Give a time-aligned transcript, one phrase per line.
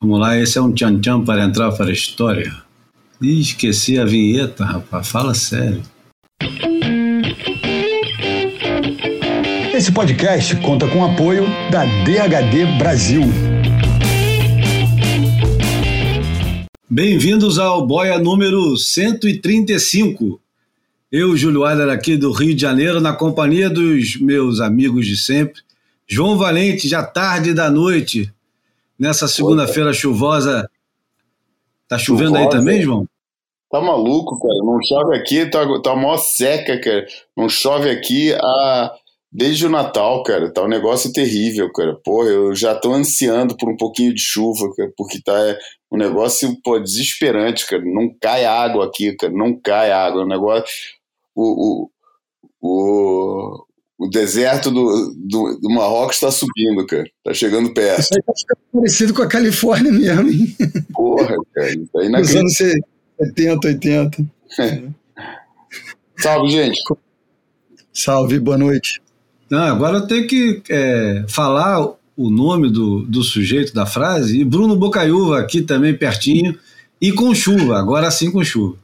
[0.00, 2.54] Vamos lá, esse é um tchan-tchan para entrar para a história.
[3.20, 5.82] Ih, esqueci a vinheta, rapaz, fala sério.
[9.74, 13.22] Esse podcast conta com o apoio da DHD Brasil.
[16.88, 20.40] Bem-vindos ao Boia número 135.
[21.10, 25.60] Eu, Júlio Adler, aqui do Rio de Janeiro, na companhia dos meus amigos de sempre.
[26.06, 28.32] João Valente, já tarde da noite,
[28.98, 30.68] nessa segunda-feira chuvosa.
[31.88, 32.44] Tá chovendo chuvosa.
[32.44, 33.06] aí também, João?
[33.70, 34.58] Tá maluco, cara.
[34.64, 37.06] Não chove aqui, tá, tá mó seca, cara.
[37.36, 38.92] Não chove aqui a,
[39.30, 40.50] desde o Natal, cara.
[40.50, 41.94] Tá um negócio terrível, cara.
[42.02, 45.34] Pô, eu já tô ansiando por um pouquinho de chuva, cara, porque tá
[45.92, 47.82] um negócio, pô, desesperante, cara.
[47.84, 49.32] Não cai água aqui, cara.
[49.32, 50.22] Não cai água.
[50.22, 50.64] O negócio.
[51.34, 51.90] O, o,
[52.60, 53.64] o,
[53.98, 57.04] o deserto do, do, do Marrocos está subindo, cara.
[57.24, 58.00] Tá chegando perto.
[58.00, 60.56] Isso aí tá ficando parecido com a Califórnia mesmo, hein?
[60.94, 61.76] Porra, cara.
[61.92, 64.26] Tá aí Nos anos 70, 80.
[66.16, 66.80] Salve, gente.
[67.92, 69.02] Salve, boa noite.
[69.50, 74.40] Não, agora eu tenho que é, falar o nome do, do sujeito da frase.
[74.40, 76.56] E Bruno Bocaiúva aqui também pertinho.
[77.00, 78.76] E com chuva, agora sim com chuva.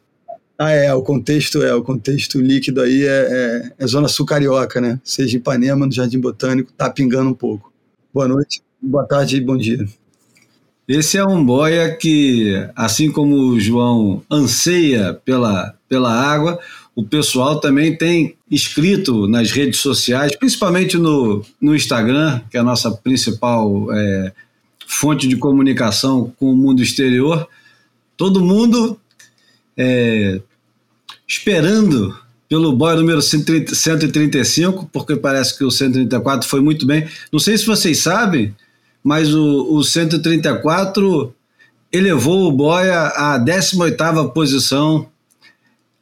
[0.57, 4.81] Ah, é, o contexto é, o contexto líquido aí é, é, é zona sul carioca,
[4.81, 5.01] né?
[5.03, 7.73] Seja Ipanema, no Jardim Botânico, tá pingando um pouco.
[8.13, 9.85] Boa noite, boa tarde e bom dia.
[10.87, 16.61] Esse é um boia que, assim como o João anseia pela, pela água,
[16.95, 22.65] o pessoal também tem escrito nas redes sociais, principalmente no, no Instagram, que é a
[22.65, 24.33] nossa principal é,
[24.87, 27.49] fonte de comunicação com o mundo exterior.
[28.17, 29.01] Todo mundo
[29.77, 30.41] é,
[31.27, 32.17] esperando
[32.49, 37.09] pelo boy número 135, porque parece que o 134 foi muito bem.
[37.33, 38.55] Não sei se vocês sabem,
[39.03, 41.35] mas o, o 134
[41.93, 45.09] elevou o boy à 18ª posição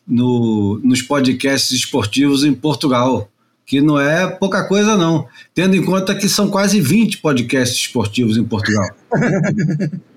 [0.07, 3.29] no, nos podcasts esportivos em Portugal,
[3.65, 8.37] que não é pouca coisa não, tendo em conta que são quase 20 podcasts esportivos
[8.37, 8.89] em Portugal.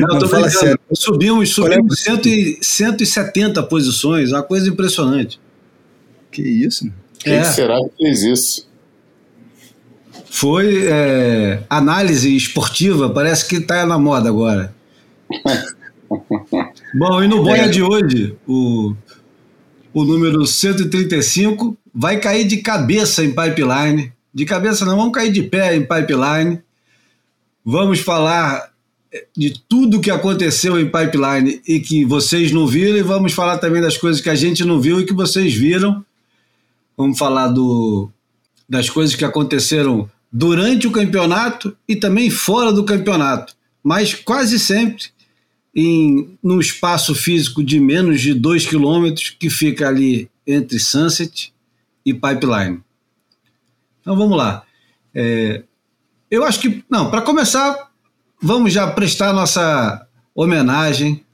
[0.00, 0.78] Não, não fala sério.
[0.92, 2.16] Subimos, subimos é
[2.60, 5.40] 170 posições, uma coisa impressionante.
[6.30, 6.90] Que isso?
[7.18, 7.44] Quem é.
[7.44, 8.68] será que fez isso?
[10.30, 14.74] Foi é, análise esportiva, parece que está na moda agora.
[16.94, 17.68] Bom, e no boia é.
[17.68, 18.94] de hoje, o,
[19.92, 24.12] o número 135 vai cair de cabeça em pipeline.
[24.32, 26.60] De cabeça não, vamos cair de pé em pipeline.
[27.64, 28.67] Vamos falar
[29.36, 33.80] de tudo que aconteceu em pipeline e que vocês não viram, e vamos falar também
[33.80, 36.04] das coisas que a gente não viu e que vocês viram.
[36.96, 38.10] Vamos falar do,
[38.68, 45.06] das coisas que aconteceram durante o campeonato e também fora do campeonato, mas quase sempre
[45.74, 51.52] em num espaço físico de menos de 2 quilômetros que fica ali entre Sunset
[52.04, 52.80] e Pipeline.
[54.00, 54.64] Então vamos lá.
[55.14, 55.62] É,
[56.30, 57.87] eu acho que, não, para começar,
[58.40, 61.24] vamos já prestar nossa homenagem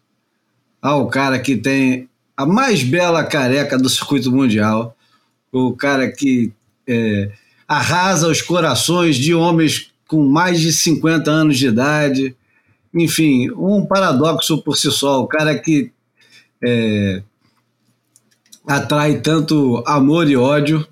[0.81, 4.97] ao cara que tem a mais bela careca do circuito mundial,
[5.53, 6.53] o cara que
[6.87, 7.31] é,
[7.69, 12.37] arrasa os corações de homens com mais de 50 anos de idade.
[12.93, 15.23] Enfim, um paradoxo por si só.
[15.23, 15.93] O cara que
[16.63, 17.23] é,
[18.67, 20.87] atrai tanto amor e ódio.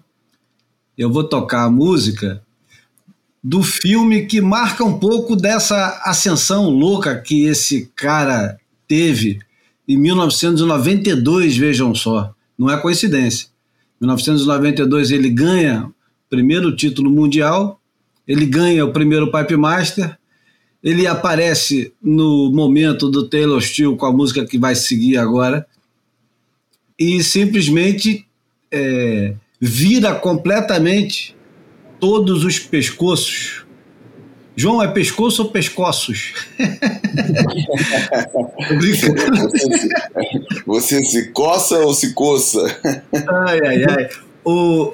[0.97, 2.43] Eu vou tocar a música
[3.43, 9.41] do filme que marca um pouco dessa ascensão louca que esse cara teve
[9.89, 13.49] em 1992, vejam só, não é coincidência.
[14.01, 15.93] Em 1992 ele ganha o
[16.31, 17.81] primeiro título mundial,
[18.27, 20.17] ele ganha o primeiro Pipe Master,
[20.83, 25.67] ele aparece no momento do Taylor Steele com a música que vai seguir agora
[26.99, 28.27] e simplesmente
[28.71, 31.37] é, vira completamente
[32.03, 33.65] todos os pescoços.
[34.57, 36.35] João, é pescoço ou pescoços?
[38.75, 42.61] você, se, você se coça ou se coça?
[43.47, 44.09] Ai, ai, ai.
[44.45, 44.93] O,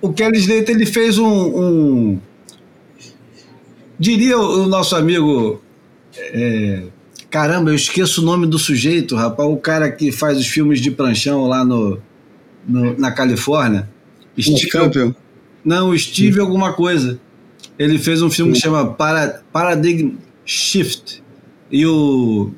[0.00, 2.20] o Kelly Slater ele fez um, um
[3.96, 5.62] diria o nosso amigo
[6.18, 6.82] é,
[7.30, 10.90] caramba, eu esqueço o nome do sujeito, rapaz, o cara que faz os filmes de
[10.90, 12.02] pranchão lá no,
[12.66, 13.88] no na Califórnia.
[14.36, 15.14] Steve Campbell.
[15.64, 17.20] Não, Steve alguma coisa.
[17.78, 21.22] Ele fez um filme que chama Para, Paradigm Shift.
[21.70, 22.52] E o,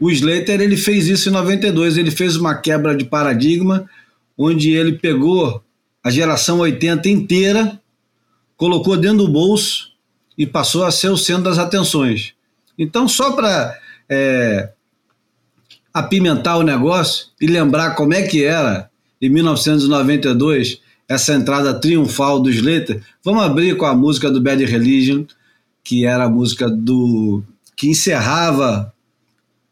[0.00, 1.96] o Slater ele fez isso em 92.
[1.96, 3.88] Ele fez uma quebra de paradigma,
[4.36, 5.62] onde ele pegou
[6.02, 7.80] a geração 80 inteira,
[8.56, 9.92] colocou dentro do bolso
[10.36, 12.32] e passou a ser o centro das atenções.
[12.78, 13.76] Então, só para
[14.08, 14.70] é,
[15.92, 18.88] apimentar o negócio e lembrar como é que era
[19.20, 25.24] em 1992 essa entrada triunfal do Slater, vamos abrir com a música do Bad Religion,
[25.82, 27.42] que era a música do
[27.74, 28.92] que encerrava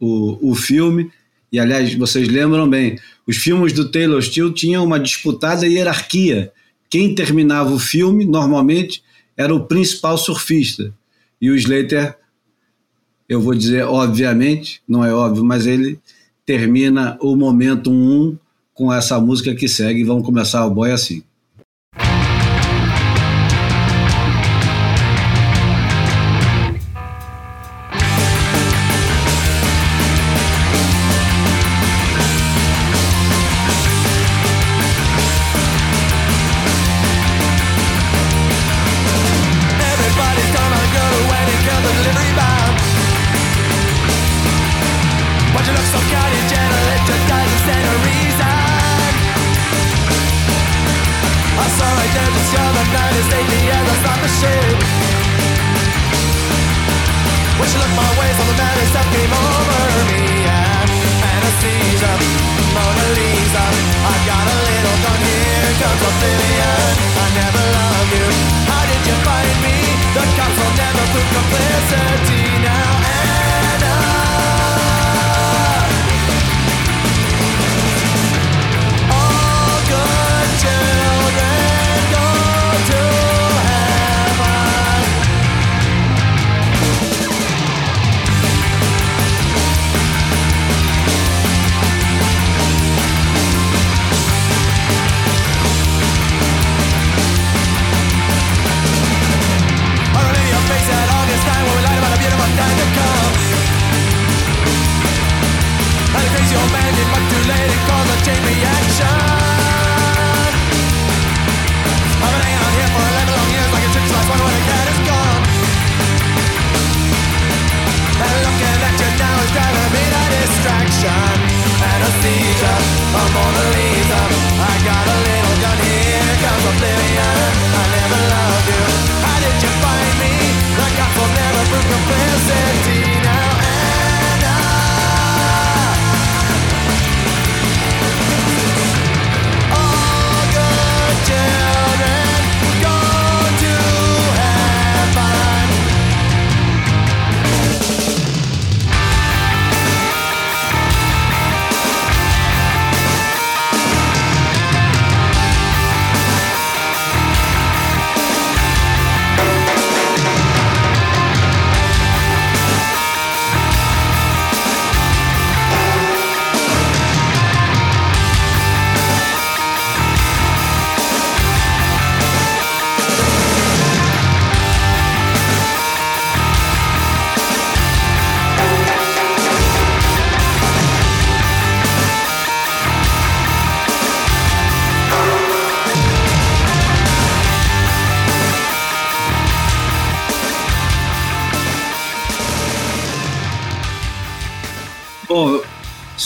[0.00, 1.10] o, o filme.
[1.52, 6.52] E aliás, vocês lembram bem, os filmes do Taylor Steele tinham uma disputada hierarquia.
[6.88, 9.02] Quem terminava o filme, normalmente,
[9.36, 10.94] era o principal surfista.
[11.40, 12.16] E o Slater,
[13.28, 16.00] eu vou dizer obviamente, não é óbvio, mas ele
[16.46, 18.38] termina o momento 1
[18.76, 20.04] com essa música que segue.
[20.04, 21.24] Vamos começar o boy assim.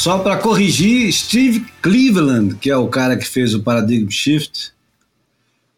[0.00, 4.72] Só para corrigir, Steve Cleveland, que é o cara que fez o Paradigm Shift,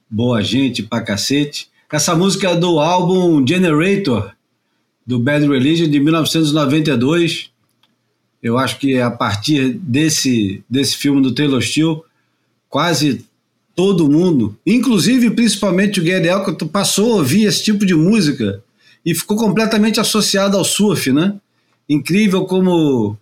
[0.09, 1.69] boa gente pra cacete.
[1.91, 4.31] Essa música é do álbum Generator,
[5.05, 7.51] do Bad Religion, de 1992.
[8.41, 12.03] Eu acho que a partir desse, desse filme do Taylor Steele,
[12.69, 13.27] quase
[13.75, 18.63] todo mundo, inclusive principalmente o Gary Elton, passou a ouvir esse tipo de música
[19.05, 21.35] e ficou completamente associado ao surf, né?
[21.89, 23.19] Incrível como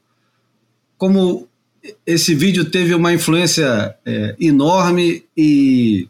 [1.00, 1.48] como
[2.06, 6.06] esse vídeo teve uma influência é, enorme e,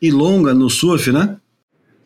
[0.00, 1.36] e longa no surf, né?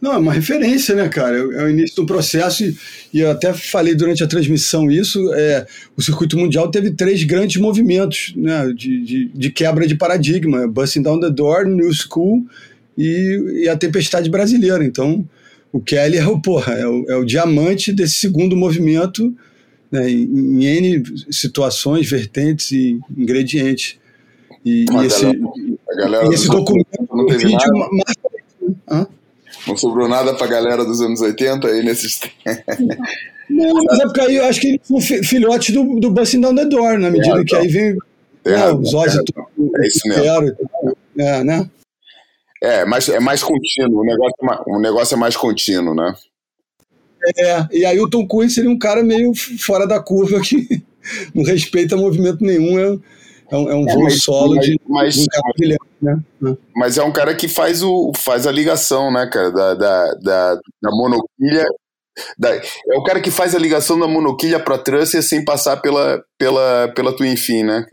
[0.00, 1.36] Não, é uma referência, né, cara?
[1.36, 2.76] É o início do processo e,
[3.14, 5.32] e eu até falei durante a transmissão isso.
[5.32, 5.64] É,
[5.96, 11.02] o circuito mundial teve três grandes movimentos né, de, de, de quebra de paradigma: Busting
[11.02, 12.44] Down the Door, New School
[12.98, 14.84] e, e, a Tempestade Brasileira.
[14.84, 15.24] Então,
[15.72, 19.32] o Kelly é o, porra, é o, é o diamante desse segundo movimento
[19.94, 23.96] né, em, em N situações, vertentes e ingredientes.
[24.64, 25.24] E, e esse,
[25.96, 27.58] galera, e esse documento, não teve vídeo,
[28.88, 29.08] nada.
[29.66, 32.20] Não sobrou nada para a galera dos anos 80 aí nesses
[33.48, 36.54] Não, mas é porque aí eu acho que ele foi filhote do, do Busting Down
[36.54, 37.96] the Door, na medida é, que aí vem
[38.44, 40.56] é, os olhos é, é isso mesmo.
[41.18, 41.70] É, né?
[42.62, 46.14] É, mas é mais contínuo, o negócio, é o negócio é mais contínuo, né?
[47.36, 50.82] É, e aí o Tom Cruise seria um cara meio fora da curva que
[51.34, 52.98] não respeita movimento nenhum, é,
[53.50, 55.84] é um, é um é, voo mas, solo mas, de, mas, de um cara brilhante,
[56.02, 56.56] né?
[56.76, 60.54] Mas é um cara que faz, o, faz a ligação, né, cara, da, da, da,
[60.54, 61.66] da monoquilha.
[62.38, 66.22] Da, é o cara que faz a ligação da monoquilha para Trusser sem passar pela,
[66.38, 67.84] pela, pela Twin Fin, né?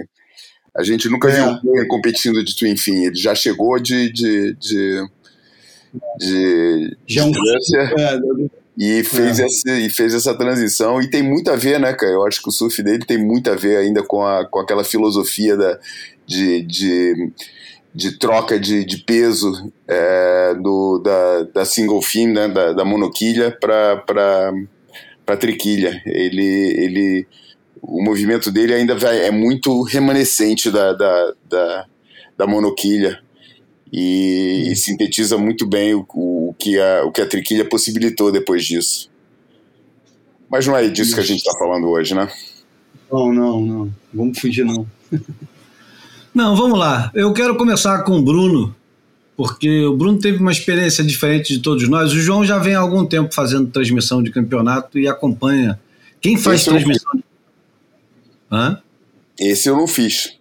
[0.78, 1.34] A gente nunca é.
[1.34, 5.04] viu ele competindo de Twin Fin, ele já chegou de, de, de
[6.18, 8.18] de, Já de é,
[8.78, 9.46] e fez, é.
[9.46, 12.14] essa, e fez essa transição e tem muito a ver, né, cara?
[12.14, 14.84] Eu acho que o surf dele tem muito a ver ainda com, a, com aquela
[14.84, 15.78] filosofia da,
[16.26, 17.32] de, de,
[17.94, 23.52] de troca de, de peso é, do, da, da single fin, né, da, da monoquilha
[23.60, 26.02] para triquilha.
[26.06, 27.28] Ele, ele,
[27.82, 31.86] o movimento dele ainda vai, é muito remanescente da, da, da,
[32.38, 33.20] da monoquilha
[33.92, 38.66] e, e sintetiza muito bem o, o, que a, o que a triquilha possibilitou depois
[38.66, 39.10] disso.
[40.50, 42.30] Mas não é disso que a gente está falando hoje, né?
[43.12, 43.94] Não, não, não.
[44.14, 44.86] Vamos fugir, não.
[46.34, 47.12] não, vamos lá.
[47.14, 48.74] Eu quero começar com o Bruno,
[49.36, 52.14] porque o Bruno teve uma experiência diferente de todos nós.
[52.14, 55.80] O João já vem há algum tempo fazendo transmissão de campeonato e acompanha.
[56.22, 57.24] Quem faz Esse transmissão?
[58.52, 58.82] Hã?
[59.40, 60.41] Esse eu não fiz.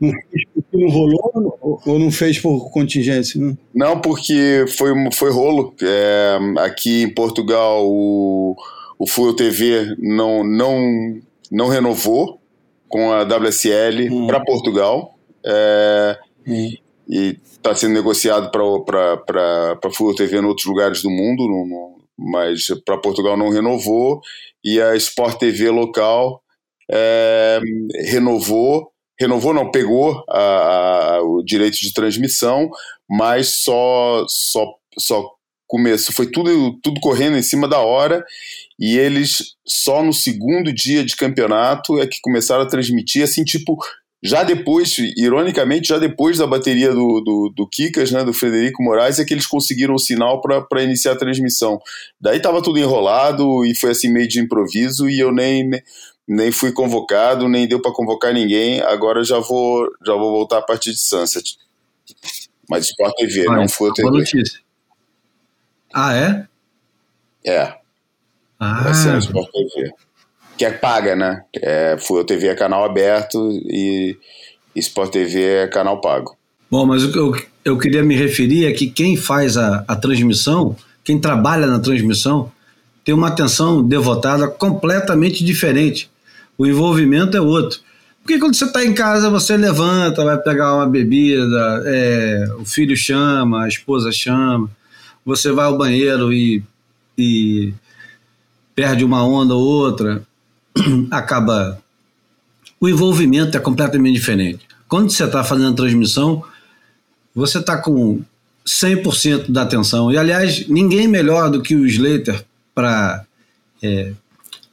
[0.00, 3.40] Não fez porque não rolou ou não fez por contingência?
[3.40, 5.74] Não, não porque foi, foi rolo.
[5.82, 8.56] É, aqui em Portugal, o,
[8.98, 12.40] o Fuel TV não, não, não renovou
[12.88, 14.26] com a WSL hum.
[14.26, 15.18] para Portugal.
[15.44, 16.70] É, hum.
[17.08, 22.66] E está sendo negociado para Fuel TV em outros lugares do mundo, no, no, mas
[22.84, 24.20] para Portugal não renovou.
[24.62, 26.42] E a Sport TV local
[26.90, 27.60] é,
[28.10, 32.70] renovou renovou, não, pegou a, a, o direito de transmissão,
[33.08, 34.66] mas só, só,
[34.98, 35.30] só
[35.66, 38.24] começou, foi tudo, tudo correndo em cima da hora,
[38.78, 43.76] e eles só no segundo dia de campeonato é que começaram a transmitir, assim, tipo,
[44.22, 49.20] já depois, ironicamente, já depois da bateria do, do, do Kikas, né, do Frederico Moraes,
[49.20, 51.78] é que eles conseguiram o sinal para iniciar a transmissão.
[52.20, 55.70] Daí tava tudo enrolado e foi assim meio de improviso e eu nem,
[56.28, 58.82] nem fui convocado, nem deu para convocar ninguém.
[58.82, 61.56] Agora já vou, já vou voltar a partir de Sunset.
[62.68, 64.10] Mas Sport TV, Olha, não foi TV.
[64.10, 64.60] Notícia.
[65.92, 66.46] Ah, é?
[67.42, 67.74] É.
[68.60, 68.82] Ah.
[68.82, 69.90] Vai ser a Sport TV.
[70.58, 71.44] Que é paga, né?
[71.56, 74.18] É, a TV é canal aberto e
[74.76, 76.36] Sport TV é canal pago.
[76.70, 79.96] Bom, mas o que eu, eu queria me referir é que quem faz a, a
[79.96, 82.52] transmissão, quem trabalha na transmissão,
[83.02, 86.10] tem uma atenção devotada completamente diferente
[86.58, 87.80] o envolvimento é outro.
[88.20, 92.94] Porque quando você está em casa, você levanta, vai pegar uma bebida, é, o filho
[92.96, 94.68] chama, a esposa chama,
[95.24, 96.62] você vai ao banheiro e,
[97.16, 97.72] e
[98.74, 100.22] perde uma onda ou outra,
[101.10, 101.80] acaba.
[102.80, 104.66] O envolvimento é completamente diferente.
[104.88, 106.44] Quando você está fazendo a transmissão,
[107.34, 108.20] você está com
[108.66, 110.12] 100% da atenção.
[110.12, 113.24] E, aliás, ninguém melhor do que o Slater para
[113.82, 114.12] é,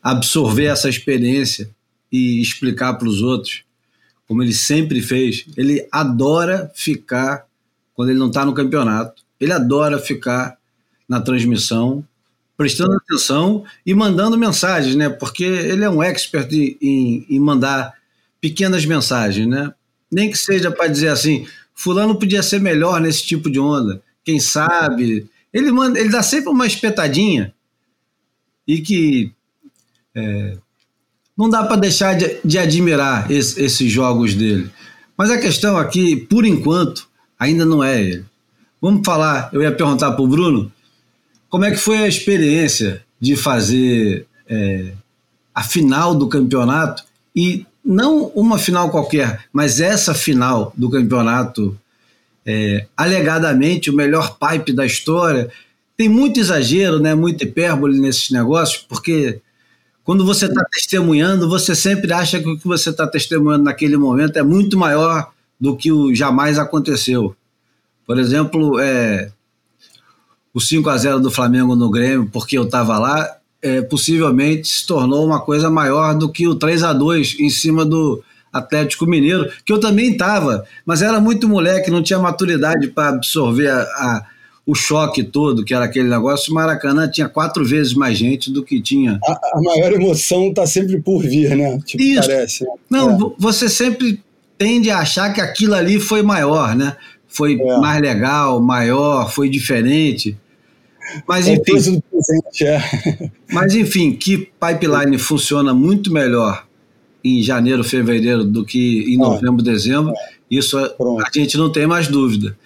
[0.03, 1.69] absorver essa experiência
[2.15, 3.63] e explicar para os outros,
[4.25, 5.45] como ele sempre fez.
[5.57, 7.45] Ele adora ficar,
[7.93, 10.57] quando ele não está no campeonato, ele adora ficar
[11.09, 12.05] na transmissão,
[12.55, 15.09] prestando atenção e mandando mensagens, né?
[15.09, 17.93] Porque ele é um expert em, em mandar
[18.39, 19.73] pequenas mensagens, né?
[20.09, 24.39] Nem que seja para dizer assim, fulano podia ser melhor nesse tipo de onda, quem
[24.39, 25.29] sabe.
[25.53, 27.53] Ele manda, ele dá sempre uma espetadinha
[28.65, 29.31] e que
[30.15, 30.57] é,
[31.37, 34.69] não dá para deixar de, de admirar esse, esses jogos dele.
[35.17, 37.07] Mas a questão aqui, por enquanto,
[37.39, 38.25] ainda não é ele.
[38.81, 40.71] Vamos falar, eu ia perguntar para o Bruno,
[41.49, 44.91] como é que foi a experiência de fazer é,
[45.53, 47.03] a final do campeonato
[47.35, 51.77] e não uma final qualquer, mas essa final do campeonato,
[52.45, 55.49] é, alegadamente o melhor pipe da história.
[55.95, 59.39] Tem muito exagero, né, muita hipérbole nesses negócios, porque
[60.05, 64.37] quando você está testemunhando, você sempre acha que o que você está testemunhando naquele momento
[64.37, 67.35] é muito maior do que o jamais aconteceu.
[68.05, 69.31] Por exemplo, é,
[70.53, 73.27] o 5 a 0 do Flamengo no Grêmio, porque eu estava lá,
[73.63, 77.83] é, possivelmente se tornou uma coisa maior do que o 3 a 2 em cima
[77.83, 83.09] do Atlético Mineiro, que eu também estava, mas era muito moleque, não tinha maturidade para
[83.09, 84.25] absorver a, a
[84.65, 88.63] o choque todo, que era aquele negócio, o Maracanã tinha quatro vezes mais gente do
[88.63, 89.19] que tinha.
[89.23, 91.79] A, a maior emoção está sempre por vir, né?
[91.85, 92.27] Tipo, Isso.
[92.27, 92.63] Parece.
[92.63, 92.69] Né?
[92.89, 93.31] Não, é.
[93.37, 94.19] você sempre
[94.57, 96.95] tende a achar que aquilo ali foi maior, né?
[97.27, 97.77] Foi é.
[97.77, 100.35] mais legal, maior, foi diferente.
[101.27, 103.29] Mas enfim, presente, é.
[103.51, 106.65] mas enfim, que pipeline funciona muito melhor
[107.23, 110.13] em janeiro, fevereiro do que em novembro, dezembro,
[110.49, 111.23] isso Pronto.
[111.23, 112.57] a gente não tem mais dúvida.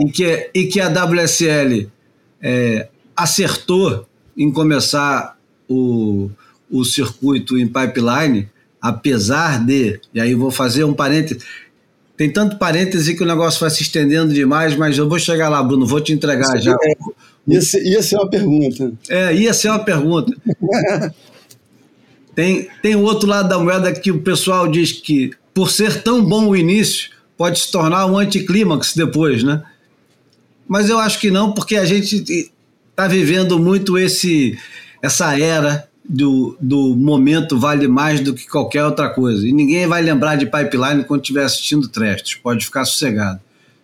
[0.00, 1.88] E que, e que a WSL
[2.42, 6.30] é, acertou em começar o,
[6.70, 8.48] o circuito em pipeline,
[8.80, 11.40] apesar de, e aí vou fazer um parêntese,
[12.16, 15.62] tem tanto parêntese que o negócio vai se estendendo demais, mas eu vou chegar lá,
[15.62, 16.72] Bruno, vou te entregar já.
[16.72, 16.94] É,
[17.46, 18.92] ia, ser, ia ser uma pergunta.
[19.08, 20.32] É, ia ser uma pergunta.
[22.34, 26.24] tem, tem o outro lado da moeda que o pessoal diz que, por ser tão
[26.24, 29.62] bom o início, pode se tornar um anticlímax depois, né?
[30.66, 32.50] Mas eu acho que não, porque a gente
[32.90, 34.58] está vivendo muito esse
[35.02, 39.46] essa era do, do momento vale mais do que qualquer outra coisa.
[39.46, 43.40] E ninguém vai lembrar de pipeline quando estiver assistindo Trestos, pode ficar sossegado.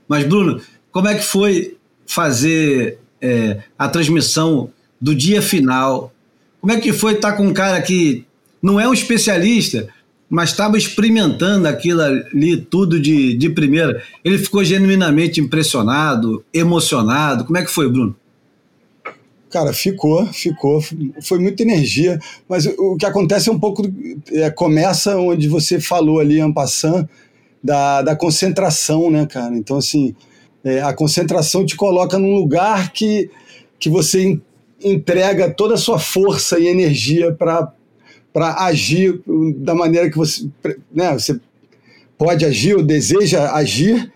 [0.08, 0.60] Mas, Bruno,
[0.90, 4.70] como é que foi fazer é, a transmissão
[5.00, 6.12] do dia final?
[6.60, 8.24] Como é que foi estar com um cara que
[8.62, 9.88] não é um especialista,
[10.30, 14.00] mas estava experimentando aquilo ali tudo de, de primeira?
[14.24, 17.44] Ele ficou genuinamente impressionado, emocionado.
[17.44, 18.14] Como é que foi, Bruno?
[19.50, 20.80] Cara, ficou, ficou.
[21.20, 22.20] Foi muita energia.
[22.48, 23.82] Mas o que acontece é um pouco.
[24.30, 27.08] É, começa onde você falou ali, Ampassan,
[27.62, 29.56] da, da concentração, né, cara?
[29.56, 30.14] Então, assim,
[30.62, 33.28] é, a concentração te coloca num lugar que,
[33.80, 34.38] que você
[34.82, 37.72] entrega toda a sua força e energia para
[38.34, 39.20] agir
[39.56, 40.48] da maneira que você,
[40.92, 41.38] né, você
[42.16, 44.12] pode agir ou deseja agir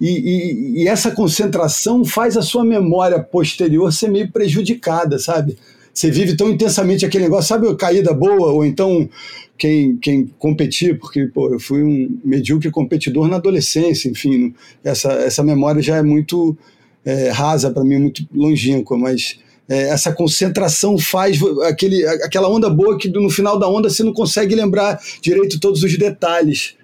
[0.00, 5.56] e, e, e, essa concentração faz a sua memória posterior ser meio prejudicada, sabe?
[5.92, 9.08] Você vive tão intensamente aquele negócio, sabe, caída boa, ou então
[9.56, 15.42] quem, quem competir, porque pô, eu fui um medíocre competidor na adolescência, enfim, essa, essa
[15.42, 16.54] memória já é muito
[17.02, 22.96] é, rasa para mim, muito longínqua, mas é, essa concentração faz aquele, aquela onda boa
[22.98, 26.76] que no final da onda você não consegue lembrar direito todos os detalhes.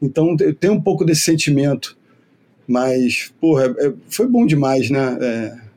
[0.00, 1.96] Então tem um pouco desse sentimento.
[2.66, 5.18] Mas, porra, é, foi bom demais, né?
[5.20, 5.68] É,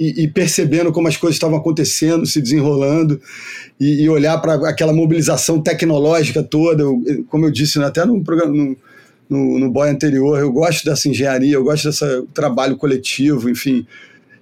[0.00, 3.20] e, e, percebendo como as coisas estavam acontecendo, se desenrolando,
[3.78, 6.82] e, e olhar para aquela mobilização tecnológica toda.
[6.82, 8.52] Eu, como eu disse né, até no programa.
[8.52, 8.76] No,
[9.30, 13.86] no, no boy anterior, eu gosto dessa engenharia, eu gosto desse trabalho coletivo, enfim.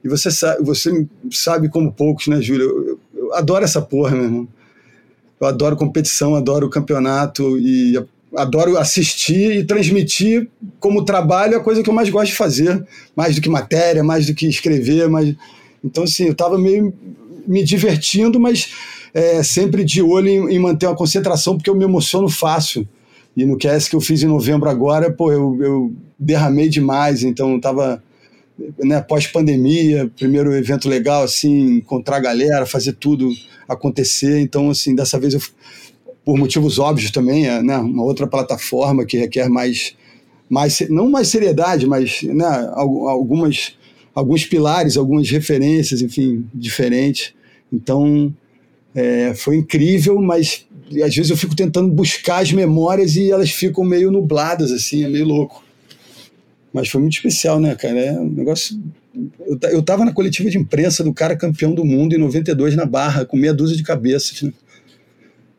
[0.02, 2.64] E você sabe, você sabe como poucos, né, Júlio?
[2.64, 4.48] Eu, eu, adoro essa porra, meu irmão.
[5.40, 7.96] Eu adoro competição, adoro campeonato e
[8.36, 12.84] adoro assistir e transmitir como trabalho a coisa que eu mais gosto de fazer,
[13.16, 15.34] mais do que matéria, mais do que escrever, mais...
[15.82, 16.94] então assim, eu estava meio
[17.46, 18.72] me divertindo, mas
[19.12, 22.86] é, sempre de olho em, em, manter uma concentração, porque eu me emociono fácil.
[23.36, 27.56] E no QS que eu fiz em novembro agora, pô, eu, eu derramei demais, então
[27.56, 28.02] estava
[28.78, 33.30] né, pós-pandemia, primeiro evento legal, assim, encontrar a galera, fazer tudo
[33.68, 35.40] acontecer, então assim, dessa vez eu
[36.24, 39.96] por motivos óbvios também, é né, uma outra plataforma que requer mais,
[40.48, 43.74] mais não mais seriedade, mas né, algumas,
[44.14, 47.32] alguns pilares, algumas referências, enfim, diferentes.
[47.72, 48.32] Então,
[48.94, 50.66] é, foi incrível, mas
[51.02, 55.08] às vezes eu fico tentando buscar as memórias e elas ficam meio nubladas, assim, é
[55.08, 55.64] meio louco.
[56.72, 57.98] Mas foi muito especial, né, cara?
[57.98, 58.80] É um negócio.
[59.46, 62.86] Eu, eu tava na coletiva de imprensa do cara campeão do mundo em 92 na
[62.86, 64.42] Barra, com meia dúzia de cabeças.
[64.42, 64.52] Né?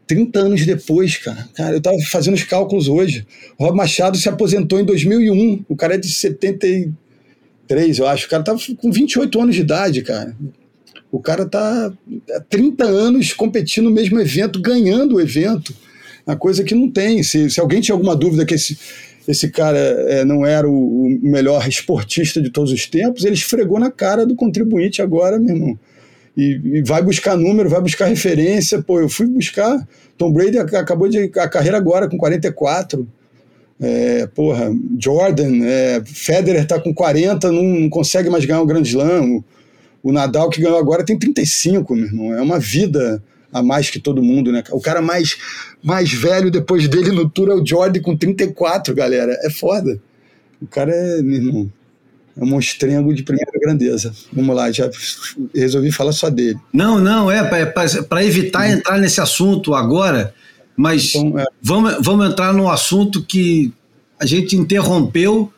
[0.07, 1.47] 30 anos depois, cara.
[1.53, 3.25] Cara, eu tava fazendo os cálculos hoje.
[3.57, 5.63] O Rob Machado se aposentou em 2001.
[5.69, 8.25] O cara é de 73, eu acho.
[8.25, 10.35] O cara tava com 28 anos de idade, cara.
[11.09, 11.93] O cara tá
[12.31, 15.73] há 30 anos competindo no mesmo evento, ganhando o evento.
[16.27, 17.23] Uma coisa que não tem.
[17.23, 18.77] Se, se alguém tinha alguma dúvida que esse,
[19.27, 23.79] esse cara é, não era o, o melhor esportista de todos os tempos, ele esfregou
[23.79, 25.79] na cara do contribuinte agora, meu irmão
[26.35, 28.81] e, e, vai buscar número, vai buscar referência.
[28.81, 29.85] Pô, eu fui buscar.
[30.17, 33.07] Tom Brady acabou de a carreira agora com 44.
[33.79, 38.89] É, porra, Jordan, é, Federer tá com 40, não, não consegue mais ganhar um grande
[38.89, 39.37] slam.
[39.37, 39.43] O,
[40.03, 42.33] o, Nadal que ganhou agora tem 35, meu irmão.
[42.33, 44.63] É uma vida a mais que todo mundo, né?
[44.71, 45.37] O cara mais,
[45.83, 49.37] mais velho depois dele no tour é o Jordan com 34, galera.
[49.43, 49.99] É foda.
[50.61, 51.71] O cara é, meu irmão,
[52.37, 54.13] é um monstrengo de primeira grandeza.
[54.31, 54.89] Vamos lá, já
[55.53, 56.57] resolvi falar só dele.
[56.71, 58.73] Não, não, é para evitar uhum.
[58.73, 60.33] entrar nesse assunto agora,
[60.75, 61.45] mas então, é.
[61.61, 63.73] vamos, vamos entrar num assunto que
[64.19, 65.51] a gente interrompeu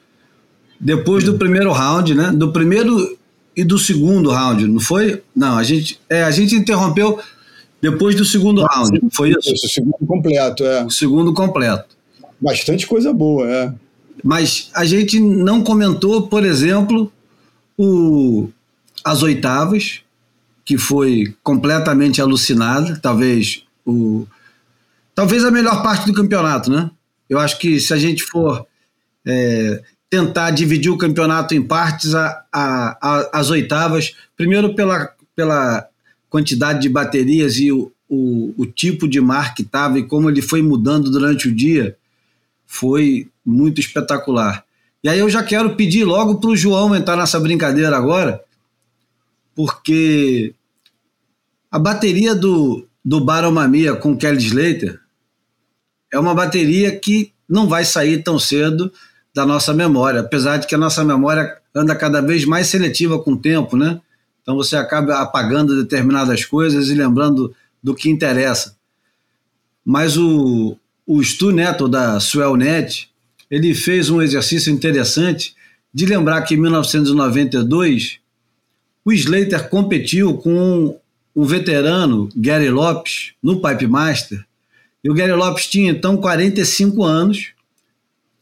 [0.79, 2.31] depois do primeiro round, né?
[2.31, 3.17] Do primeiro
[3.55, 5.21] e do segundo round, não foi?
[5.35, 7.19] Não, a gente, é, a gente interrompeu
[7.83, 9.53] depois do segundo round, foi isso?
[9.53, 10.85] Isso, o segundo completo, é.
[10.85, 11.97] O segundo completo.
[12.39, 13.73] Bastante coisa boa, é.
[14.23, 17.11] Mas a gente não comentou, por exemplo,
[17.77, 18.49] o,
[19.03, 19.99] as oitavas,
[20.63, 24.25] que foi completamente alucinada, talvez o
[25.13, 26.89] talvez a melhor parte do campeonato, né?
[27.29, 28.65] Eu acho que se a gente for
[29.27, 35.85] é, tentar dividir o campeonato em partes, a, a, a, as oitavas, primeiro pela, pela
[36.33, 40.41] quantidade de baterias e o, o, o tipo de mar que estava e como ele
[40.41, 41.95] foi mudando durante o dia,
[42.65, 44.65] foi muito espetacular.
[45.03, 48.43] E aí eu já quero pedir logo para o João entrar nessa brincadeira agora,
[49.53, 50.55] porque
[51.69, 54.99] a bateria do, do Baron Mamiya com Kelly Slater
[56.11, 58.91] é uma bateria que não vai sair tão cedo
[59.35, 63.33] da nossa memória, apesar de que a nossa memória anda cada vez mais seletiva com
[63.33, 64.01] o tempo, né?
[64.43, 68.77] Então você acaba apagando determinadas coisas e lembrando do que interessa.
[69.83, 70.77] Mas o,
[71.07, 73.09] o Stu Neto da Swellnet,
[73.49, 75.55] ele fez um exercício interessante
[75.93, 78.19] de lembrar que em 1992
[79.05, 80.97] o Slater competiu com
[81.35, 84.45] um veterano, Gary Lopes, no Pipe Master,
[85.03, 87.49] e o Gary Lopes tinha então 45 anos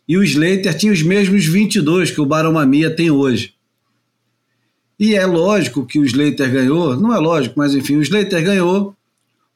[0.08, 3.54] e o Slater tinha os mesmos 22 que o Baron Mamiya tem hoje.
[5.02, 8.96] E é lógico que o Slater ganhou, não é lógico, mas enfim, o Slater ganhou.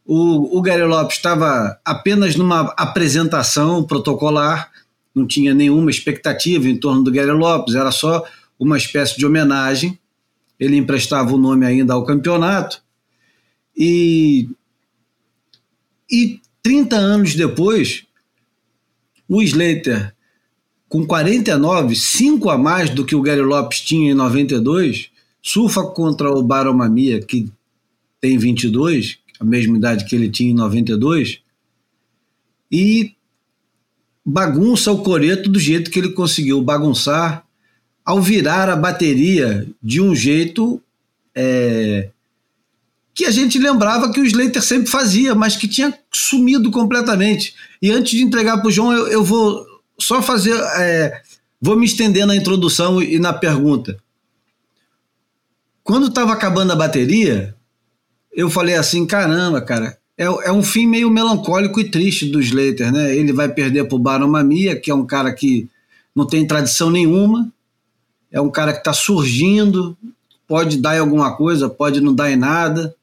[0.04, 4.72] O, o Gary Lopes estava apenas numa apresentação protocolar,
[5.14, 8.26] não tinha nenhuma expectativa em torno do Gary Lopes, era só
[8.58, 10.00] uma espécie de homenagem.
[10.60, 12.82] Ele emprestava o nome ainda ao campeonato.
[13.78, 14.50] E,
[16.10, 18.04] e 30 anos depois,
[19.30, 20.12] o Slater,
[20.90, 25.14] com 49, 5 a mais do que o Gary Lopes tinha em 92,
[25.46, 27.48] surfa contra o Baron Mamiya, que
[28.20, 31.40] tem 22, a mesma idade que ele tinha em 92,
[32.72, 33.14] e
[34.26, 37.46] bagunça o coreto do jeito que ele conseguiu bagunçar
[38.04, 40.82] ao virar a bateria de um jeito
[41.36, 42.10] é,
[43.14, 47.54] que a gente lembrava que o Slater sempre fazia, mas que tinha sumido completamente.
[47.80, 49.64] E antes de entregar para o João, eu, eu, vou
[50.00, 50.56] só fazer.
[50.78, 51.22] É,
[51.62, 54.04] vou me estender na introdução e na pergunta.
[55.86, 57.56] Quando estava acabando a bateria,
[58.34, 62.92] eu falei assim: caramba, cara, é, é, um fim meio melancólico e triste do Slater,
[62.92, 63.16] né?
[63.16, 65.70] Ele vai perder para o Baron Mamiya, que é um cara que
[66.16, 67.54] não tem tradição nenhuma,
[68.32, 69.96] é um cara que está surgindo,
[70.48, 72.96] pode dar em alguma coisa, pode não dar em nada.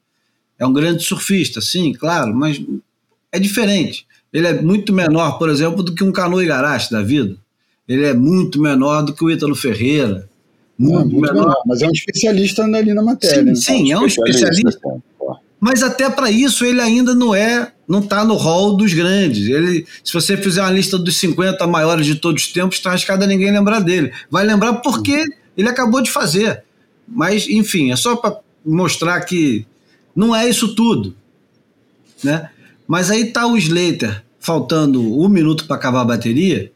[0.59, 2.61] É um grande surfista, sim, claro, mas
[3.31, 4.09] é diferente.
[4.33, 7.37] Ele é muito menor, por exemplo, do que um Cano Igarashi da vida.
[7.87, 10.29] Ele é muito menor do que o Ítalo Ferreira.
[10.79, 11.35] Muito, é, muito menor.
[11.35, 11.63] menor.
[11.67, 13.37] Mas é um especialista ali na matéria.
[13.37, 13.55] Sim, né?
[13.55, 14.69] sim é um especialista.
[14.69, 15.03] especialista.
[15.61, 19.47] Mas até para isso ele ainda não é, não está no hall dos grandes.
[19.47, 23.23] Ele, se você fizer uma lista dos 50 maiores de todos os tempos, está arriscado
[23.23, 24.13] a ninguém lembrar dele.
[24.29, 25.25] Vai lembrar porque
[25.57, 26.65] ele acabou de fazer.
[27.07, 29.65] Mas, enfim, é só para mostrar que
[30.17, 31.15] não é isso tudo,
[32.25, 32.51] né?
[32.87, 36.73] Mas aí tá o Slater faltando um minuto para acabar a bateria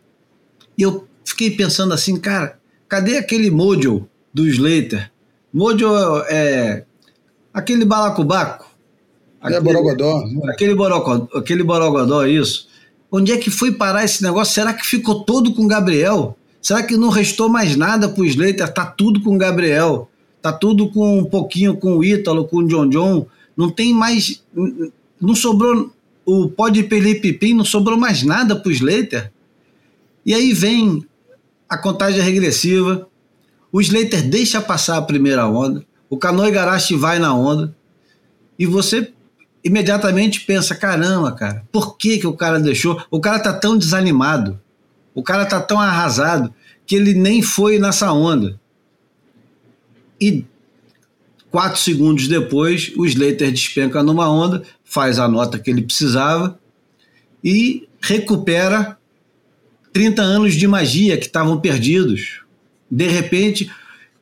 [0.79, 2.56] e eu fiquei pensando assim, cara,
[2.89, 5.11] cadê aquele Mojo do Slater?
[5.53, 5.87] Mojo
[6.29, 6.85] é
[7.53, 8.67] aquele balacobaco.
[9.41, 10.25] Aquele, é Borogodó.
[10.49, 12.69] Aquele Borogodó, aquele Borogodó, isso.
[13.11, 14.55] Onde é que foi parar esse negócio?
[14.55, 16.37] Será que ficou todo com o Gabriel?
[16.61, 18.73] Será que não restou mais nada pro Slater?
[18.73, 20.11] Tá tudo com o Gabriel.
[20.43, 23.27] Tá tudo com um pouquinho com o Ítalo, com o John John.
[23.57, 24.43] Não tem mais.
[25.21, 25.91] Não sobrou.
[26.25, 29.31] O pode Pipim, não sobrou mais nada para o Slater.
[30.25, 31.07] E aí vem
[31.69, 33.09] a contagem regressiva.
[33.73, 35.85] O Slater deixa passar a primeira onda.
[36.09, 37.75] O Canoe Garashi vai na onda.
[38.59, 39.13] E você
[39.63, 43.03] imediatamente pensa: caramba, cara, por que, que o cara deixou?
[43.11, 44.61] O cara tá tão desanimado.
[45.15, 46.55] O cara tá tão arrasado
[46.87, 48.61] que ele nem foi nessa onda.
[50.21, 50.45] E
[51.51, 56.59] quatro segundos depois, o Slater despenca numa onda, faz a nota que ele precisava
[57.43, 58.99] e recupera
[59.97, 62.43] 30 anos de magia que estavam perdidos.
[62.91, 63.73] De repente,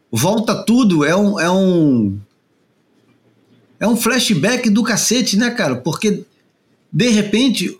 [0.09, 2.17] volta tudo, é um, é um
[3.81, 5.75] é um flashback do cacete, né, cara?
[5.75, 6.23] Porque
[6.93, 7.77] de repente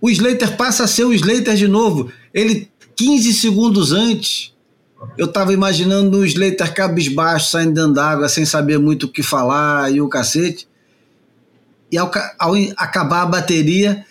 [0.00, 2.10] o Slater passa a ser o Slater de novo.
[2.34, 4.52] Ele 15 segundos antes
[5.16, 9.92] eu estava imaginando o Slater cabisbaixo, saindo dentro d'água, sem saber muito o que falar
[9.92, 10.66] e o cacete.
[11.88, 14.04] E ao, ao acabar a bateria,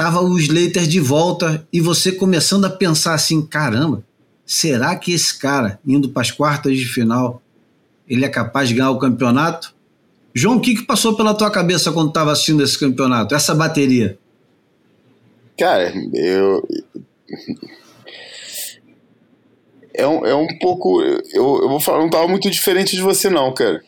[0.00, 4.02] tava o Slater de volta e você começando a pensar assim: caramba,
[4.46, 7.42] será que esse cara, indo para as quartas de final,
[8.08, 9.74] ele é capaz de ganhar o campeonato?
[10.34, 14.18] João, o que, que passou pela tua cabeça quando estava assistindo esse campeonato, essa bateria?
[15.58, 16.66] Cara, eu
[19.92, 21.02] é um, é um pouco.
[21.02, 23.82] Eu, eu vou falar, não estava muito diferente de você, não, cara.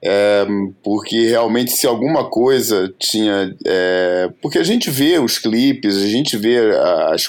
[0.00, 0.46] É,
[0.82, 3.54] porque realmente, se alguma coisa tinha.
[3.66, 6.58] É, porque a gente vê os clipes, a gente vê
[7.12, 7.28] as,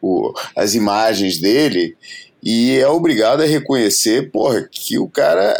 [0.00, 1.96] o, as imagens dele
[2.42, 5.54] e é obrigado a reconhecer, porra, que o cara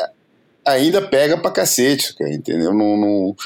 [0.65, 2.75] ainda pega pra cacete, entendeu?
[2.75, 3.37] Não, não,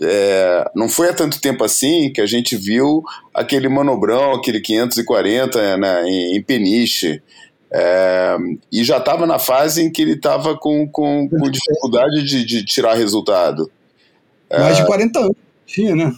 [0.00, 5.78] é, não foi há tanto tempo assim que a gente viu aquele manobrão, aquele 540
[5.78, 7.22] né, em, em Peniche.
[7.76, 8.36] É,
[8.70, 12.64] e já estava na fase em que ele estava com, com, com, dificuldade de, de,
[12.64, 13.68] tirar resultado.
[14.48, 16.14] Mais de 40 anos tinha, né?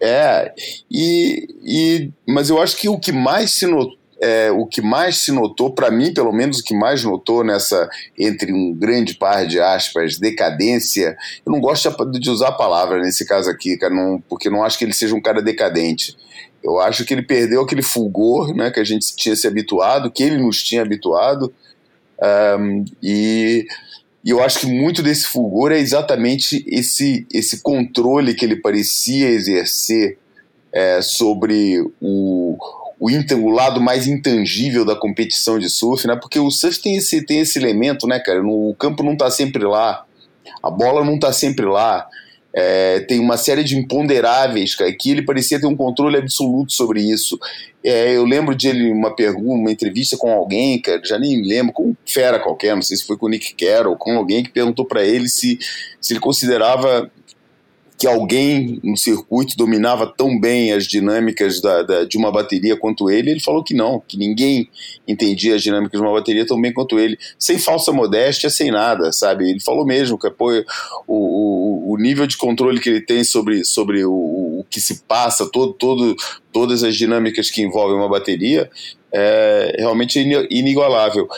[0.00, 0.54] É, é
[0.90, 5.18] e, e, mas eu acho que o que mais se notou é, o que mais
[5.18, 9.46] se notou, para mim, pelo menos, o que mais notou nessa, entre um grande par
[9.46, 14.20] de aspas, decadência, eu não gosto de usar a palavra nesse caso aqui, cara, não,
[14.28, 16.16] porque não acho que ele seja um cara decadente.
[16.68, 20.22] Eu acho que ele perdeu aquele fulgor né, que a gente tinha se habituado, que
[20.22, 21.52] ele nos tinha habituado,
[22.58, 23.66] um, e,
[24.24, 29.28] e eu acho que muito desse fulgor é exatamente esse, esse controle que ele parecia
[29.28, 30.18] exercer
[30.72, 32.58] é, sobre o,
[32.98, 36.16] o, o, lado mais intangível da competição de surf, né?
[36.16, 38.42] Porque o surf tem esse, tem esse elemento, né, cara?
[38.42, 40.04] No, o campo não está sempre lá,
[40.62, 42.06] a bola não está sempre lá.
[42.54, 47.00] É, tem uma série de imponderáveis, cara, que ele parecia ter um controle absoluto sobre
[47.00, 47.38] isso.
[47.84, 51.72] É, eu lembro de ele uma pergunta, uma entrevista com alguém, cara, já nem lembro,
[51.72, 54.50] com um fera qualquer, não sei se foi com o Nick Carroll, com alguém que
[54.50, 55.58] perguntou para ele se,
[56.00, 57.10] se ele considerava
[57.98, 63.10] que alguém no circuito dominava tão bem as dinâmicas da, da, de uma bateria quanto
[63.10, 64.70] ele, ele falou que não, que ninguém
[65.06, 69.10] entendia as dinâmicas de uma bateria tão bem quanto ele, sem falsa modéstia, sem nada,
[69.10, 69.50] sabe?
[69.50, 70.52] Ele falou mesmo que pô,
[71.08, 75.02] o, o, o nível de controle que ele tem sobre, sobre o, o que se
[75.02, 76.14] passa, todo, todo,
[76.52, 78.70] todas as dinâmicas que envolvem uma bateria,
[79.12, 81.28] é realmente inigualável.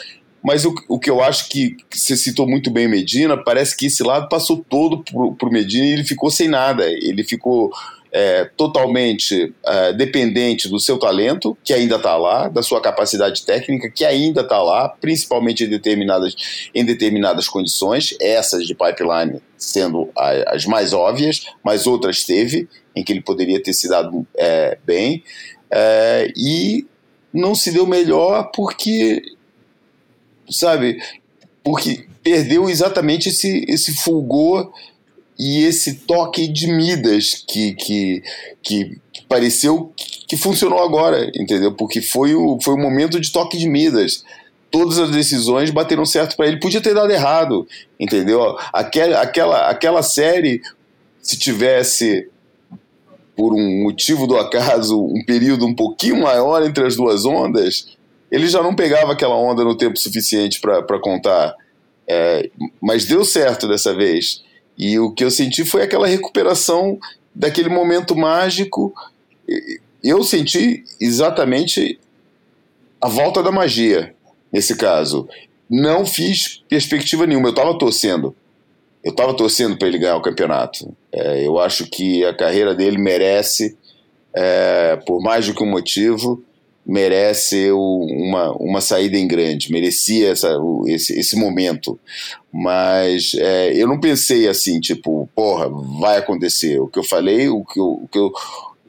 [0.43, 3.85] Mas o, o que eu acho que, que você citou muito bem Medina, parece que
[3.85, 5.03] esse lado passou todo
[5.37, 6.89] para o Medina e ele ficou sem nada.
[6.89, 7.71] Ele ficou
[8.11, 13.89] é, totalmente é, dependente do seu talento, que ainda está lá, da sua capacidade técnica,
[13.89, 16.35] que ainda está lá, principalmente em determinadas,
[16.75, 23.13] em determinadas condições, essas de pipeline sendo as mais óbvias, mas outras teve, em que
[23.13, 25.23] ele poderia ter se dado é, bem,
[25.69, 26.85] é, e
[27.33, 29.21] não se deu melhor porque
[30.51, 31.01] sabe?
[31.63, 34.71] Porque perdeu exatamente esse, esse fulgor
[35.37, 38.23] e esse toque de Midas que, que,
[38.61, 39.91] que, pareceu
[40.27, 41.73] que funcionou agora, entendeu?
[41.73, 44.23] Porque foi o, foi o momento de toque de Midas.
[44.69, 46.59] Todas as decisões bateram certo para ele.
[46.59, 47.67] Podia ter dado errado,
[47.99, 48.55] entendeu?
[48.71, 50.61] Aquela, aquela, aquela série,
[51.21, 52.29] se tivesse,
[53.35, 57.97] por um motivo do acaso, um período um pouquinho maior entre as duas ondas,
[58.31, 61.53] ele já não pegava aquela onda no tempo suficiente para contar.
[62.07, 62.49] É,
[62.81, 64.41] mas deu certo dessa vez.
[64.77, 66.97] E o que eu senti foi aquela recuperação
[67.35, 68.93] daquele momento mágico.
[70.01, 71.99] Eu senti exatamente
[73.01, 74.15] a volta da magia
[74.51, 75.27] nesse caso.
[75.69, 78.35] Não fiz perspectiva nenhuma, eu estava torcendo.
[79.03, 80.95] Eu estava torcendo para ele ganhar o campeonato.
[81.11, 83.77] É, eu acho que a carreira dele merece,
[84.33, 86.43] é, por mais do que um motivo,
[86.85, 90.51] merece uma, uma saída em grande, merecia essa,
[90.87, 91.99] esse, esse momento.
[92.51, 96.79] Mas é, eu não pensei assim, tipo, porra, vai acontecer.
[96.79, 98.31] O que eu falei, o que eu, o que eu,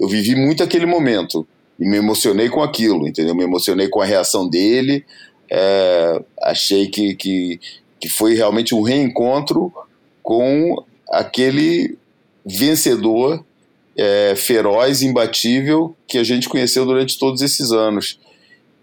[0.01, 1.47] eu vivi muito aquele momento
[1.79, 3.35] e me emocionei com aquilo, entendeu?
[3.35, 5.05] Me emocionei com a reação dele.
[5.51, 7.61] É, achei que, que,
[8.01, 9.73] que foi realmente um reencontro
[10.23, 11.97] com aquele
[12.45, 13.45] vencedor
[13.97, 18.19] é, feroz, imbatível, que a gente conheceu durante todos esses anos.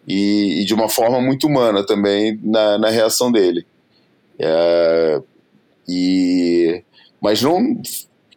[0.08, 3.66] E, e de uma forma muito humana também na, na reação dele.
[4.40, 5.22] É,
[5.88, 6.84] e,
[7.22, 7.80] mas não.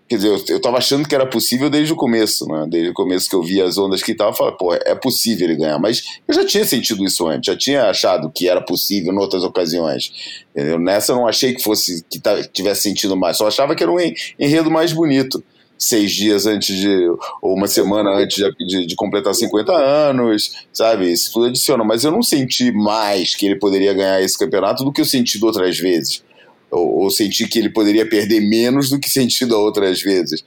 [0.09, 2.67] Quer dizer, eu, estava achando que era possível desde o começo, né?
[2.69, 5.57] Desde o começo que eu via as ondas que estava, falei, pô, é possível ele
[5.57, 5.79] ganhar.
[5.79, 9.43] Mas eu já tinha sentido isso antes, já tinha achado que era possível em outras
[9.43, 10.45] ocasiões.
[10.51, 10.79] Entendeu?
[10.79, 12.21] Nessa eu não achei que fosse que
[12.53, 13.97] tivesse sentido mais, só achava que era um
[14.39, 15.43] enredo mais bonito
[15.83, 17.09] seis dias antes de,
[17.41, 21.13] ou uma semana antes de, de, de, completar 50 anos, sabe?
[21.13, 21.83] Isso tudo adiciona.
[21.83, 25.45] Mas eu não senti mais que ele poderia ganhar esse campeonato do que eu senti
[25.45, 26.23] outras vezes.
[26.71, 30.45] Ou, ou senti que ele poderia perder menos do que sentido outras vezes.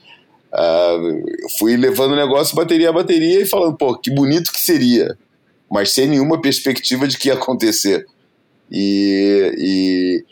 [0.52, 5.18] Uh, fui levando o negócio bateria a bateria e falando, pô, que bonito que seria,
[5.70, 8.06] mas sem nenhuma perspectiva de que ia acontecer.
[8.70, 10.24] E, e,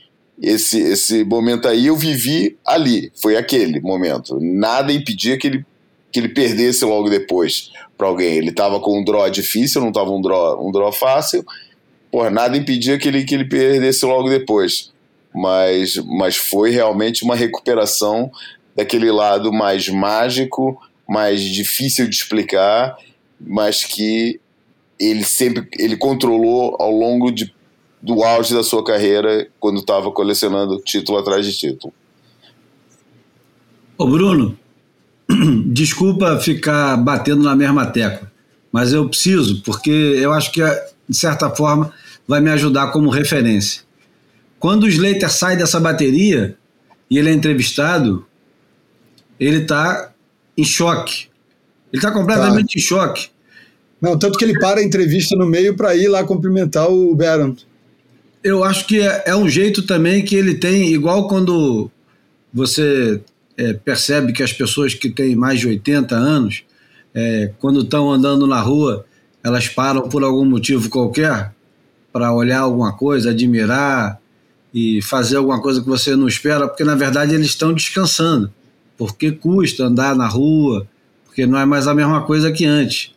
[0.44, 4.38] esse, esse momento aí eu vivi ali, foi aquele momento.
[4.40, 5.66] Nada impedia que ele,
[6.12, 8.34] que ele perdesse logo depois para alguém.
[8.34, 11.44] Ele estava com um draw difícil, não estava um draw, um draw fácil,
[12.10, 14.92] por nada impedia que ele, que ele perdesse logo depois.
[15.34, 18.30] Mas, mas foi realmente uma recuperação
[18.76, 22.96] daquele lado mais mágico, mais difícil de explicar,
[23.40, 24.40] mas que
[24.98, 27.53] ele sempre ele controlou ao longo de,
[28.04, 31.92] do auge da sua carreira quando estava colecionando título atrás de título.
[33.96, 34.58] Ô Bruno,
[35.66, 38.30] desculpa ficar batendo na mesma tecla,
[38.70, 40.60] mas eu preciso, porque eu acho que,
[41.08, 41.92] de certa forma,
[42.28, 43.82] vai me ajudar como referência.
[44.58, 46.58] Quando o Slater sai dessa bateria
[47.10, 48.26] e ele é entrevistado,
[49.40, 50.12] ele está
[50.58, 51.28] em choque.
[51.90, 52.78] Ele está completamente tá.
[52.78, 53.28] em choque.
[53.98, 57.56] Não, tanto que ele para a entrevista no meio para ir lá cumprimentar o Baron.
[58.44, 61.90] Eu acho que é, é, um jeito também que ele tem, igual quando
[62.52, 63.22] você
[63.56, 66.62] é, percebe que as pessoas que têm mais de 80 anos,
[67.14, 69.06] é, quando estão andando na rua,
[69.42, 71.54] elas param por algum motivo qualquer
[72.12, 74.20] para olhar alguma coisa, admirar
[74.74, 78.52] e fazer alguma coisa que você não espera, porque na verdade eles estão descansando.
[78.98, 80.86] Porque custa andar na rua,
[81.24, 83.12] porque não é mais a mesma coisa que antes.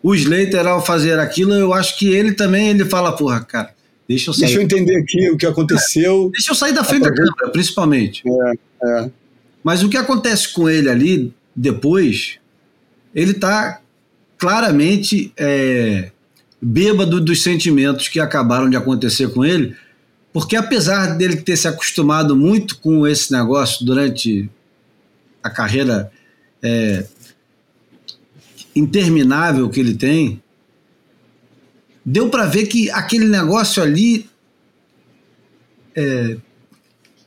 [0.00, 3.73] O Slater, ao fazer aquilo, eu acho que ele também ele fala, porra, cara,
[4.08, 4.46] deixa eu sair.
[4.46, 6.28] Deixa eu entender aqui o que aconteceu.
[6.28, 8.22] É, deixa eu sair da frente da câmera, principalmente.
[8.26, 8.52] É,
[8.84, 9.10] é.
[9.62, 12.38] Mas o que acontece com ele ali depois,
[13.14, 13.80] ele está
[14.36, 16.10] claramente é,
[16.60, 19.74] bêbado dos sentimentos que acabaram de acontecer com ele,
[20.32, 24.50] porque apesar dele ter se acostumado muito com esse negócio durante
[25.42, 26.10] a carreira
[26.62, 27.06] é,
[28.74, 30.42] interminável que ele tem,
[32.04, 34.28] deu para ver que aquele negócio ali.
[35.96, 36.36] É,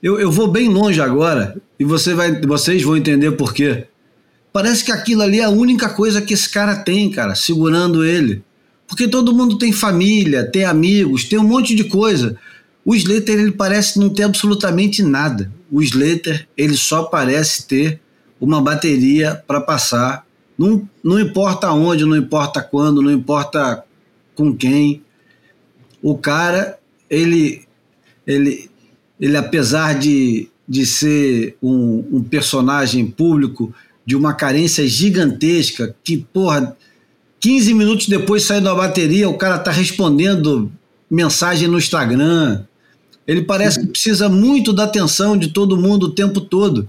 [0.04, 3.88] eu, eu vou bem longe agora e você vai, vocês vão entender por quê.
[4.54, 8.44] Parece que aquilo ali é a única coisa que esse cara tem, cara, segurando ele.
[8.88, 12.38] Porque todo mundo tem família, tem amigos, tem um monte de coisa.
[12.86, 15.52] O Slater ele parece não ter absolutamente nada.
[15.70, 18.00] O Slater ele só parece ter
[18.40, 20.26] uma bateria para passar.
[20.58, 23.84] Não, não importa onde, não importa quando, não importa
[24.38, 25.02] com quem.
[26.02, 26.78] O cara,
[27.10, 27.64] ele,
[28.26, 28.70] ele,
[29.20, 33.74] ele apesar de, de ser um, um personagem público
[34.06, 36.78] de uma carência gigantesca, que, porra,
[37.40, 40.72] 15 minutos depois saindo da bateria, o cara tá respondendo
[41.10, 42.64] mensagem no Instagram.
[43.28, 46.88] Ele parece que precisa muito da atenção de todo mundo o tempo todo.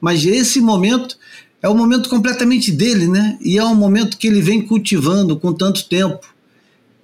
[0.00, 1.18] Mas esse momento
[1.60, 3.38] é o momento completamente dele, né?
[3.40, 6.33] E é um momento que ele vem cultivando com tanto tempo.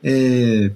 [0.02, 0.70] É...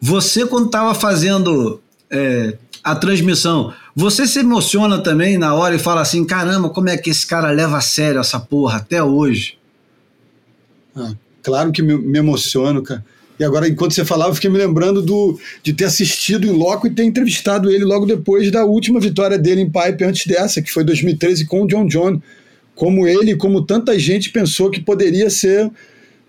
[0.00, 6.02] Você, quando estava fazendo é, a transmissão, você se emociona também na hora e fala
[6.02, 9.56] assim: caramba, como é que esse cara leva a sério essa porra até hoje?
[10.94, 13.04] Ah, claro que me, me emociono, cara.
[13.38, 16.86] E agora, enquanto você falava, eu fiquei me lembrando do, de ter assistido em loco
[16.86, 20.70] e ter entrevistado ele logo depois da última vitória dele em Pipe, antes dessa, que
[20.70, 22.20] foi 2013 com o John John.
[22.76, 25.70] Como ele, como tanta gente pensou que poderia ser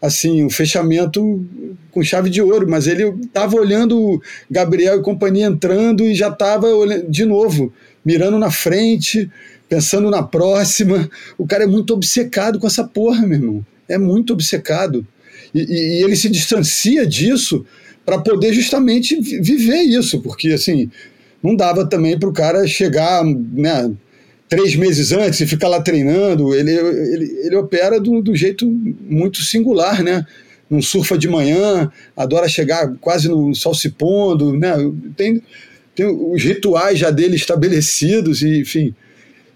[0.02, 1.46] assim um fechamento
[1.92, 6.68] com chave de ouro, mas ele estava olhando Gabriel e companhia entrando e já estava
[7.08, 7.72] de novo
[8.04, 9.30] mirando na frente,
[9.68, 11.10] pensando na próxima.
[11.38, 13.66] O cara é muito obcecado com essa porra, meu irmão.
[13.88, 15.06] É muito obcecado.
[15.54, 17.66] E, e, e ele se distancia disso
[18.06, 20.90] para poder justamente viver isso, porque assim
[21.42, 23.92] não dava também para o cara chegar, né,
[24.48, 26.54] três meses antes e ficar lá treinando.
[26.54, 30.26] Ele, ele, ele opera do, do jeito muito singular, né?
[30.70, 34.74] Não surfa de manhã, adora chegar quase no sol se pondo, né?
[35.16, 35.42] Tem,
[35.96, 38.94] tem os rituais já dele estabelecidos, e, enfim.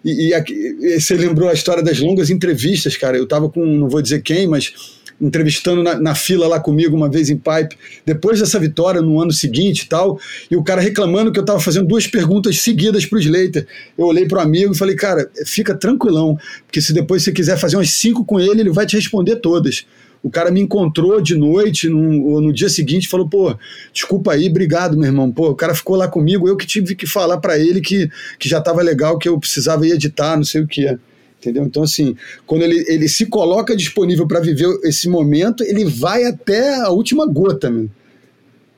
[0.06, 3.18] E, e aqui, você lembrou a história das longas entrevistas, cara.
[3.18, 7.10] Eu estava com, não vou dizer quem, mas entrevistando na, na, fila lá comigo uma
[7.10, 11.32] vez em Pipe, depois dessa vitória no ano seguinte e tal, e o cara reclamando
[11.32, 13.68] que eu estava fazendo duas perguntas seguidas para o Slater.
[13.98, 17.58] Eu olhei para o amigo e falei, cara, fica tranquilão, porque se depois você quiser
[17.58, 19.86] fazer umas cinco com ele, ele vai te responder todas.
[20.22, 23.56] O cara me encontrou de noite, no, no dia seguinte, falou: pô,
[23.94, 25.32] desculpa aí, obrigado, meu irmão.
[25.32, 28.50] Pô, o cara ficou lá comigo, eu que tive que falar para ele que, que
[28.50, 30.98] já estava legal, que eu precisava ir editar, não sei o que
[31.40, 31.64] entendeu?
[31.64, 32.16] Então, assim,
[32.46, 37.26] quando ele, ele se coloca disponível para viver esse momento, ele vai até a última
[37.26, 37.90] gota, meu.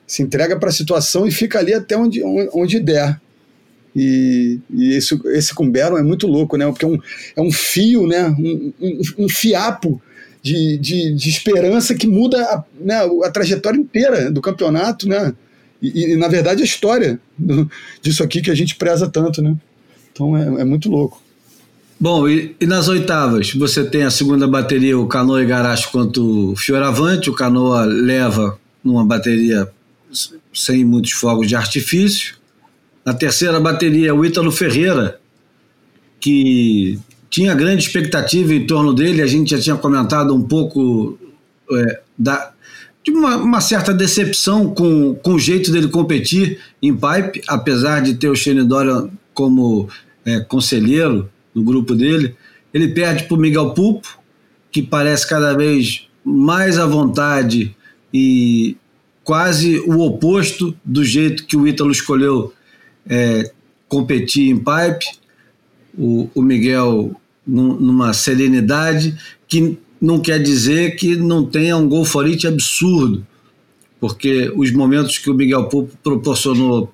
[0.06, 2.22] se entrega para a situação e fica ali até onde,
[2.54, 3.20] onde der.
[3.94, 6.66] E, e esse, esse com é muito louco, né?
[6.66, 6.98] Porque é um,
[7.36, 8.28] é um fio, né?
[8.28, 10.00] um, um, um fiapo
[10.40, 15.34] de, de, de, esperança que muda a, né, a trajetória inteira do campeonato, né?
[15.80, 17.20] E, e na verdade, a história
[18.00, 19.54] disso aqui que a gente preza tanto, né?
[20.10, 21.22] Então é, é muito louco.
[22.02, 26.50] Bom, e, e, nas oitavas, você tem a segunda bateria, o Canoa e Garacho quanto
[26.50, 29.70] o Fioravante, o Canoa leva numa bateria
[30.52, 32.34] sem muitos fogos de artifício.
[33.04, 35.20] Na terceira bateria, o Ítalo Ferreira,
[36.18, 36.98] que
[37.30, 41.16] tinha grande expectativa em torno dele, a gente já tinha comentado um pouco
[41.70, 42.50] é, da,
[43.04, 48.14] de uma, uma, certa decepção com, com o jeito dele competir em pipe, apesar de
[48.14, 49.88] ter o Dorian como
[50.26, 52.34] é, conselheiro no grupo dele.
[52.72, 54.18] Ele perde para o Miguel Pulpo,
[54.70, 57.74] que parece cada vez mais à vontade
[58.12, 58.76] e
[59.24, 62.52] quase o oposto do jeito que o Ítalo escolheu
[63.06, 63.50] é,
[63.88, 65.20] competir em pipe.
[65.96, 67.14] O, o Miguel
[67.46, 73.26] num, numa serenidade que não quer dizer que não tenha um golforite absurdo,
[74.00, 76.92] porque os momentos que o Miguel Pupo proporcionou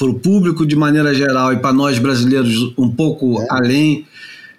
[0.00, 3.46] para o público de maneira geral e para nós brasileiros um pouco é.
[3.50, 4.06] além.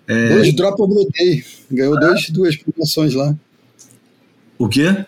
[0.08, 0.36] É...
[0.36, 1.44] Dois drop of the day.
[1.72, 3.36] Ganhou dois, duas premiações lá.
[4.60, 5.04] O quê?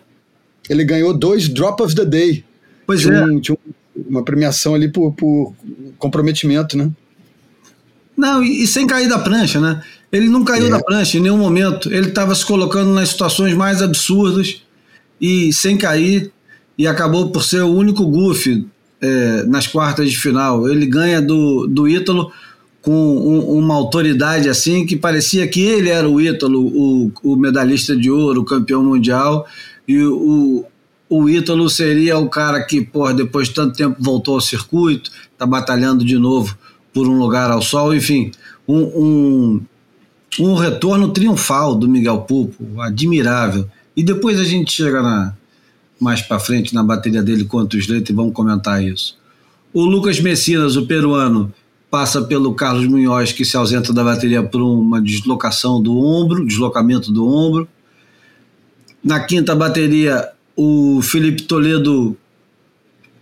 [0.68, 2.44] Ele ganhou dois drop of the day.
[2.88, 3.24] Pois tinha é.
[3.26, 3.56] Um, tinha
[3.96, 5.54] uma premiação ali por, por
[6.00, 6.90] comprometimento, né?
[8.18, 9.84] Não, e, e, sem cair da prancha, né?
[10.12, 10.70] Ele não caiu é.
[10.72, 11.94] da prancha em nenhum momento.
[11.94, 14.64] Ele estava se colocando nas situações mais absurdas
[15.22, 16.32] e sem cair,
[16.76, 18.66] e acabou por ser o único goof
[19.04, 20.70] é, nas quartas de final.
[20.70, 22.32] Ele ganha do, do Ítalo
[22.82, 27.96] com um, uma autoridade assim que parecia que ele era o Ítalo, o, o medalhista
[27.96, 29.46] de ouro, o campeão mundial,
[29.86, 30.66] e o,
[31.10, 35.46] o Ítalo seria o cara que, por depois de tanto tempo voltou ao circuito, está
[35.46, 36.58] batalhando de novo
[36.94, 38.32] por um lugar ao sol, enfim,
[38.66, 39.62] um, um,
[40.40, 43.68] um retorno triunfal do Miguel Pulpo, admirável.
[43.96, 45.34] E depois a gente chega na,
[46.00, 49.18] mais para frente na bateria dele contra o Slater e vamos comentar isso.
[49.74, 51.54] O Lucas Messinas, o peruano,
[51.90, 57.12] passa pelo Carlos Munhoz, que se ausenta da bateria por uma deslocação do ombro, deslocamento
[57.12, 57.68] do ombro.
[59.04, 62.18] Na quinta bateria, o Felipe Toledo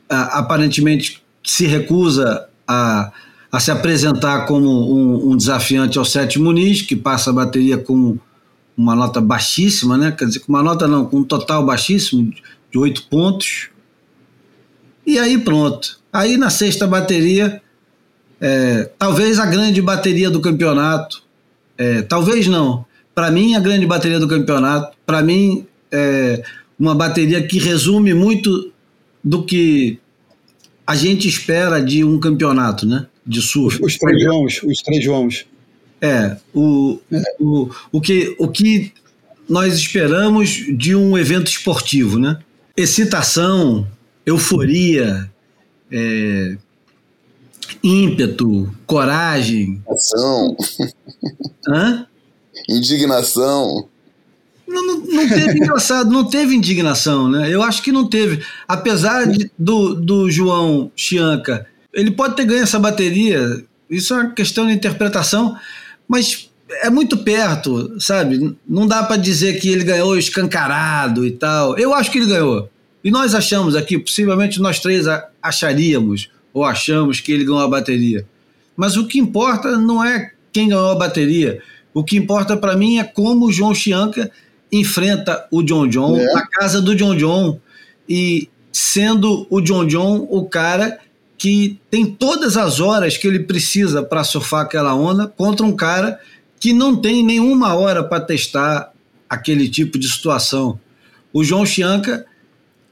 [0.10, 3.12] aparentemente se recusa a
[3.52, 8.18] a se apresentar como um, um desafiante ao Sete Muniz, que passa a bateria com
[8.78, 10.12] uma nota baixíssima, né?
[10.12, 12.32] Quer dizer, com uma nota não, com um total baixíssimo
[12.72, 13.70] de oito pontos.
[15.06, 16.00] E aí pronto.
[16.12, 17.62] Aí na sexta bateria,
[18.40, 21.24] é, talvez a grande bateria do campeonato,
[21.78, 22.86] é, talvez não.
[23.14, 26.44] Para mim, a grande bateria do campeonato, para mim, é
[26.80, 28.72] uma bateria que resume muito
[29.24, 30.00] do que
[30.88, 33.08] a gente espera de um campeonato, né?
[33.26, 33.84] de surf.
[33.84, 35.46] Os três Joãos, os três Joãos.
[36.02, 37.22] É, o, é.
[37.40, 38.92] O, o, que, o que
[39.48, 42.40] nós esperamos de um evento esportivo, né?
[42.76, 43.88] Excitação,
[44.26, 45.30] euforia,
[45.92, 46.58] é,
[47.84, 49.82] ímpeto, coragem.
[49.90, 50.56] Ação.
[51.68, 52.08] Hã?
[52.70, 53.88] Indignação.
[54.68, 57.54] Não, não, não, teve engraçado, não teve indignação, né?
[57.54, 58.42] Eu acho que não teve.
[58.66, 64.32] Apesar de, do, do João Chianca ele pode ter ganho essa bateria, isso é uma
[64.32, 65.58] questão de interpretação,
[66.08, 66.50] mas
[66.84, 68.56] é muito perto, sabe?
[68.68, 71.78] Não dá para dizer que ele ganhou escancarado e tal.
[71.78, 72.70] Eu acho que ele ganhou.
[73.04, 75.06] E nós achamos aqui, possivelmente nós três
[75.42, 78.26] acharíamos ou achamos que ele ganhou a bateria.
[78.76, 81.62] Mas o que importa não é quem ganhou a bateria.
[81.94, 84.32] O que importa para mim é como o João Chianca
[84.72, 86.34] enfrenta o John John é.
[86.34, 87.60] na casa do John John
[88.08, 91.00] e sendo o John John o cara
[91.38, 96.20] que tem todas as horas que ele precisa para surfar aquela onda contra um cara
[96.62, 98.94] que não tem nenhuma hora para testar
[99.28, 100.80] aquele tipo de situação.
[101.34, 102.24] O João Chianca,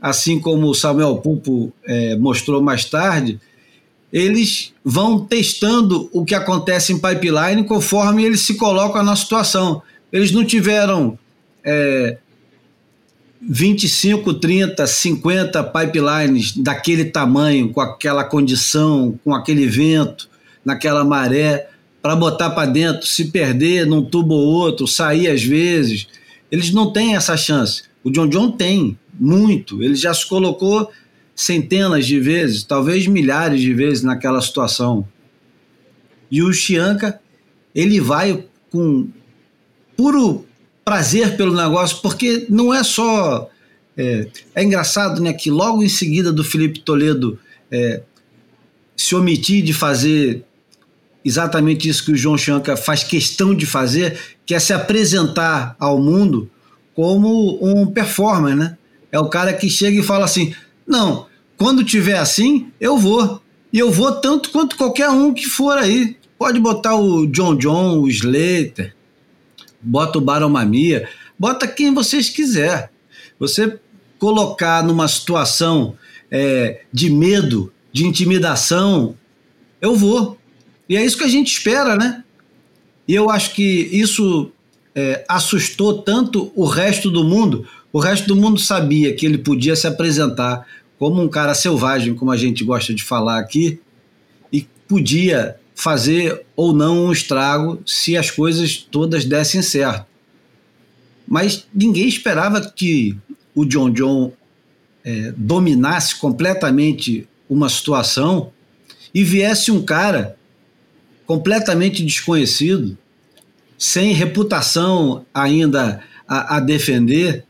[0.02, 3.40] assim como o Samuel Pulpo é, mostrou mais tarde,
[4.12, 9.84] eles vão testando o que acontece em pipeline conforme eles se colocam na situação.
[10.12, 11.20] Eles não tiveram
[11.64, 12.18] é,
[13.40, 20.28] 25, 30, 50 pipelines daquele tamanho, com aquela condição, com aquele vento,
[20.66, 21.70] naquela maré,
[22.02, 26.08] para botar para dentro, se perder num tubo ou outro, sair às vezes.
[26.52, 27.84] Eles não têm essa chance.
[28.04, 29.84] O John John tem, muito.
[29.84, 30.90] Ele já se colocou
[31.36, 35.08] centenas de vezes, talvez milhares de vezes naquela situação.
[36.32, 37.20] E o Chianca,
[37.76, 39.10] ele vai com
[39.98, 40.46] puro
[40.86, 43.50] prazer pelo negócio, porque não é só.
[43.98, 47.38] É, é engraçado né, que logo em seguida do Felipe Toledo
[47.70, 48.02] é,
[48.96, 50.46] se omitir de fazer
[51.24, 56.00] exatamente isso que o João Chanca faz questão de fazer, que é se apresentar ao
[56.00, 56.50] mundo
[56.96, 58.78] como um performer, né?
[59.12, 60.54] É o cara que chega e fala assim:
[60.86, 63.42] não, quando tiver assim, eu vou.
[63.72, 66.18] E eu vou tanto quanto qualquer um que for aí.
[66.38, 68.96] Pode botar o John John, o Slater,
[69.82, 71.08] bota o Baromamia,
[71.38, 72.92] bota quem vocês quiser.
[73.38, 73.78] Você
[74.18, 75.96] colocar numa situação
[76.32, 79.16] é, de medo, de intimidação,
[79.82, 80.39] eu vou.
[80.90, 82.24] E é isso que a gente espera, né?
[83.08, 84.52] E eu acho que isso
[84.96, 87.68] é, assustou tanto o resto do mundo.
[87.94, 90.66] O resto do mundo sabia que ele podia se apresentar
[90.98, 93.80] como um cara selvagem, como a gente gosta de falar aqui,
[94.52, 100.06] e podia fazer ou não um estrago se as coisas todas dessem certo.
[101.28, 103.16] Mas ninguém esperava que
[103.54, 104.34] o John John
[105.06, 108.52] é, dominasse completamente uma situação
[109.14, 110.38] e viesse um cara
[111.30, 112.98] completamente desconhecido,
[113.78, 117.46] sem reputação ainda a, a defender,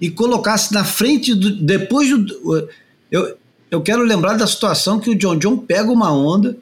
[0.00, 1.56] e colocasse na frente do.
[1.56, 2.68] Depois do.
[3.10, 3.36] Eu,
[3.68, 6.56] eu quero lembrar da situação que o John John pega uma onda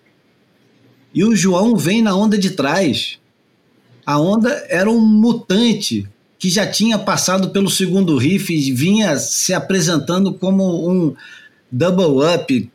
[1.15, 3.19] e o João vem na onda de trás.
[4.07, 6.09] A onda era um mutante
[6.39, 11.15] que já tinha passado pelo segundo riff e vinha se apresentando como um
[11.71, 12.71] double up,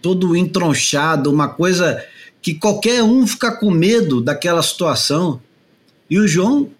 [0.00, 2.02] todo entronchado, uma coisa
[2.42, 5.40] que qualquer um fica com medo daquela situação.
[6.08, 6.70] E o João,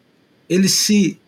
[0.48, 1.18] ele se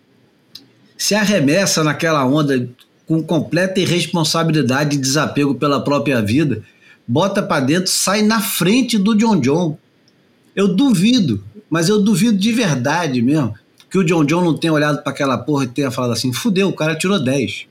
[0.97, 2.68] se arremessa naquela onda
[3.07, 6.62] com completa irresponsabilidade e desapego pela própria vida,
[7.07, 9.76] bota para dentro, sai na frente do John John.
[10.55, 13.53] Eu duvido, mas eu duvido de verdade mesmo,
[13.91, 16.68] que o John John não tenha olhado para aquela porra e tenha falado assim: fudeu,
[16.68, 17.66] o cara tirou 10.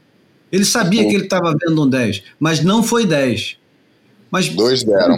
[0.51, 3.57] Ele sabia que ele estava vendo um 10, mas não foi 10.
[4.29, 5.17] Mas, Dois deram.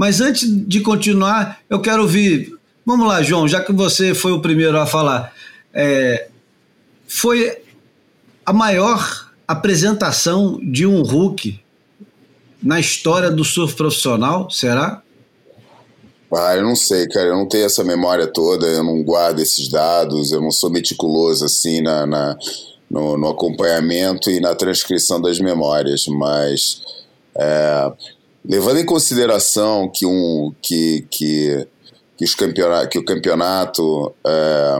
[0.00, 2.58] Mas antes de continuar, eu quero ouvir.
[2.86, 5.30] Vamos lá, João, já que você foi o primeiro a falar.
[5.74, 6.28] É,
[7.06, 7.62] foi
[8.46, 11.60] a maior apresentação de um Hulk
[12.62, 15.02] na história do surf profissional, será?
[16.34, 17.26] Ah, eu não sei, cara.
[17.26, 21.44] Eu não tenho essa memória toda, eu não guardo esses dados, eu não sou meticuloso
[21.44, 22.38] assim na, na
[22.90, 26.80] no, no, acompanhamento e na transcrição das memórias, mas
[27.36, 27.92] é,
[28.44, 31.66] levando em consideração que, um, que, que,
[32.16, 34.78] que, os campeonato, que o campeonato é,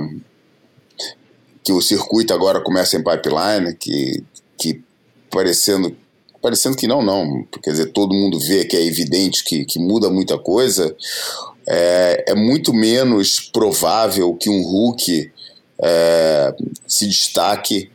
[1.63, 4.25] que o circuito agora começa em pipeline, que,
[4.59, 4.83] que
[5.31, 5.97] parecendo
[6.43, 10.09] parecendo que não, não, quer dizer, todo mundo vê que é evidente que, que muda
[10.09, 10.97] muita coisa,
[11.67, 15.31] é, é muito menos provável que um Hulk
[15.83, 16.55] é,
[16.87, 17.91] se destaque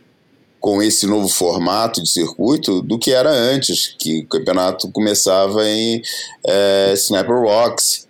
[0.66, 6.02] com esse novo formato de circuito do que era antes, que o campeonato começava em
[6.44, 8.08] é, Snapper Rocks,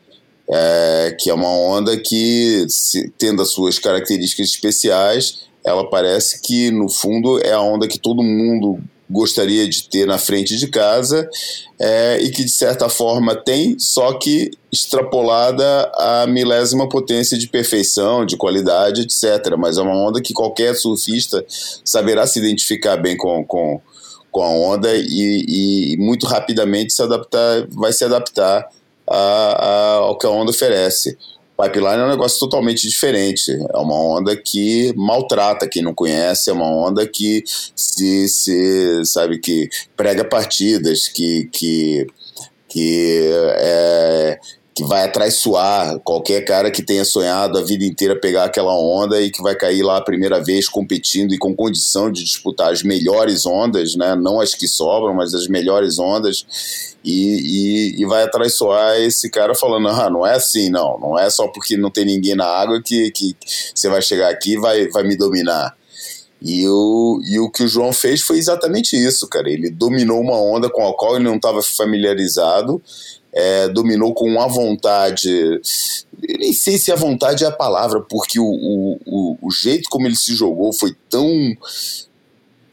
[0.50, 2.66] é, que é uma onda que,
[3.18, 8.24] tendo as suas características especiais, ela parece que, no fundo, é a onda que todo
[8.24, 8.80] mundo
[9.10, 11.30] gostaria de ter na frente de casa
[11.80, 18.26] é, e que, de certa forma, tem, só que extrapolada a milésima potência de perfeição,
[18.26, 19.56] de qualidade, etc.
[19.58, 21.46] Mas é uma onda que qualquer surfista
[21.84, 23.80] saberá se identificar bem com, com,
[24.32, 28.68] com a onda e, e muito rapidamente se adaptar, vai se adaptar
[29.08, 31.18] a, a, ao que a onda oferece.
[31.58, 33.52] Pipeline é um negócio totalmente diferente.
[33.52, 37.44] É uma onda que maltrata quem não conhece, é uma onda que
[37.76, 42.08] se, se sabe que prega partidas, que que
[42.68, 44.38] que é,
[44.76, 49.32] que vai atraiçoar qualquer cara que tenha sonhado a vida inteira pegar aquela onda e
[49.32, 53.46] que vai cair lá a primeira vez competindo e com condição de disputar as melhores
[53.46, 54.16] ondas, né?
[54.16, 56.46] não as que sobram, mas as melhores ondas
[57.06, 61.00] e, e, e, vai atraiçoar esse cara falando: ah, não é assim, não.
[61.00, 63.36] Não é só porque não tem ninguém na água que, que
[63.74, 65.76] você vai chegar aqui e vai, vai me dominar.
[66.42, 69.50] E o, e o que o João fez foi exatamente isso, cara.
[69.50, 72.82] Ele dominou uma onda com a qual ele não estava familiarizado,
[73.36, 75.30] é, dominou com uma vontade.
[75.30, 79.90] Eu nem sei se a vontade é a palavra, porque o, o, o, o jeito
[79.90, 81.30] como ele se jogou foi tão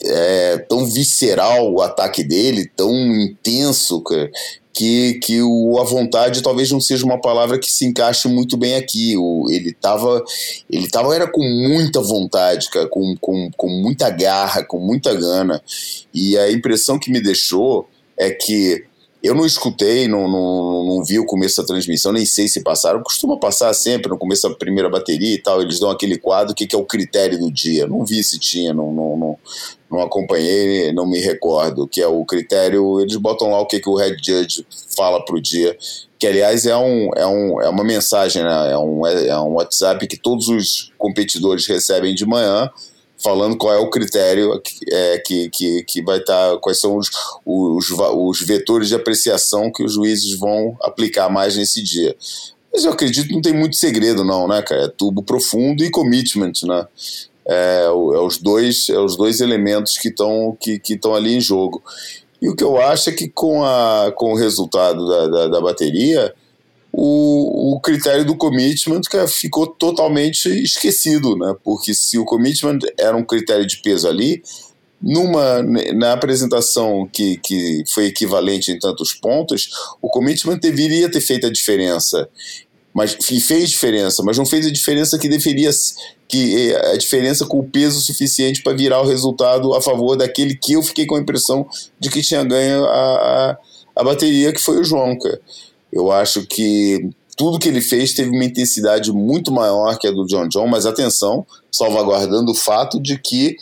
[0.05, 4.31] é, tão visceral o ataque dele, tão intenso, cara,
[4.73, 8.77] que, que o a vontade talvez não seja uma palavra que se encaixe muito bem
[8.77, 9.17] aqui.
[9.17, 10.23] O, ele tava,
[10.71, 15.61] ele tava era com muita vontade, cara, com, com, com muita garra, com muita gana.
[16.15, 18.85] E a impressão que me deixou é que
[19.23, 23.01] eu não escutei, não, não, não vi o começo da transmissão, nem sei se passaram.
[23.03, 25.63] Costuma passar sempre no começo da primeira bateria e tal.
[25.63, 27.87] Eles dão aquele quadro, o que, que é o critério do dia.
[27.87, 29.39] Não vi se tinha, não, não, não,
[29.89, 31.87] não acompanhei, não me recordo.
[31.87, 34.67] Que é o critério, eles botam lá o que, que o Red Judge
[34.97, 35.77] fala pro dia.
[36.19, 38.73] Que, aliás, é, um, é, um, é uma mensagem, né?
[38.73, 42.69] é, um, é, é um WhatsApp que todos os competidores recebem de manhã
[43.23, 44.61] falando qual é o critério
[44.91, 47.09] é, que, que, que vai estar, tá, quais são os,
[47.45, 52.15] os, os vetores de apreciação que os juízes vão aplicar mais nesse dia.
[52.73, 54.85] Mas eu acredito que não tem muito segredo, não, né, cara?
[54.85, 56.87] É tubo profundo e commitment, né?
[57.47, 61.83] É, é, os, dois, é os dois elementos que estão que, que ali em jogo.
[62.41, 65.61] E o que eu acho é que com, a, com o resultado da, da, da
[65.61, 66.35] bateria,
[66.93, 71.55] o, o critério do commitment que ficou totalmente esquecido, né?
[71.65, 74.43] Porque se o commitment era um critério de peso ali,
[75.01, 75.63] numa
[75.95, 79.71] na apresentação que, que foi equivalente em tantos pontos,
[80.03, 82.29] o commitment deveria ter feito a diferença.
[82.95, 85.71] Mas fez diferença, mas não fez a diferença que deveria
[86.29, 90.75] que a diferença com o peso suficiente para virar o resultado a favor daquele que
[90.75, 91.67] eu fiquei com a impressão
[91.99, 93.59] de que tinha ganho a, a,
[93.97, 95.17] a bateria, que foi o João.
[95.93, 100.27] Eu acho que tudo que ele fez teve uma intensidade muito maior que a do
[100.27, 103.57] John John, mas atenção, salvaguardando o fato de que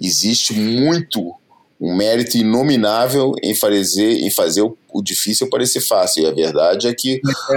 [0.00, 1.34] existe muito
[1.80, 6.22] um mérito inominável em fazer, em fazer o, o difícil parecer fácil.
[6.22, 7.56] E a verdade é que é.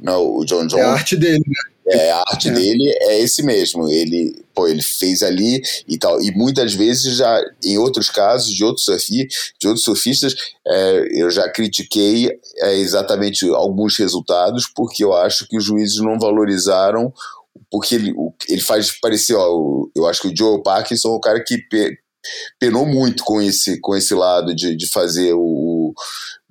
[0.00, 0.78] não, o John John.
[0.78, 1.75] É a arte dele, né?
[1.88, 2.52] É, a arte é.
[2.52, 3.88] dele é esse mesmo.
[3.88, 6.20] Ele, pô, ele fez ali e tal.
[6.20, 9.28] E muitas vezes já, em outros casos, de outros, surfi,
[9.60, 10.34] de outros surfistas,
[10.66, 16.18] é, eu já critiquei é, exatamente alguns resultados, porque eu acho que os juízes não
[16.18, 17.12] valorizaram,
[17.70, 18.14] porque ele,
[18.48, 21.96] ele faz parecer, ó, eu acho que o Joe Parkinson é o cara que pe,
[22.58, 25.94] penou muito com esse, com esse lado de, de fazer o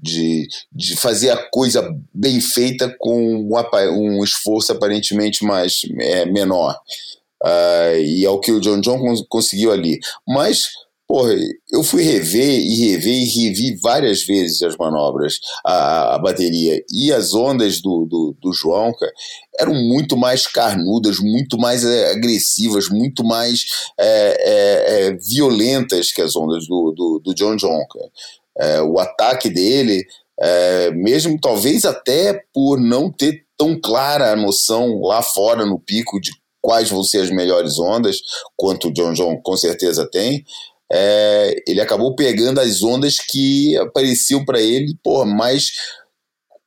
[0.06, 1.84] de, de fazer a coisa
[2.14, 3.49] bem feita com um,
[3.91, 6.78] um esforço aparentemente mais é, menor.
[7.43, 9.99] Uh, e é o que o John John conseguiu ali.
[10.28, 10.70] Mas,
[11.08, 11.34] porra,
[11.72, 16.82] eu fui rever e rever e revi várias vezes as manobras, a, a bateria.
[16.91, 19.12] E as ondas do, do, do João, cara,
[19.60, 23.66] eram muito mais carnudas, muito mais é, agressivas, muito mais
[23.99, 27.86] é, é, é, violentas que as ondas do, do, do John John.
[27.88, 28.10] Cara
[28.58, 30.06] é, o ataque dele,
[30.39, 36.20] é, mesmo talvez até por não ter tão clara a noção lá fora no pico
[36.20, 36.32] de
[36.62, 38.18] quais vão ser as melhores ondas,
[38.58, 40.43] quanto o John John com certeza tem,
[40.91, 45.72] é, ele acabou pegando as ondas que apareciam para ele, pô, mais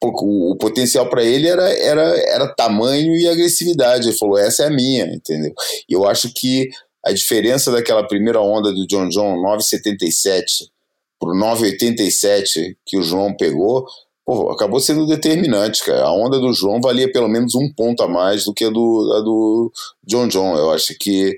[0.03, 4.09] o, o potencial para ele era, era, era tamanho e agressividade.
[4.09, 5.53] Ele falou: essa é a minha, entendeu?
[5.89, 6.69] E eu acho que
[7.05, 10.71] a diferença daquela primeira onda do John John 977
[11.19, 13.87] pro 9,87 que o João pegou,
[14.25, 16.05] pô, acabou sendo determinante, cara.
[16.05, 19.13] A onda do João valia pelo menos um ponto a mais do que a do,
[19.17, 19.73] a do
[20.07, 20.57] John John.
[20.57, 21.37] Eu acho que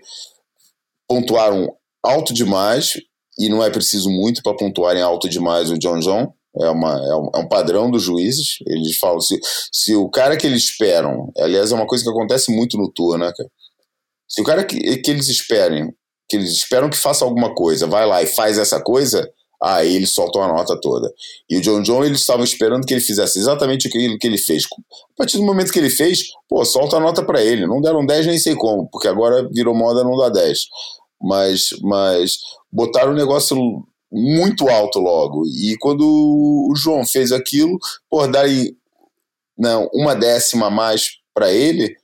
[1.09, 1.72] pontuaram
[2.03, 2.95] alto demais,
[3.39, 6.33] e não é preciso muito para pontuarem alto demais o John John.
[6.61, 8.57] É, uma, é, um, é um padrão dos juízes.
[8.66, 9.39] Eles falam: se,
[9.72, 13.16] se o cara que eles esperam, aliás, é uma coisa que acontece muito no tour,
[13.16, 13.49] né, cara?
[14.28, 15.93] Se o cara que, que eles esperem,
[16.28, 19.28] que eles esperam que faça alguma coisa, vai lá e faz essa coisa,
[19.62, 21.12] Aí eles soltam a nota toda.
[21.48, 24.64] E o John John, eles estavam esperando que ele fizesse exatamente aquilo que ele fez.
[24.64, 27.66] A partir do momento que ele fez, pô, solta a nota para ele.
[27.66, 30.58] Não deram 10, nem sei como, porque agora virou moda não dá 10.
[31.20, 32.38] Mas, mas
[32.72, 33.56] botaram o negócio
[34.11, 35.42] muito alto logo.
[35.46, 38.74] E quando o João fez aquilo, pô, daí
[39.58, 41.94] não, uma décima a mais para ele,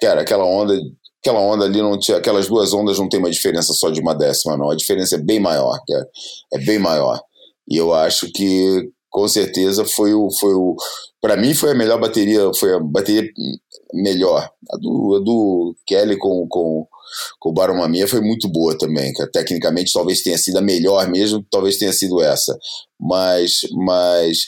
[0.00, 0.80] cara, aquela onda
[1.26, 4.14] aquela onda ali não tinha, aquelas duas ondas não tem uma diferença só de uma
[4.14, 4.70] décima, não.
[4.70, 6.08] A diferença é bem maior, cara.
[6.52, 7.20] É bem maior.
[7.68, 10.76] E eu acho que com certeza foi o, foi o,
[11.20, 13.28] para mim foi a melhor bateria, foi a bateria
[13.92, 14.48] melhor.
[14.70, 16.86] A do, a do Kelly com, com,
[17.40, 21.44] com o Baromamia foi muito boa também, que tecnicamente talvez tenha sido a melhor mesmo,
[21.50, 22.56] talvez tenha sido essa.
[23.00, 24.38] Mas, mas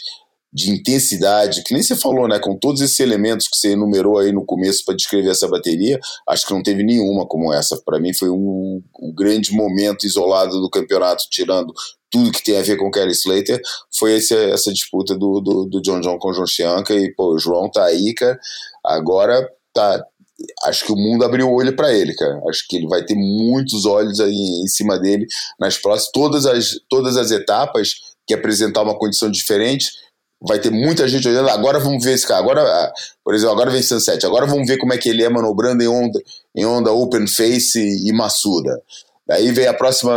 [0.52, 2.38] de intensidade, que nem você falou, né?
[2.38, 6.46] Com todos esses elementos que você enumerou aí no começo para descrever essa bateria, acho
[6.46, 7.80] que não teve nenhuma como essa.
[7.84, 11.72] Para mim foi um, um, grande momento isolado do campeonato, tirando
[12.10, 13.60] tudo que tem a ver com Kelly Slater,
[13.98, 17.34] foi esse, essa disputa do, do, do John John com o João Chianca e, pô,
[17.34, 18.38] o João tá aí, cara,
[18.82, 20.02] agora tá,
[20.64, 22.40] acho que o mundo abriu o olho para ele, cara.
[22.48, 25.26] Acho que ele vai ter muitos olhos aí em cima dele
[25.60, 27.90] nas próximas todas as todas as etapas
[28.26, 29.90] que apresentar uma condição diferente
[30.40, 31.48] vai ter muita gente olhando.
[31.48, 32.40] Agora vamos ver esse cara.
[32.40, 32.92] Agora, ah,
[33.24, 34.24] por exemplo, agora vem Sunset.
[34.24, 36.20] Agora vamos ver como é que ele é manobrando em onda,
[36.54, 38.80] em onda open face e, maçuda.
[39.30, 40.14] Aí vem a próxima,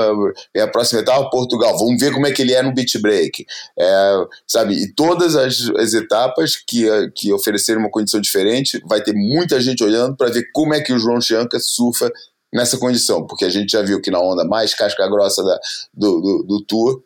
[0.54, 1.78] vem a próxima etapa, Portugal.
[1.78, 3.46] Vamos ver como é que ele é no beat break.
[3.78, 4.76] É, sabe?
[4.76, 9.84] E todas as, as etapas que, que oferecerem uma condição diferente, vai ter muita gente
[9.84, 12.10] olhando para ver como é que o João Chianca surfa
[12.54, 13.26] nessa condição.
[13.28, 15.60] Porque a gente já viu que na onda mais casca grossa da,
[15.94, 17.04] do, do, do Tour,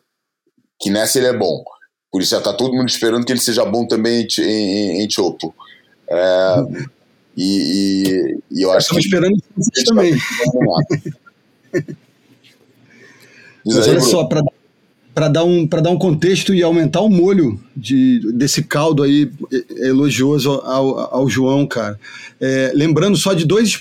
[0.78, 1.64] que nessa ele é bom.
[2.16, 5.10] Por isso já está todo mundo esperando que ele seja bom também em, em, em
[5.10, 5.54] Chopo.
[6.08, 6.56] É,
[7.36, 9.00] e, e, e, eu acho que.
[9.00, 10.16] esperando isso também.
[13.66, 14.42] Mas olha só, para
[15.16, 19.30] para dar, um, dar um contexto e aumentar o molho de, desse caldo aí
[19.78, 21.98] elogioso ao, ao João, cara.
[22.38, 23.80] É, lembrando só de dois,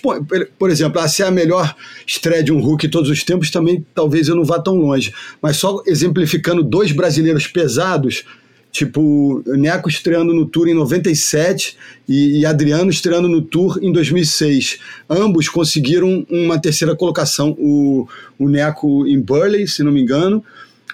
[0.57, 1.75] por exemplo, ah, se é a melhor
[2.07, 5.13] estreia de um Hulk todos os tempos, também talvez eu não vá tão longe.
[5.41, 8.23] Mas só exemplificando dois brasileiros pesados,
[8.71, 11.75] tipo Neco estreando no Tour em 97
[12.07, 14.79] e, e Adriano estreando no Tour em 2006.
[15.09, 18.07] Ambos conseguiram uma terceira colocação, o,
[18.39, 20.41] o Neco em Burley, se não me engano,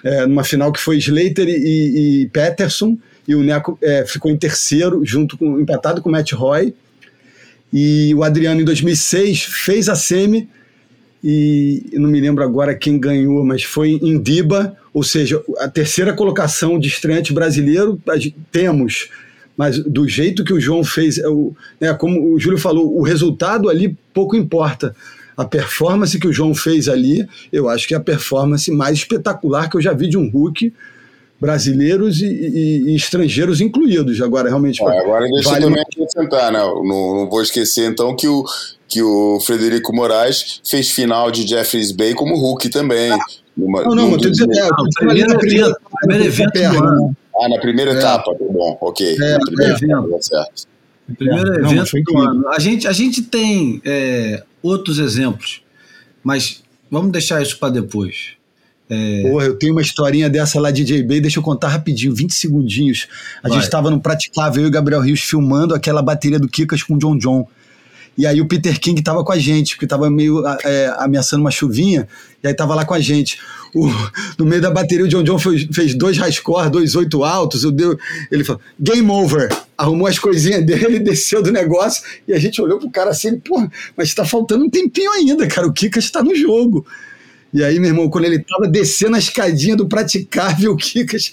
[0.04, 4.36] é, numa final que foi Slater e, e Peterson, e o Neco é, ficou em
[4.36, 6.74] terceiro, junto com empatado com o Matt Roy.
[7.72, 10.48] E o Adriano, em 2006, fez a semi,
[11.24, 16.12] e não me lembro agora quem ganhou, mas foi em Diba, ou seja, a terceira
[16.12, 17.98] colocação de estreante brasileiro
[18.50, 19.08] temos,
[19.56, 21.28] mas do jeito que o João fez, é
[21.80, 24.94] né, como o Júlio falou, o resultado ali pouco importa
[25.36, 29.68] a performance que o João fez ali, eu acho que é a performance mais espetacular
[29.68, 30.72] que eu já vi de um Hulk,
[31.42, 34.20] brasileiros e, e, e estrangeiros incluídos.
[34.20, 34.80] Agora, realmente.
[34.80, 36.60] É, agora deixa vale eu também acrescentar, né?
[36.60, 36.84] Não,
[37.16, 38.44] não vou esquecer então que o,
[38.86, 43.10] que o Frederico Moraes fez final de Jeffries Bay como Hulk também.
[43.56, 45.32] Numa, não, não, mas dizendo, é, primeiro,
[46.24, 47.16] evento do ano.
[47.40, 47.94] Ah, na primeira é.
[47.98, 49.16] etapa, tá bom, ok.
[49.20, 50.72] É, na primeira é, etapa, tá certo.
[51.18, 52.48] Primeiro é, evento não, do ano.
[52.50, 55.62] A gente, a gente tem é, outros exemplos,
[56.22, 58.36] mas vamos deixar isso para depois.
[58.88, 59.22] É...
[59.22, 63.08] Porra, eu tenho uma historinha dessa lá de JB, deixa eu contar rapidinho, 20 segundinhos.
[63.42, 63.56] A Vai.
[63.56, 66.94] gente estava no Praticável, eu e o Gabriel Rios filmando aquela bateria do Kikas com
[66.94, 67.48] o John John.
[68.16, 71.50] E aí o Peter King estava com a gente, porque estava meio é, ameaçando uma
[71.50, 72.06] chuvinha,
[72.42, 73.38] e aí estava lá com a gente.
[73.74, 73.88] O,
[74.38, 77.72] no meio da bateria, o John John fez, fez dois score, dois oito altos, eu
[77.72, 77.98] deu,
[78.30, 79.48] ele falou, game over.
[79.78, 83.66] Arrumou as coisinhas dele, desceu do negócio, e a gente olhou pro cara assim, pô,
[83.96, 86.86] mas está faltando um tempinho ainda, cara, o Kika está no jogo.
[87.52, 91.32] E aí, meu irmão, quando ele tava descendo a escadinha do praticável, o Kikas,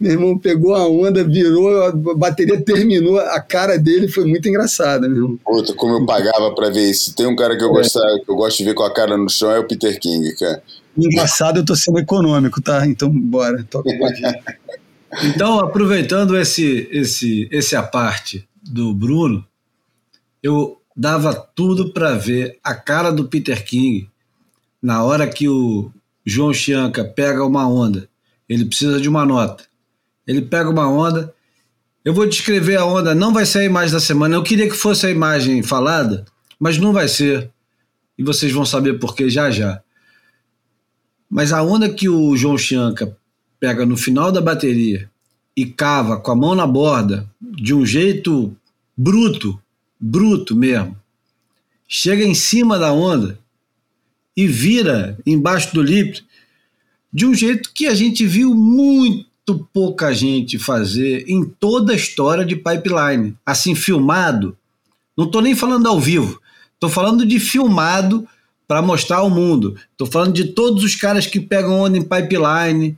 [0.00, 5.08] meu irmão, pegou a onda, virou, a bateria terminou, a cara dele foi muito engraçada,
[5.08, 5.38] meu irmão.
[5.44, 7.14] Puta, como eu pagava pra ver isso.
[7.14, 7.82] Tem um cara que eu, é.
[7.82, 10.60] que eu gosto de ver com a cara no chão, é o Peter King, cara.
[10.98, 12.84] Engraçado, eu tô sendo econômico, tá?
[12.84, 13.88] Então, bora, toca
[15.24, 19.44] Então, aproveitando esse, esse, esse aparte do Bruno,
[20.42, 24.09] eu dava tudo para ver a cara do Peter King
[24.82, 25.90] na hora que o
[26.24, 28.08] João Chianca pega uma onda,
[28.48, 29.64] ele precisa de uma nota.
[30.26, 31.32] Ele pega uma onda.
[32.04, 34.34] Eu vou descrever a onda, não vai ser a imagem da semana.
[34.34, 36.24] Eu queria que fosse a imagem falada,
[36.58, 37.50] mas não vai ser.
[38.16, 39.82] E vocês vão saber por que já já.
[41.28, 43.16] Mas a onda que o João Chianca
[43.58, 45.10] pega no final da bateria
[45.56, 48.56] e cava com a mão na borda, de um jeito
[48.96, 49.60] bruto,
[49.98, 50.96] bruto mesmo,
[51.86, 53.38] chega em cima da onda
[54.40, 56.24] e vira embaixo do lip
[57.12, 62.42] de um jeito que a gente viu muito pouca gente fazer em toda a história
[62.42, 63.36] de pipeline.
[63.44, 64.56] Assim, filmado.
[65.14, 66.40] Não estou nem falando ao vivo,
[66.72, 68.26] estou falando de filmado
[68.66, 69.76] para mostrar ao mundo.
[69.92, 72.96] Estou falando de todos os caras que pegam onda em pipeline,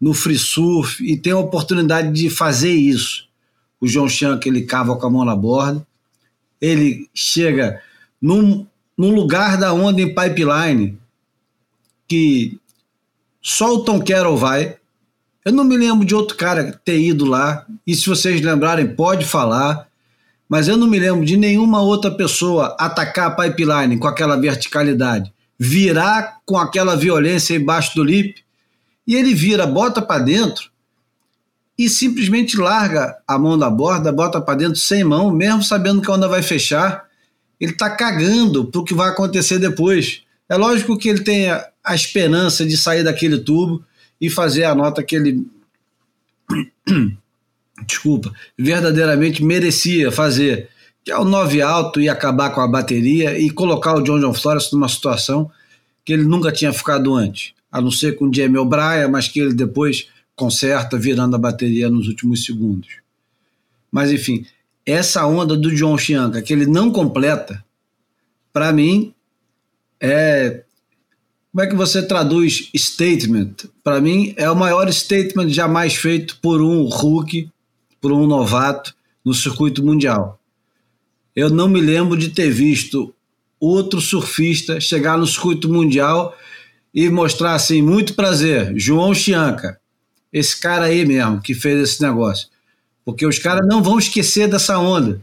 [0.00, 3.26] no free surf e tem a oportunidade de fazer isso.
[3.80, 5.84] O João Chan, que ele cava com a mão na borda,
[6.60, 7.80] ele chega
[8.22, 8.64] num,
[8.96, 10.98] num lugar da onda em pipeline
[12.06, 12.58] que
[13.42, 14.76] só o Tom Carroll vai.
[15.44, 19.26] Eu não me lembro de outro cara ter ido lá, e se vocês lembrarem, pode
[19.26, 19.86] falar,
[20.48, 25.32] mas eu não me lembro de nenhuma outra pessoa atacar a pipeline com aquela verticalidade,
[25.58, 28.42] virar com aquela violência embaixo do lip,
[29.06, 30.70] e ele vira, bota para dentro
[31.76, 36.10] e simplesmente larga a mão da borda, bota para dentro sem mão, mesmo sabendo que
[36.10, 37.03] a onda vai fechar
[37.64, 40.22] ele está cagando para o que vai acontecer depois.
[40.48, 43.82] É lógico que ele tem a, a esperança de sair daquele tubo
[44.20, 45.46] e fazer a nota que ele.
[47.86, 50.68] Desculpa, verdadeiramente merecia fazer,
[51.02, 54.32] que é o 9 alto e acabar com a bateria e colocar o John John
[54.32, 55.50] Flores numa situação
[56.04, 59.40] que ele nunca tinha ficado antes, a não ser com o Jamie O'Brien, mas que
[59.40, 62.88] ele depois conserta virando a bateria nos últimos segundos.
[63.90, 64.46] Mas enfim,
[64.86, 67.64] essa onda do John Chianca que ele não completa,
[68.52, 69.14] para mim,
[70.00, 70.62] é.
[71.50, 73.54] Como é que você traduz statement?
[73.82, 77.48] Para mim, é o maior statement jamais feito por um rookie,
[78.00, 78.92] por um novato
[79.24, 80.40] no circuito mundial.
[81.34, 83.14] Eu não me lembro de ter visto
[83.58, 86.36] outro surfista chegar no circuito mundial
[86.92, 89.80] e mostrar assim: muito prazer, João Chianca,
[90.32, 92.48] esse cara aí mesmo que fez esse negócio.
[93.04, 95.20] Porque os caras não vão esquecer dessa onda.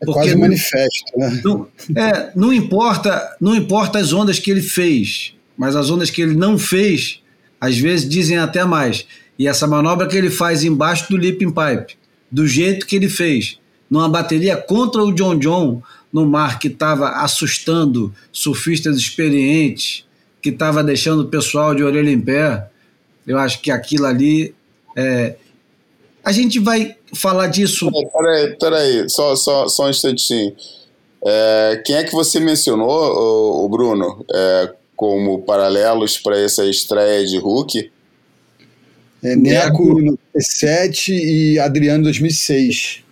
[0.00, 1.40] É quase um manifesto, né?
[1.42, 6.20] Não, é, não importa, não importa as ondas que ele fez, mas as ondas que
[6.20, 7.20] ele não fez,
[7.60, 9.06] às vezes dizem até mais.
[9.38, 11.96] E essa manobra que ele faz embaixo do leaping pipe,
[12.30, 13.58] do jeito que ele fez,
[13.88, 20.04] numa bateria contra o John John, no mar que estava assustando surfistas experientes,
[20.42, 22.68] que estava deixando o pessoal de orelha em pé,
[23.26, 24.54] eu acho que aquilo ali.
[24.94, 25.36] É...
[26.24, 27.90] A gente vai falar disso.
[28.12, 30.54] Peraí, peraí, só, só, só um instantinho.
[31.24, 37.38] É, quem é que você mencionou, o, Bruno, é, como paralelos para essa estreia de
[37.38, 37.90] Hulk?
[39.22, 43.02] É, Neco no 2007 e Adriano 2006.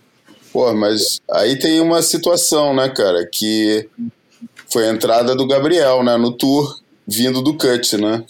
[0.52, 3.88] Pô, mas aí tem uma situação, né, cara, que
[4.70, 8.24] foi a entrada do Gabriel, né, no tour, vindo do cut, né?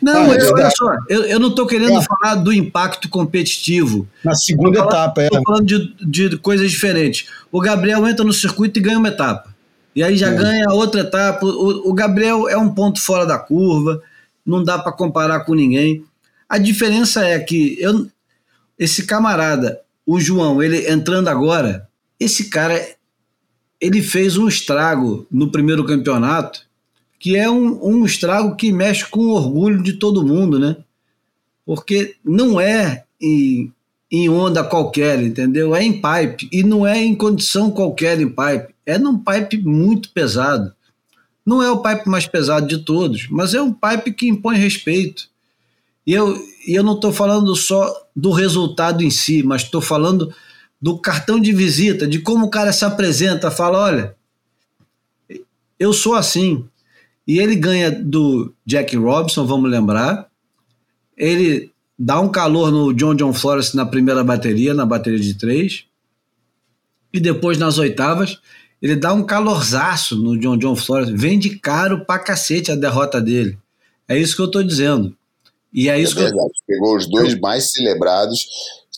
[0.00, 2.02] Não, ah, eu, olha só, eu, eu não estou querendo é.
[2.02, 4.06] falar do impacto competitivo.
[4.24, 5.24] Na segunda falando, etapa, é.
[5.26, 7.28] Estou falando de, de coisas diferentes.
[7.50, 9.54] O Gabriel entra no circuito e ganha uma etapa.
[9.94, 10.34] E aí já é.
[10.36, 11.44] ganha outra etapa.
[11.44, 14.00] O, o, Gabriel é um ponto fora da curva,
[14.46, 16.04] não dá para comparar com ninguém.
[16.48, 18.06] A diferença é que eu,
[18.78, 21.88] esse camarada, o João, ele entrando agora,
[22.20, 22.80] esse cara,
[23.80, 26.67] ele fez um estrago no primeiro campeonato
[27.18, 30.76] que é um, um estrago que mexe com o orgulho de todo mundo, né?
[31.66, 33.72] Porque não é em,
[34.10, 35.74] em onda qualquer, entendeu?
[35.74, 36.48] É em pipe.
[36.52, 38.74] E não é em condição qualquer em pipe.
[38.86, 40.72] É num pipe muito pesado.
[41.44, 45.28] Não é o pipe mais pesado de todos, mas é um pipe que impõe respeito.
[46.06, 50.32] E eu, e eu não estou falando só do resultado em si, mas estou falando
[50.80, 54.16] do cartão de visita, de como o cara se apresenta, fala: olha,
[55.78, 56.66] eu sou assim,
[57.28, 60.30] e ele ganha do Jack Robinson, vamos lembrar.
[61.14, 65.84] Ele dá um calor no John John Flores na primeira bateria, na bateria de três.
[67.12, 68.38] E depois nas oitavas,
[68.80, 71.10] ele dá um calorzaço no John John Flores.
[71.10, 73.58] Vende caro pra cacete a derrota dele.
[74.08, 75.14] É isso que eu tô dizendo.
[75.70, 76.50] E é isso é verdade.
[76.64, 76.76] que eu...
[76.78, 78.46] Pegou os dois mais celebrados,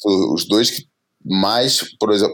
[0.05, 0.87] os dois que
[1.25, 1.85] mais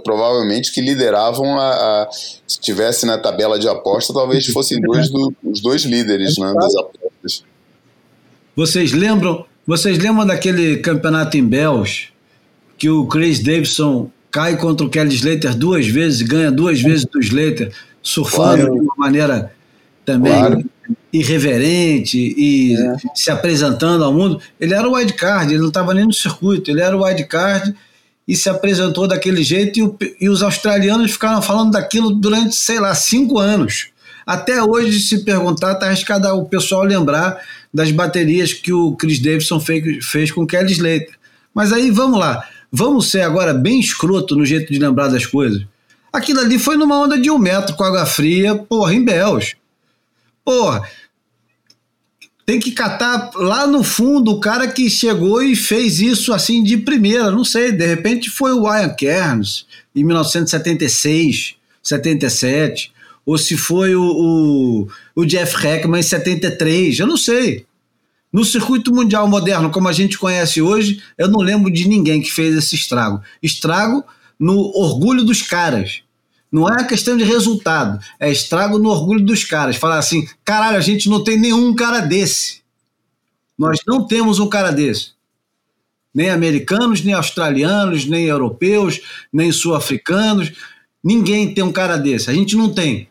[0.04, 2.08] provavelmente que lideravam a, a,
[2.46, 6.76] se tivesse na tabela de aposta talvez fossem dois do, os dois líderes né, das
[6.76, 7.44] apostas
[8.54, 12.08] vocês lembram vocês lembram daquele campeonato em Bells
[12.78, 17.18] que o Chris Davidson cai contra o Kelly Slater duas vezes ganha duas vezes do
[17.18, 18.74] Slater surfando claro.
[18.74, 19.52] de uma maneira
[20.04, 20.64] também claro.
[21.12, 22.96] irreverente e é.
[23.16, 26.80] se apresentando ao mundo ele era o wildcard ele não estava nem no circuito ele
[26.80, 27.74] era o wildcard
[28.26, 32.80] e se apresentou daquele jeito, e, o, e, os australianos ficaram falando daquilo durante, sei
[32.80, 33.88] lá, cinco anos.
[34.26, 37.40] Até hoje, se perguntar, está arriscado o pessoal lembrar
[37.72, 41.14] das baterias que o Chris Davidson fez, fez com o Kelly Slater.
[41.54, 42.44] Mas aí, vamos lá.
[42.72, 45.64] Vamos ser agora bem escroto no jeito de lembrar das coisas.
[46.12, 49.56] Aquilo ali foi numa onda de um metro com água fria, porra, em Bells.
[50.44, 50.82] Porra,
[52.46, 56.76] tem que catar lá no fundo o cara que chegou e fez isso assim de
[56.76, 57.32] primeira.
[57.32, 62.92] Não sei, de repente foi o Ian Cairns em 1976, 77,
[63.26, 67.66] ou se foi o, o, o Jeff Heckman em 73, eu não sei.
[68.32, 72.30] No circuito mundial moderno, como a gente conhece hoje, eu não lembro de ninguém que
[72.30, 73.20] fez esse estrago.
[73.42, 74.04] Estrago
[74.38, 76.02] no orgulho dos caras.
[76.50, 79.76] Não é questão de resultado, é estrago no orgulho dos caras.
[79.76, 82.60] Falar assim, caralho, a gente não tem nenhum cara desse.
[83.58, 85.10] Nós não temos um cara desse.
[86.14, 89.00] Nem americanos, nem australianos, nem europeus,
[89.32, 90.52] nem sul-africanos.
[91.02, 92.30] Ninguém tem um cara desse.
[92.30, 93.08] A gente não tem.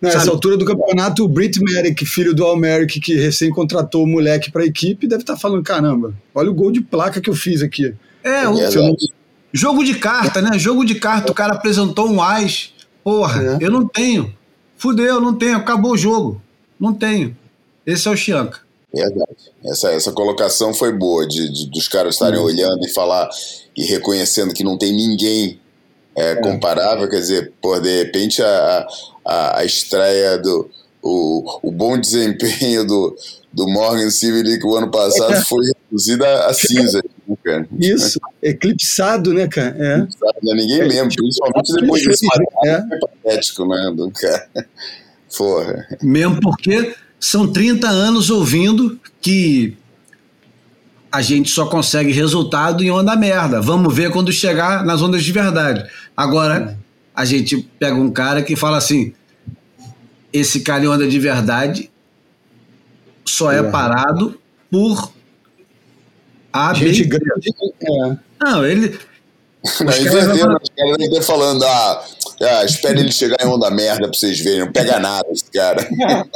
[0.00, 4.06] Nessa altura do campeonato, o Britt Merrick, filho do Al Merrick, que recém contratou o
[4.06, 7.30] moleque para a equipe, deve estar tá falando: caramba, olha o gol de placa que
[7.30, 7.94] eu fiz aqui.
[8.24, 8.96] É, o, não...
[9.52, 10.58] jogo de carta, né?
[10.58, 12.72] Jogo de carta, o cara apresentou um AIS
[13.02, 13.64] Porra, é.
[13.64, 14.32] eu não tenho.
[14.76, 15.56] Fudeu, não tenho.
[15.56, 16.40] Acabou o jogo.
[16.78, 17.36] Não tenho.
[17.86, 18.60] Esse é o Chianca.
[18.94, 19.52] Verdade.
[19.64, 22.46] Essa, essa colocação foi boa, de, de dos caras estarem uhum.
[22.46, 23.28] olhando e falar
[23.76, 25.58] e reconhecendo que não tem ninguém
[26.14, 26.36] é, é.
[26.36, 27.08] comparável.
[27.08, 28.86] Quer dizer, por de repente a,
[29.24, 30.70] a, a estreia do.
[31.04, 33.16] O, o bom desempenho do,
[33.52, 37.01] do Morgan Civilic o ano passado foi reduzida a cinza.
[37.32, 37.68] Né, cara?
[37.78, 39.76] Isso, eclipsado, né, cara?
[39.78, 39.94] É.
[39.98, 40.54] Eclipsado, né?
[40.54, 42.26] Ninguém é, lembra, principalmente depois desse
[42.66, 42.82] é.
[43.00, 44.48] patético, né, do cara.
[45.36, 45.88] Porra.
[46.02, 49.76] Mesmo porque são 30 anos ouvindo que
[51.10, 53.60] a gente só consegue resultado em onda merda.
[53.60, 55.88] Vamos ver quando chegar nas ondas de verdade.
[56.16, 56.78] Agora,
[57.14, 59.12] a gente pega um cara que fala assim:
[60.32, 61.90] esse cara em onda de verdade
[63.24, 64.38] só é parado
[64.70, 65.12] por
[66.52, 67.50] a gente grande.
[67.82, 68.16] É.
[68.42, 68.98] Não, ele.
[69.62, 71.22] Os caras vão...
[71.22, 72.04] falando, ah,
[72.42, 75.86] ah, espere ele chegar em onda merda pra vocês verem, não pega nada esse cara.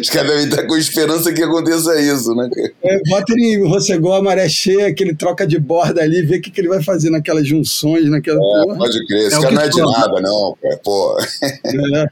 [0.00, 2.48] Os caras devem estar com esperança que aconteça isso, né?
[2.84, 6.36] É, bota ele em Rossegol, a maré cheia, que ele troca de borda ali, vê
[6.36, 8.38] o que, que ele vai fazer naquelas junções, naquela.
[8.38, 11.18] É, pode crer, esse é cara não é de nada, não, pô.
[11.42, 12.06] É.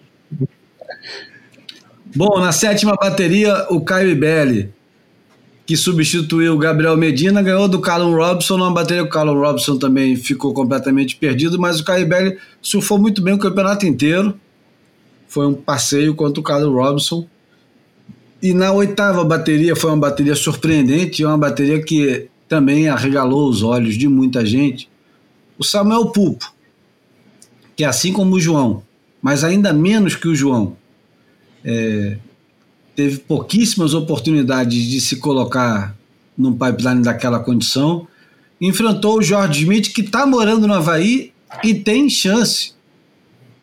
[2.17, 4.75] Bom, na sétima bateria, o Caio Ibelli,
[5.71, 9.05] que substituiu o Gabriel Medina, ganhou do Callum Robson numa bateria.
[9.05, 13.39] O Callum Robson também ficou completamente perdido, mas o Caio Ibelli surfou muito bem o
[13.39, 14.35] campeonato inteiro.
[15.29, 17.25] Foi um passeio contra o Callum Robson.
[18.43, 23.95] E na oitava bateria foi uma bateria surpreendente, uma bateria que também arregalou os olhos
[23.95, 24.91] de muita gente.
[25.57, 26.53] O Samuel Pupo,
[27.77, 28.83] que é assim como o João,
[29.23, 30.77] mas ainda menos que o João,
[31.65, 32.19] é,
[33.01, 35.97] teve pouquíssimas oportunidades de se colocar
[36.37, 38.07] num pipeline daquela condição.
[38.61, 41.33] Enfrentou o George Smith, que está morando no Havaí
[41.65, 42.75] e tem chance,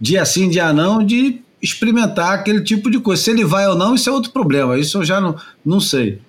[0.02, 3.22] dia sim, dia não, de experimentar aquele tipo de coisa.
[3.22, 4.76] Se ele vai ou não, isso é outro problema.
[4.76, 6.20] Isso eu já não, não sei.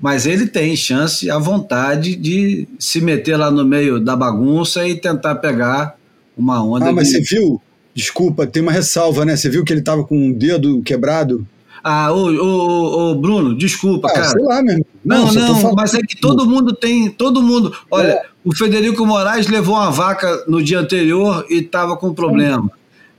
[0.00, 4.98] Mas ele tem chance, a vontade de se meter lá no meio da bagunça e
[4.98, 5.98] tentar pegar
[6.34, 6.88] uma onda.
[6.88, 7.12] Ah, mas de...
[7.12, 7.60] você viu?
[7.94, 9.36] Desculpa, tem uma ressalva, né?
[9.36, 11.46] Você viu que ele estava com um dedo quebrado?
[11.82, 14.28] Ah, ô, ô, ô, Bruno, desculpa, ah, cara.
[14.28, 14.86] Sei lá, meu.
[15.04, 17.74] Não, não, não mas é que todo mundo tem, todo mundo.
[17.90, 18.22] Olha, é.
[18.44, 22.70] o Federico Moraes levou uma vaca no dia anterior e estava com problema.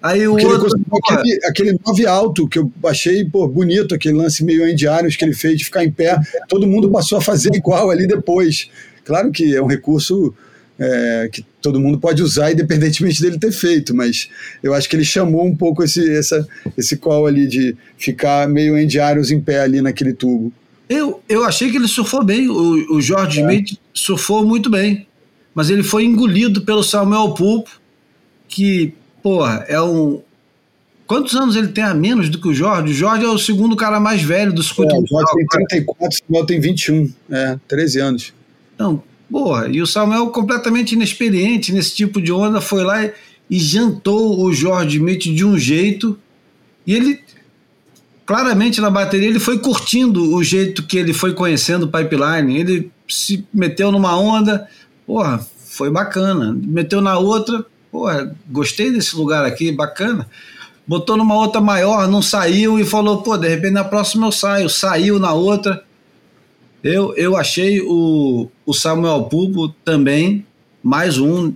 [0.02, 0.70] Aí o aquele, outro.
[1.10, 5.34] Aquele, aquele nove alto que eu achei pô, bonito, aquele lance meio indiários que ele
[5.34, 6.18] fez de ficar em pé.
[6.48, 8.70] Todo mundo passou a fazer igual ali depois.
[9.06, 10.34] Claro que é um recurso
[10.80, 14.30] é, que todo mundo pode usar, independentemente dele ter feito, mas
[14.62, 16.46] eu acho que ele chamou um pouco esse, essa,
[16.78, 20.52] esse call ali de ficar meio indiários em pé ali naquele tubo.
[20.90, 23.42] Eu, eu achei que ele surfou bem, o, o George é.
[23.42, 25.08] Smith surfou muito bem,
[25.56, 27.72] mas ele foi engolido pelo Samuel Pulpo,
[28.48, 28.94] que
[29.24, 30.22] porra, é um.
[31.08, 32.92] Quantos anos ele tem a menos do que o Jorge?
[32.92, 36.08] O Jorge é o segundo cara mais velho do circuito é, O Jorge tem 34,
[36.08, 38.34] o Samuel tem 21, é, 13 anos.
[38.76, 43.14] Então, porra, e o Samuel completamente inexperiente nesse tipo de onda foi lá e,
[43.50, 46.18] e jantou o Jorge Smith de um jeito
[46.86, 47.20] e ele
[48.26, 52.58] claramente na bateria ele foi curtindo o jeito que ele foi conhecendo o pipeline.
[52.58, 54.68] Ele se meteu numa onda,
[55.06, 56.56] porra, foi bacana.
[56.56, 58.06] Meteu na outra, pô,
[58.50, 60.28] gostei desse lugar aqui, bacana.
[60.86, 64.70] Botou numa outra maior, não saiu e falou, pô, de repente na próxima eu saio.
[64.70, 65.84] Saiu na outra.
[66.84, 70.46] Eu, eu achei o, o Samuel Pupo também,
[70.84, 71.54] mais um,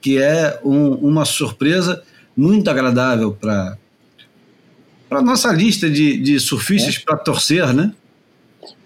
[0.00, 2.02] que é um, uma surpresa
[2.36, 3.78] muito agradável para
[5.08, 7.04] para nossa lista de, de surfistas é.
[7.04, 7.94] para torcer, né?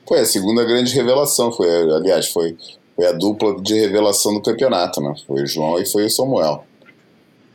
[0.06, 2.54] Foi a segunda grande revelação, foi, aliás, foi,
[2.94, 5.14] foi a dupla de revelação do campeonato, né?
[5.26, 6.64] Foi o João e foi o Samuel.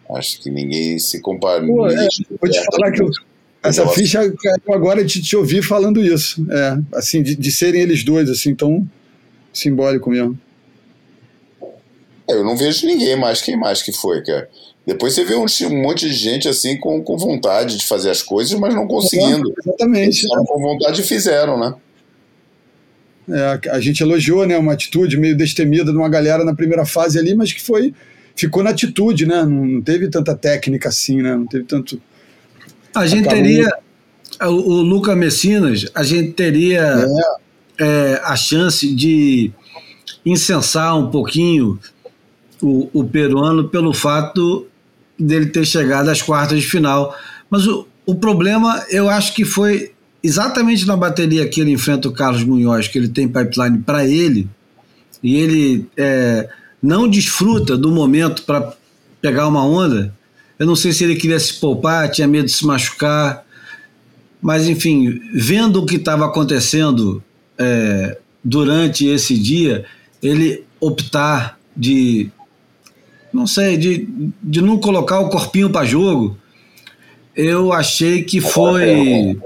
[0.10, 1.64] Acho que ninguém se compara.
[1.64, 2.08] Pô, é,
[2.42, 3.10] vou te falar que eu,
[3.68, 6.46] essa ficha eu agora de te ouvir falando isso.
[6.50, 8.88] É, assim, de, de, serem eles dois, assim, tão
[9.54, 10.40] simbólico mesmo.
[12.28, 13.42] Eu não vejo ninguém mais.
[13.42, 14.50] Quem mais que foi, cara?
[14.86, 18.22] Depois você vê um, um, monte de gente assim com, com vontade de fazer as
[18.22, 19.50] coisas, mas não conseguindo.
[19.50, 20.26] É, exatamente.
[20.26, 21.74] Eles com vontade e fizeram, né?
[23.28, 27.18] É, a gente elogiou né, uma atitude meio destemida de uma galera na primeira fase
[27.18, 27.94] ali, mas que foi
[28.36, 29.44] ficou na atitude, né?
[29.44, 31.36] Não teve tanta técnica assim, né?
[31.36, 32.00] Não teve tanto.
[32.96, 33.44] A gente Acabou...
[33.44, 33.78] teria.
[34.42, 37.06] O, o Luca Messinas, a gente teria
[37.80, 37.86] é.
[37.86, 39.52] É, a chance de
[40.26, 41.80] incensar um pouquinho
[42.62, 44.66] o, o peruano pelo fato
[45.18, 47.16] dele ter chegado às quartas de final.
[47.50, 49.92] Mas o, o problema, eu acho que foi
[50.22, 54.50] exatamente na bateria que ele enfrenta o Carlos Munhoz, que ele tem pipeline para ele,
[55.22, 56.50] e ele é,
[56.82, 58.74] não desfruta do momento para
[59.22, 60.14] pegar uma onda.
[60.58, 63.46] Eu não sei se ele queria se poupar, tinha medo de se machucar,
[64.42, 67.24] mas enfim, vendo o que estava acontecendo
[67.58, 69.86] é, durante esse dia,
[70.22, 72.30] ele optar de,
[73.34, 74.08] não sei, de,
[74.42, 76.38] de não colocar o corpinho para jogo,
[77.36, 79.38] eu achei que foi.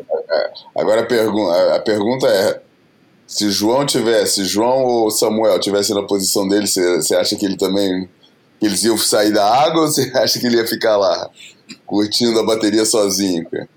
[0.76, 2.62] Agora a pergunta, a pergunta é:
[3.26, 8.08] se João tivesse, João ou Samuel tivesse na posição dele, você acha que ele também
[8.62, 11.30] eles iam sair da água ou você acha que ele ia ficar lá
[11.86, 13.68] curtindo a bateria sozinho, cara?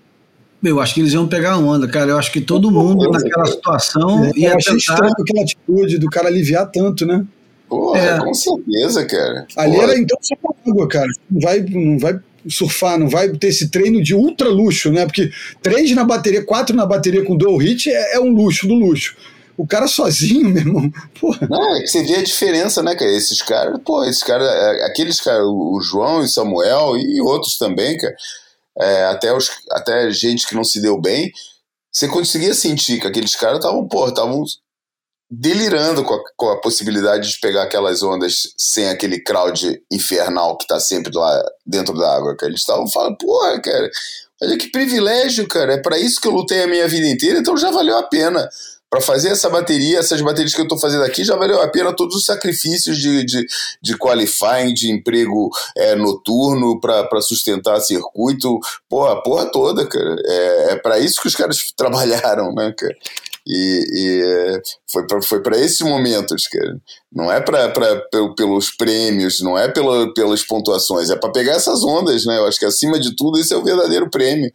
[0.63, 2.13] Eu acho que eles iam pegar onda, cara.
[2.13, 4.93] Eu acho que todo mundo naquela situação é, ia eu achei tentar...
[4.95, 7.27] estranho aquela atitude do cara aliviar tanto, né?
[7.69, 8.19] Porra, é.
[8.21, 9.47] com certeza, cara.
[9.57, 9.85] Ali Porra.
[9.85, 10.35] era então só
[10.69, 11.09] água, cara.
[11.29, 15.05] Não vai, não vai surfar, não vai ter esse treino de ultra luxo, né?
[15.05, 15.31] Porque
[15.61, 19.17] três na bateria, quatro na bateria com dual hit é, é um luxo do luxo.
[19.57, 20.91] O cara sozinho, meu irmão.
[21.21, 21.47] Porra.
[21.49, 23.11] Não, é que você vê a diferença, né, cara?
[23.11, 27.97] Esses caras, pô, esses caras, é, aqueles caras, o João e Samuel e outros também,
[27.97, 28.15] cara.
[28.81, 31.31] é, até, os, até gente que não se deu bem,
[31.93, 34.43] você conseguia sentir que aqueles caras estavam, pô, estavam
[35.31, 40.67] delirando com a, com a, possibilidade de pegar aquelas ondas sem aquele crowd infernal que
[40.67, 42.51] tá sempre lá dentro da água, cara.
[42.51, 43.91] Eles estavam falando, porra, cara,
[44.43, 47.57] olha que privilégio, cara, é para isso que eu lutei a minha vida inteira, então
[47.57, 48.47] já valeu a pena
[48.93, 51.97] para fazer essa bateria, essas baterias que eu estou fazendo aqui, já valeu a pena
[51.97, 53.47] todos os sacrifícios de, de,
[53.81, 60.15] de qualifying, de emprego é, noturno para sustentar circuito, porra, porra toda, cara.
[60.27, 62.95] É, é para isso que os caras trabalharam, né, cara?
[63.47, 66.81] E, e foi para foi esses momentos, cara.
[67.13, 67.69] Não é pra,
[68.37, 72.39] pelos prêmios, não é pela, pelas pontuações, é para pegar essas ondas, né?
[72.39, 74.51] Eu acho que acima de tudo esse é o verdadeiro prêmio.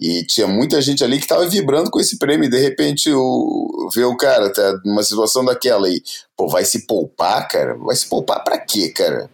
[0.00, 2.46] E tinha muita gente ali que estava vibrando com esse prêmio.
[2.46, 6.02] E de repente o, vê o cara, tá numa situação daquela aí,
[6.36, 7.74] pô, vai se poupar, cara?
[7.76, 9.30] Vai se poupar para quê, cara?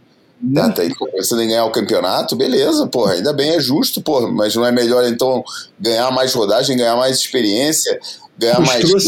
[0.54, 0.82] Tá, tá
[1.12, 4.70] pensando em ganhar o campeonato, beleza, porra, ainda bem, é justo, porra, mas não é
[4.70, 5.42] melhor então
[5.80, 7.98] ganhar mais rodagem, ganhar mais experiência,
[8.38, 9.04] ganhar mostrou mais.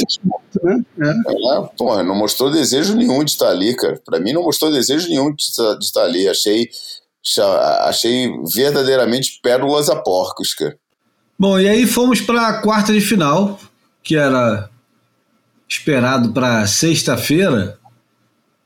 [0.63, 0.85] né?
[1.01, 1.09] É.
[1.09, 4.01] É, porra, não mostrou desejo nenhum de estar ali, cara.
[4.05, 6.29] Pra mim, não mostrou desejo nenhum de estar, de estar ali.
[6.29, 6.69] Achei,
[7.83, 10.77] achei verdadeiramente pérolas a porcos, cara.
[11.39, 13.59] Bom, e aí fomos para a quarta de final,
[14.03, 14.69] que era
[15.67, 17.79] esperado para sexta-feira,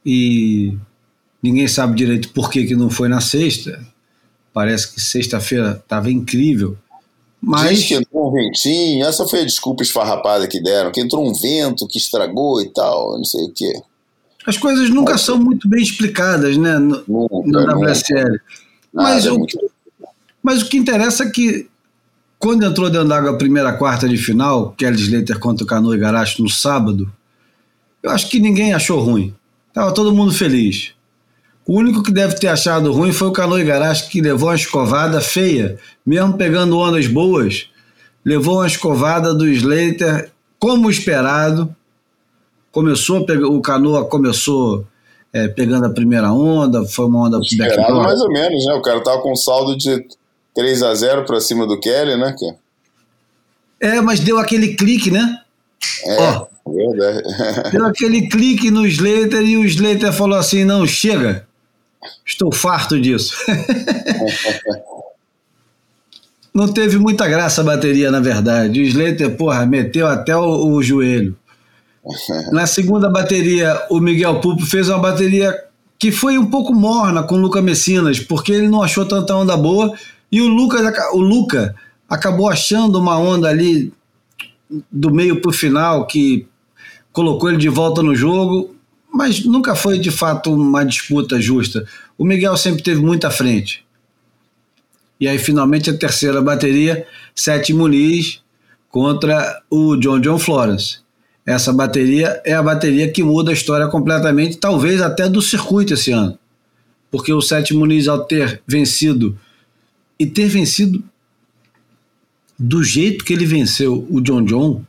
[0.04, 0.76] e
[1.42, 3.80] ninguém sabe direito por que, que não foi na sexta.
[4.52, 6.76] Parece que sexta-feira estava incrível.
[7.46, 7.78] Mas...
[7.78, 11.32] Diz que entrou um ventinho, essa foi a desculpa esfarrapada que deram, que entrou um
[11.32, 13.72] vento que estragou e tal, não sei o quê.
[14.46, 18.40] As coisas nunca são muito bem explicadas, né, no, nunca, no WSL.
[18.92, 19.58] Mas, o, muito...
[20.42, 21.68] mas o que interessa é que
[22.38, 26.42] quando entrou dentro d'água a primeira quarta de final, Kelly Slater contra o Cano Igarashi
[26.42, 27.10] no sábado,
[28.02, 29.34] eu acho que ninguém achou ruim.
[29.72, 30.93] Tava todo mundo feliz.
[31.66, 35.20] O único que deve ter achado ruim foi o Cano Igarashi, que levou uma escovada
[35.20, 37.70] feia, mesmo pegando ondas boas,
[38.24, 41.74] levou uma escovada do Slater, como esperado.
[42.70, 44.86] Começou, o Canoa começou
[45.32, 48.74] é, pegando a primeira onda, foi uma onda Esperado mais ou menos, né?
[48.74, 50.04] O cara tava com um saldo de
[50.54, 52.34] 3 a 0 para cima do Kelly, né?
[53.80, 55.40] É, mas deu aquele clique, né?
[56.04, 57.70] É, Ó, verdade.
[57.72, 61.46] deu aquele clique no Slater e o Slater falou assim: não, chega,
[62.24, 63.34] estou farto disso.
[66.54, 68.80] não teve muita graça a bateria, na verdade.
[68.80, 71.36] O Slater, porra, meteu até o, o joelho.
[72.52, 75.58] Na segunda bateria, o Miguel Pupo fez uma bateria
[75.98, 79.56] que foi um pouco morna com o Luca Messinas, porque ele não achou tanta onda
[79.56, 79.94] boa
[80.30, 80.82] e o Lucas,
[81.12, 81.74] o Luca
[82.08, 83.92] acabou achando uma onda ali
[84.90, 86.46] do meio para o final que
[87.12, 88.73] colocou ele de volta no jogo,
[89.14, 91.86] mas nunca foi de fato uma disputa justa.
[92.18, 93.86] O Miguel sempre teve muita frente.
[95.20, 98.42] E aí, finalmente, a terceira bateria, Sete Muniz
[98.90, 100.98] contra o John John Florence.
[101.46, 106.10] Essa bateria é a bateria que muda a história completamente, talvez até do circuito esse
[106.10, 106.36] ano.
[107.08, 109.38] Porque o Sete Muniz, ao ter vencido
[110.18, 111.04] e ter vencido
[112.58, 114.84] do jeito que ele venceu o John John,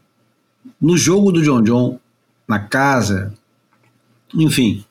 [0.81, 1.99] no jogo do John John,
[2.47, 3.31] na casa,
[4.35, 4.83] enfim.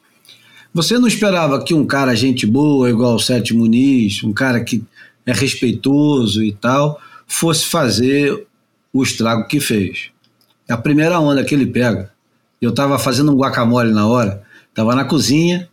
[0.73, 4.83] Você não esperava que um cara gente boa, igual o Sete Muniz, um cara que
[5.25, 8.47] é respeitoso e tal, fosse fazer
[8.93, 10.11] o estrago que fez.
[10.69, 12.11] A primeira onda que ele pega,
[12.61, 15.69] eu estava fazendo um guacamole na hora, estava na cozinha,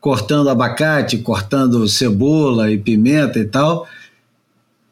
[0.00, 3.86] cortando abacate, cortando cebola e pimenta e tal,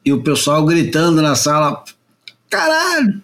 [0.05, 1.83] e o pessoal gritando na sala:
[2.49, 3.23] caralho,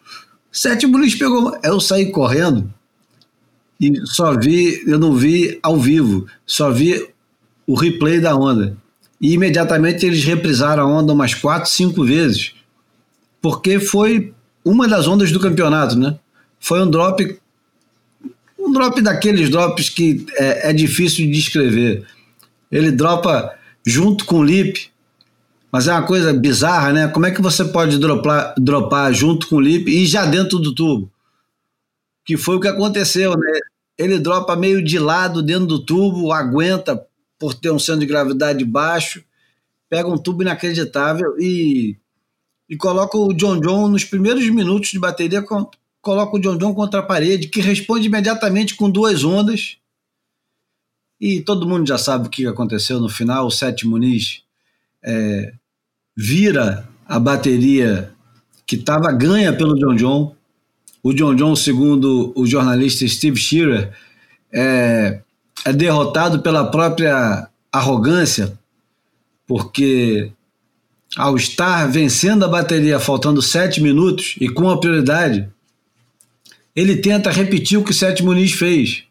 [0.50, 1.56] sétimo lixo pegou.
[1.62, 2.72] Eu saí correndo
[3.82, 7.04] e só vi, eu não vi ao vivo, só vi
[7.66, 8.76] o replay da onda.
[9.20, 12.54] E imediatamente eles reprisaram a onda umas quatro, cinco vezes,
[13.40, 14.32] porque foi
[14.64, 16.16] uma das ondas do campeonato, né?
[16.60, 17.40] Foi um drop
[18.56, 22.06] um drop daqueles drops que é, é difícil de descrever.
[22.70, 23.52] Ele dropa
[23.84, 24.92] junto com o lip,
[25.72, 27.08] mas é uma coisa bizarra, né?
[27.08, 30.72] Como é que você pode dropar, dropar junto com o lip e já dentro do
[30.72, 31.10] tubo?
[32.24, 33.71] Que foi o que aconteceu, né?
[34.02, 37.06] Ele dropa meio de lado dentro do tubo, aguenta
[37.38, 39.22] por ter um centro de gravidade baixo,
[39.88, 41.96] pega um tubo inacreditável e,
[42.68, 45.44] e coloca o John John nos primeiros minutos de bateria
[46.02, 49.78] coloca o John John contra a parede, que responde imediatamente com duas ondas.
[51.18, 53.46] E todo mundo já sabe o que aconteceu no final.
[53.46, 54.42] O Sete Muniz
[55.02, 55.54] é,
[56.16, 58.12] vira a bateria
[58.66, 60.36] que estava ganha pelo John John.
[61.02, 63.92] O John John, segundo o jornalista Steve Shearer,
[64.52, 65.20] é,
[65.64, 68.56] é derrotado pela própria arrogância,
[69.46, 70.30] porque
[71.16, 75.48] ao estar vencendo a bateria faltando sete minutos e com a prioridade,
[76.74, 79.04] ele tenta repetir o que o Sete Muniz fez.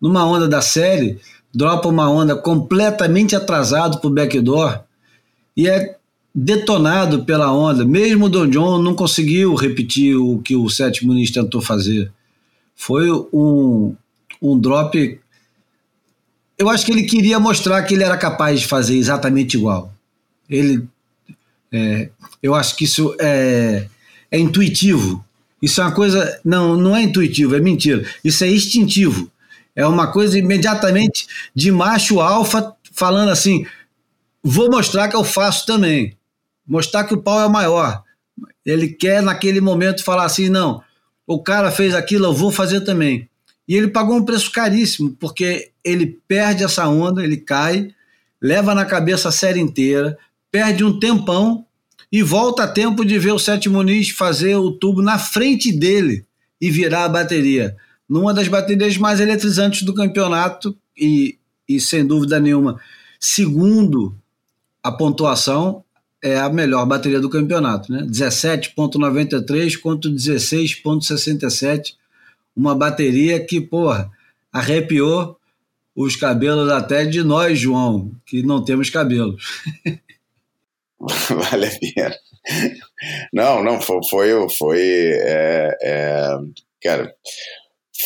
[0.00, 1.18] Numa onda da série,
[1.54, 4.80] dropa uma onda completamente atrasado para o backdoor
[5.56, 5.95] e é
[6.38, 7.82] detonado pela onda.
[7.82, 12.12] Mesmo o Don John não conseguiu repetir o que o Sete Muniz tentou fazer.
[12.74, 13.96] Foi um,
[14.42, 15.18] um drop.
[16.58, 19.94] Eu acho que ele queria mostrar que ele era capaz de fazer exatamente igual.
[20.48, 20.86] Ele
[21.72, 22.10] é,
[22.42, 23.86] eu acho que isso é,
[24.30, 25.24] é intuitivo.
[25.62, 26.38] Isso é uma coisa.
[26.44, 28.06] Não, não é intuitivo, é mentira.
[28.22, 29.32] Isso é instintivo.
[29.74, 33.64] É uma coisa imediatamente de macho alfa falando assim:
[34.44, 36.14] vou mostrar que eu faço também.
[36.66, 38.02] Mostrar que o pau é maior.
[38.64, 40.82] Ele quer, naquele momento, falar assim: não,
[41.26, 43.28] o cara fez aquilo, eu vou fazer também.
[43.68, 47.90] E ele pagou um preço caríssimo, porque ele perde essa onda, ele cai,
[48.40, 50.16] leva na cabeça a série inteira,
[50.50, 51.64] perde um tempão
[52.10, 56.24] e volta a tempo de ver o Sete Muniz fazer o tubo na frente dele
[56.60, 57.76] e virar a bateria.
[58.08, 61.36] Numa das baterias mais eletrizantes do campeonato e,
[61.68, 62.80] e sem dúvida nenhuma,
[63.18, 64.16] segundo
[64.80, 65.84] a pontuação,
[66.26, 68.02] é a melhor bateria do campeonato, né?
[68.02, 71.94] 17.93 contra 16.67,
[72.56, 74.10] uma bateria que, porra,
[74.52, 75.38] arrepiou
[75.94, 79.42] os cabelos até de nós, João, que não temos cabelos.
[80.98, 82.16] vale a pena.
[83.32, 86.38] Não, não, foi, foi, foi é, é,
[86.82, 87.14] cara,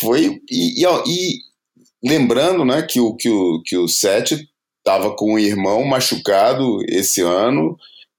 [0.00, 1.38] foi, e, e, e,
[2.02, 4.48] lembrando, né, que o, que o, que o Sete
[4.78, 7.76] estava com o irmão machucado esse ano,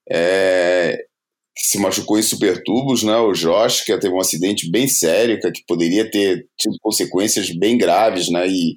[0.09, 0.97] é,
[1.53, 3.17] que se machucou em supertubos, né?
[3.17, 8.29] O Josh, que teve um acidente bem sério, que poderia ter tido consequências bem graves,
[8.29, 8.47] né?
[8.47, 8.75] E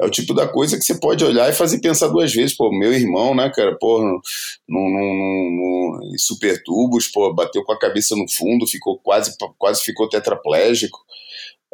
[0.00, 2.70] é o tipo da coisa que você pode olhar e fazer pensar duas vezes, pô,
[2.70, 4.20] meu irmão, né, cara, pô, no,
[4.68, 10.08] no, no, no supertubos, pô, bateu com a cabeça no fundo, ficou quase, quase ficou
[10.08, 10.98] tetraplégico.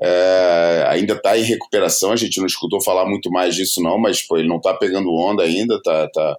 [0.01, 4.23] É, ainda está em recuperação, a gente não escutou falar muito mais disso não, mas
[4.23, 6.39] pô, ele não está pegando onda ainda, tá, tá,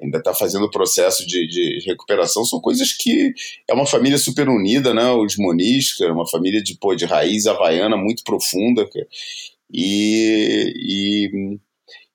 [0.00, 3.32] ainda está fazendo o processo de, de, recuperação, são coisas que
[3.68, 5.10] é uma família super unida, né?
[5.12, 8.88] Os Moniz, é uma família de, pô, de raiz havaiana muito profunda.
[9.72, 11.58] E, e,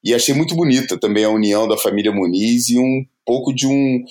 [0.04, 4.04] e achei muito bonita também a união da família Muniz e um pouco de um.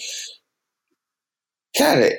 [1.74, 2.10] Cara,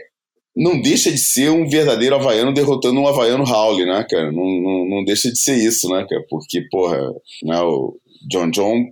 [0.56, 4.32] não deixa de ser um verdadeiro havaiano derrotando um havaiano Howley, né, cara?
[4.32, 6.26] Não, não, não deixa de ser isso, né, cara?
[6.30, 6.98] Porque, porra,
[7.44, 7.98] né, o
[8.30, 8.86] John John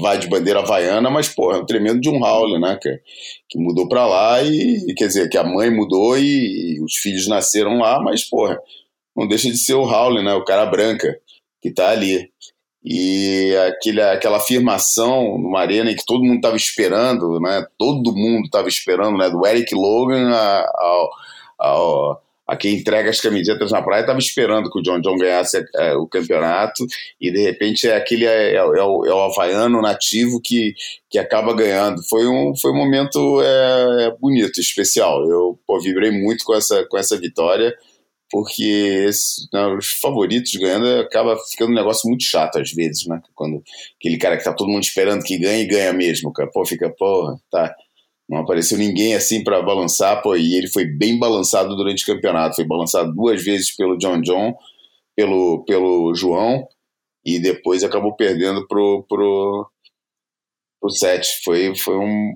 [0.00, 3.00] vai de bandeira havaiana, mas, pô, é um tremendo de um Raul, né, que,
[3.48, 6.96] que mudou para lá e, e, quer dizer, que a mãe mudou e, e, os
[6.96, 8.58] filhos nasceram lá, mas, porra,
[9.16, 11.18] não deixa de ser o Raul, né, o cara branca
[11.60, 12.30] que tá ali.
[12.84, 18.68] E aquele, aquela afirmação numa arena que todo mundo estava esperando, né, todo mundo estava
[18.68, 21.10] esperando, né, do Eric Logan ao,
[21.58, 25.64] ao a quem entrega as camisetas na praia estava esperando que o John John ganhasse
[25.76, 26.84] é, o campeonato
[27.20, 30.74] e de repente é aquele é, é, é, o, é o havaiano nativo que,
[31.08, 32.02] que acaba ganhando.
[32.08, 35.24] Foi um, foi um momento é, bonito, especial.
[35.28, 37.74] Eu pô, vibrei muito com essa, com essa vitória
[38.30, 38.64] porque
[39.08, 43.20] esse, né, os favoritos ganhando acaba ficando um negócio muito chato às vezes, né?
[43.32, 43.62] Quando
[43.96, 46.50] aquele cara que tá todo mundo esperando que ganhe e ganha mesmo, cara.
[46.52, 47.72] Pô, fica, porra, tá
[48.28, 52.56] não apareceu ninguém assim para balançar, pô, e ele foi bem balançado durante o campeonato.
[52.56, 54.54] Foi balançado duas vezes pelo John John,
[55.14, 56.66] pelo, pelo João,
[57.24, 59.68] e depois acabou perdendo pro, pro,
[60.80, 61.26] pro set.
[61.44, 62.34] Foi, foi um.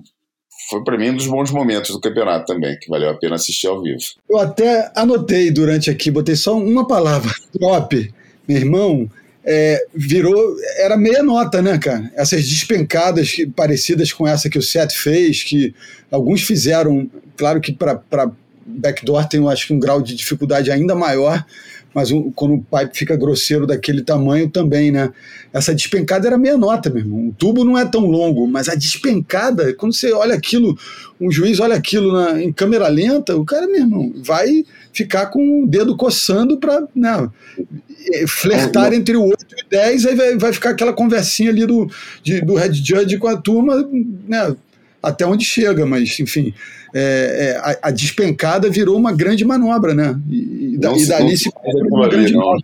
[0.69, 3.67] Foi para mim um dos bons momentos do campeonato também, que valeu a pena assistir
[3.67, 3.97] ao vivo.
[4.29, 8.13] Eu até anotei durante aqui, botei só uma palavra, top.
[8.47, 9.09] Meu irmão,
[9.51, 10.55] é, virou.
[10.77, 12.11] Era meia nota, né, cara?
[12.15, 15.73] Essas despencadas parecidas com essa que o Seth fez, que
[16.11, 17.99] alguns fizeram, claro que para
[18.63, 21.43] backdoor tem, eu acho que um grau de dificuldade ainda maior,
[21.93, 25.11] mas um, quando o pipe fica grosseiro daquele tamanho também, né?
[25.51, 27.29] Essa despencada era meia nota, meu irmão.
[27.29, 30.77] O tubo não é tão longo, mas a despencada, quando você olha aquilo,
[31.19, 34.63] um juiz olha aquilo na, em câmera lenta, o cara, meu irmão, vai
[34.93, 37.29] ficar com o dedo coçando para né,
[38.27, 41.89] flertar entre o 8 e 10, aí vai, vai ficar aquela conversinha ali do,
[42.23, 43.87] de, do Red Judge com a turma,
[44.27, 44.55] né,
[45.01, 46.53] até onde chega, mas enfim,
[46.93, 50.19] é, é, a, a, despencada virou uma grande manobra, né?
[50.29, 51.49] E, não e dali se
[51.91, 52.63] uma ali, grande manobra.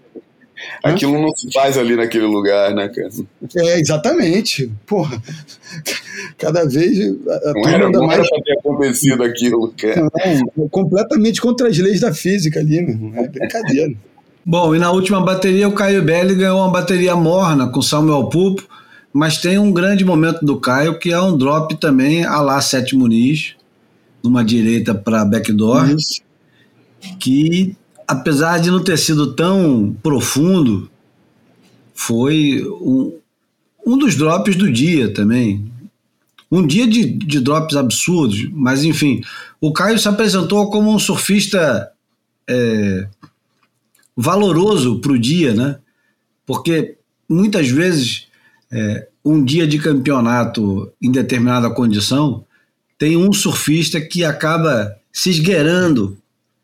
[0.83, 3.09] Aquilo não se faz ali naquele lugar, né, cara?
[3.57, 4.71] É, exatamente.
[4.85, 5.21] Porra,
[6.37, 6.97] cada vez
[7.27, 8.19] a, a não era, não mais...
[8.19, 10.09] era pra ter acontecido aquilo, cara.
[10.55, 13.23] Não, completamente contra as leis da física ali, meu irmão.
[13.23, 13.93] É brincadeira.
[14.45, 18.63] Bom, e na última bateria o Caio Belli ganhou uma bateria morna com Samuel Pupo,
[19.11, 22.95] mas tem um grande momento do Caio que é um drop também a lá Sete
[22.95, 23.55] Muniz,
[24.25, 26.21] numa direita para backdoor, Isso.
[27.19, 27.75] que
[28.07, 30.89] apesar de não ter sido tão profundo,
[31.93, 33.17] foi um,
[33.85, 35.71] um dos drops do dia também.
[36.51, 39.21] Um dia de, de drops absurdos, mas enfim,
[39.59, 41.91] o Caio se apresentou como um surfista
[42.47, 43.07] é,
[44.15, 45.77] valoroso para o dia, né?
[46.45, 46.97] Porque
[47.27, 48.27] muitas vezes
[48.71, 52.45] é, um dia de campeonato em determinada condição
[52.97, 56.17] tem um surfista que acaba se esgueirando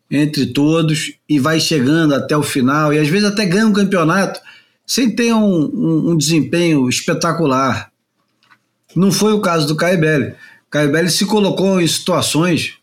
[0.09, 4.39] entre todos e vai chegando até o final e às vezes até ganha um campeonato
[4.85, 7.91] sem ter um, um, um desempenho espetacular.
[8.95, 10.35] Não foi o caso do Caio
[10.69, 12.73] Caio se colocou em situações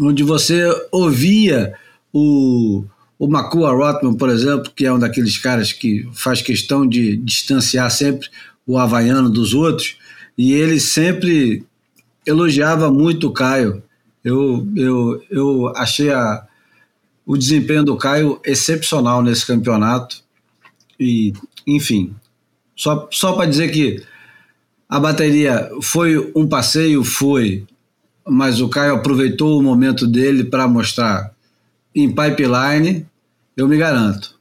[0.00, 0.62] onde você
[0.92, 1.74] ouvia
[2.12, 2.84] o,
[3.18, 7.90] o Makua Rotman, por exemplo, que é um daqueles caras que faz questão de distanciar
[7.90, 8.28] sempre
[8.66, 9.96] o havaiano dos outros,
[10.36, 11.64] e ele sempre
[12.26, 13.82] elogiava muito o Caio.
[14.24, 16.44] Eu, eu, eu achei a,
[17.24, 20.22] o desempenho do Caio excepcional nesse campeonato.
[20.98, 21.32] E,
[21.66, 22.14] enfim,
[22.74, 24.02] só, só para dizer que
[24.88, 27.66] a bateria foi um passeio, foi,
[28.26, 31.32] mas o Caio aproveitou o momento dele para mostrar
[31.94, 33.06] em pipeline,
[33.56, 34.38] eu me garanto.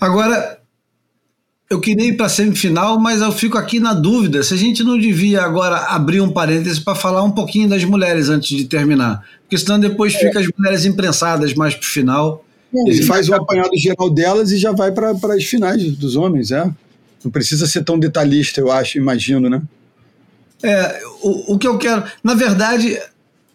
[0.00, 0.59] Agora,
[1.70, 4.82] eu queria ir para a semifinal, mas eu fico aqui na dúvida se a gente
[4.82, 9.24] não devia agora abrir um parêntese para falar um pouquinho das mulheres antes de terminar.
[9.42, 10.18] Porque senão depois é.
[10.18, 12.44] fica as mulheres imprensadas mais para o final.
[12.74, 16.68] Ele faz o apanhado geral delas e já vai para as finais dos homens, é.
[17.24, 19.62] Não precisa ser tão detalhista, eu acho, imagino, né?
[20.62, 22.02] É, o, o que eu quero.
[22.22, 23.00] Na verdade,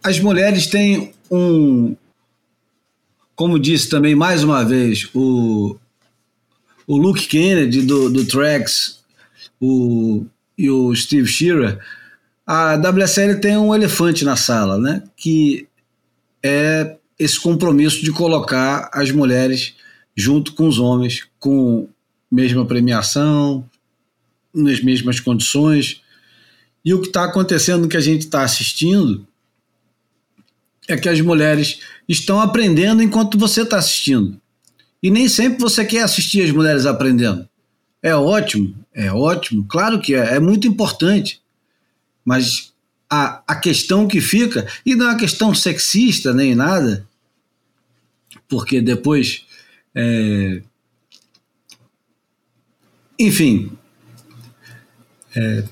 [0.01, 1.95] as mulheres têm um.
[3.35, 5.75] Como disse também mais uma vez o,
[6.88, 8.99] o Luke Kennedy do, do Trax
[9.60, 10.26] o,
[10.57, 11.80] e o Steve Shearer,
[12.45, 15.03] a WSL tem um elefante na sala, né?
[15.18, 15.68] Que
[16.44, 19.76] é esse compromisso de colocar as mulheres
[20.16, 21.88] junto com os homens, com
[22.32, 23.68] mesma premiação,
[24.53, 26.02] nas mesmas condições.
[26.84, 29.28] E o que está acontecendo, que a gente está assistindo,
[30.88, 34.40] é que as mulheres estão aprendendo enquanto você está assistindo.
[35.06, 37.48] E nem sempre você quer assistir as mulheres aprendendo.
[38.02, 41.44] É ótimo, é ótimo, claro que é, é muito importante.
[42.26, 42.73] Mas
[43.07, 47.07] a, a questão que fica, e não é uma questão sexista nem nada,
[48.49, 49.45] porque depois.
[49.94, 50.64] É,
[53.19, 53.73] enfim,
[55.36, 55.65] é,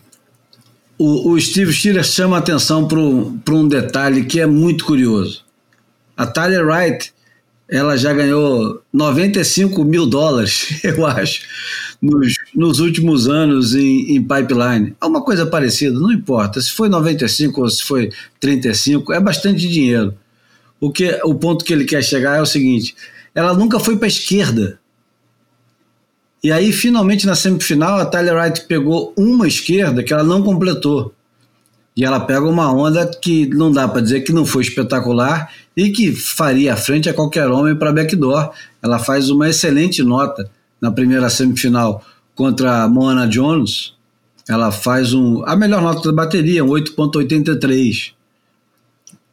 [0.95, 2.99] o, o, Steve Schiller chama atenção para
[3.55, 5.43] um detalhe que é muito curioso.
[6.15, 7.11] A Tyler Wright
[7.69, 11.41] ela já ganhou 95 mil dólares, eu acho,
[12.01, 14.95] nos, nos últimos anos em, em pipeline.
[15.01, 16.61] É uma coisa parecida, não importa.
[16.61, 20.13] Se foi 95 ou se foi 35, é bastante dinheiro.
[20.79, 22.95] O, que, o ponto que ele quer chegar é o seguinte:
[23.33, 24.79] ela nunca foi para a esquerda.
[26.43, 31.13] E aí, finalmente, na semifinal, a Tyler Wright pegou uma esquerda que ela não completou.
[31.95, 35.91] E ela pega uma onda que não dá para dizer que não foi espetacular e
[35.91, 38.51] que faria frente a qualquer homem para backdoor.
[38.81, 40.49] Ela faz uma excelente nota
[40.81, 42.03] na primeira semifinal
[42.35, 43.93] contra a Moana Jones.
[44.49, 48.11] Ela faz um, a melhor nota da bateria, um 8.83.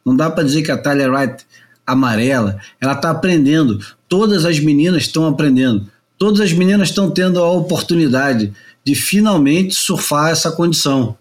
[0.05, 1.45] Não dá para dizer que a Tyler Wright
[1.85, 3.79] amarela, ela está aprendendo.
[4.07, 5.87] Todas as meninas estão aprendendo.
[6.17, 8.53] Todas as meninas estão tendo a oportunidade
[8.85, 11.17] de finalmente surfar essa condição.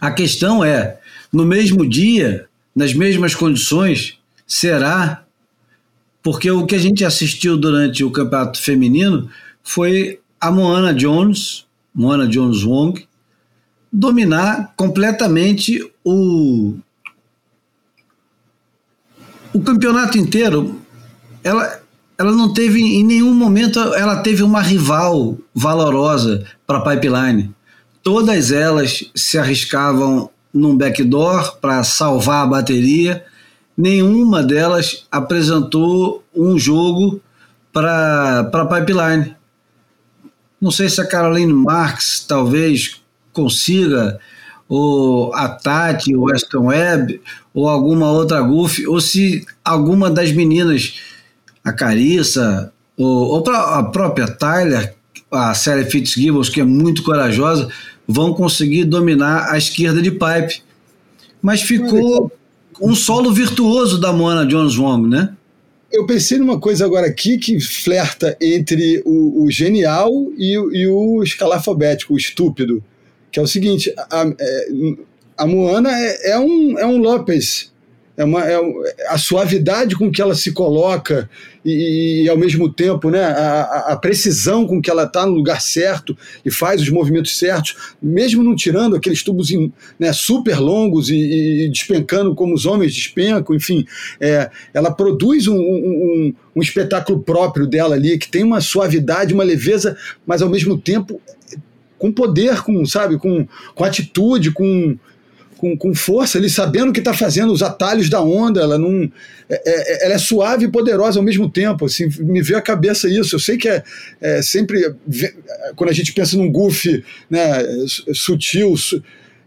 [0.00, 0.98] A questão é,
[1.32, 5.24] no mesmo dia, nas mesmas condições, será?
[6.22, 9.28] Porque o que a gente assistiu durante o campeonato feminino
[9.62, 13.06] foi a Moana Jones, Moana Jones Wong,
[13.92, 16.76] dominar completamente o,
[19.52, 20.80] o campeonato inteiro.
[21.42, 21.80] Ela,
[22.16, 27.52] ela não teve, em nenhum momento, ela teve uma rival valorosa para a pipeline
[28.08, 33.22] todas elas se arriscavam num backdoor para salvar a bateria.
[33.76, 37.20] Nenhuma delas apresentou um jogo
[37.70, 39.36] para pipeline.
[40.58, 42.98] Não sei se a Caroline Marx talvez
[43.30, 44.18] consiga,
[44.66, 47.20] ou a Tati, o Weston Webb,
[47.52, 50.98] ou alguma outra Goof, ou se alguma das meninas,
[51.62, 54.94] a Carissa, ou, ou a própria Tyler,
[55.30, 57.68] a Sally Fitzgibbons, que é muito corajosa,
[58.08, 60.62] vão conseguir dominar a esquerda de pipe.
[61.42, 62.32] Mas ficou
[62.80, 65.34] um solo virtuoso da Moana Jones Wong, né?
[65.92, 71.22] Eu pensei numa coisa agora aqui que flerta entre o, o genial e, e, o
[71.22, 72.82] escalafobético, o estúpido,
[73.30, 74.34] que é o seguinte: a, a,
[75.44, 77.72] é, Moana é, é, um, é um Lopes
[78.18, 78.58] é, uma, é
[79.08, 81.30] a suavidade com que ela se coloca
[81.68, 85.60] e, e ao mesmo tempo né, a, a precisão com que ela está no lugar
[85.60, 89.48] certo e faz os movimentos certos, mesmo não tirando aqueles tubos
[89.98, 91.16] né, super longos e,
[91.64, 93.86] e, despencando como os homens despencam, enfim,
[94.20, 99.44] é, ela produz um, um, um espetáculo próprio dela ali, que tem uma suavidade, uma
[99.44, 99.96] leveza,
[100.26, 101.20] mas ao mesmo tempo
[101.98, 104.96] com poder, com, sabe, com, com atitude, com,
[105.58, 109.10] com, com força, ele sabendo que está fazendo, os atalhos da onda, ela não.
[109.48, 111.84] É, é, ela é suave e poderosa ao mesmo tempo.
[111.84, 113.34] Assim, me veio a cabeça isso.
[113.34, 113.82] Eu sei que é,
[114.20, 114.94] é sempre.
[115.76, 117.62] Quando a gente pensa num goof né,
[118.14, 118.74] sutil,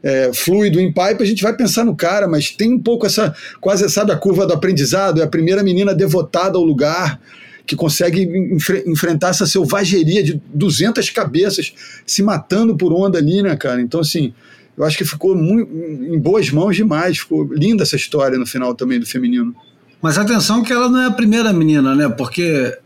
[0.04, 3.34] é, fluido em pipe, a gente vai pensar no cara, mas tem um pouco essa.
[3.60, 7.20] Quase, sabe, a curva do aprendizado, é a primeira menina devotada ao lugar
[7.66, 8.24] que consegue
[8.54, 11.74] enfre enfrentar essa selvageria de 200 cabeças
[12.06, 13.80] se matando por onda ali, né, cara?
[13.82, 14.34] Então, assim,
[14.78, 17.20] eu acho que ficou muito, em boas mãos demais.
[17.20, 19.56] Ficou linda essa história no final também do feminino.
[20.02, 22.10] Mas atenção que ela não é a primeira menina, né?
[22.10, 22.78] Porque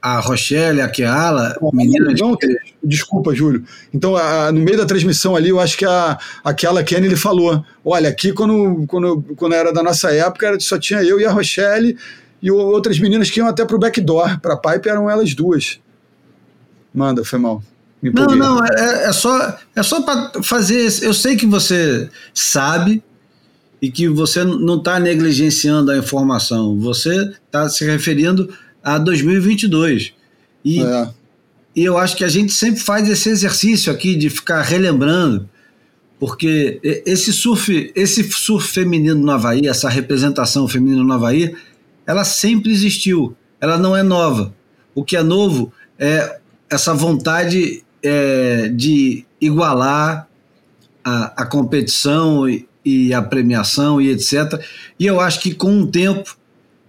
[0.00, 2.58] a Rochelle, a Keala, menina não, de...
[2.82, 3.64] Desculpa, Júlio.
[3.94, 7.64] Então, a, no meio da transmissão ali, eu acho que a, aquela Kenny ele falou:
[7.84, 11.30] olha, aqui quando, quando, quando era da nossa época, era, só tinha eu e a
[11.30, 11.96] Rochelle
[12.42, 14.40] e outras meninas que iam até pro backdoor.
[14.40, 15.78] Para pipe eram elas duas.
[16.92, 17.62] Manda, foi mal.
[18.02, 20.92] Não, não, é, é, só, é só para fazer.
[21.02, 23.02] Eu sei que você sabe
[23.80, 26.78] e que você não está negligenciando a informação.
[26.80, 28.52] Você está se referindo
[28.82, 30.14] a 2022.
[30.64, 31.08] E, é.
[31.76, 35.48] e eu acho que a gente sempre faz esse exercício aqui de ficar relembrando,
[36.18, 41.54] porque esse surf, esse surf feminino no Havaí, essa representação feminina no Havaí,
[42.04, 43.36] ela sempre existiu.
[43.60, 44.52] Ela não é nova.
[44.92, 46.38] O que é novo é
[46.68, 50.28] essa vontade é, de igualar
[51.04, 54.60] a, a competição e, e, a premiação e etc.
[54.98, 56.36] E eu acho que com o tempo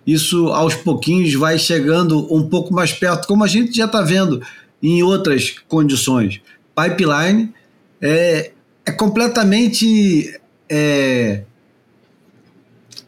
[0.06, 4.42] isso aos pouquinhos vai chegando um pouco mais perto, como a gente já está vendo
[4.82, 6.42] em outras condições.
[6.76, 7.54] Pipeline
[8.02, 8.52] é,
[8.86, 11.44] é completamente é,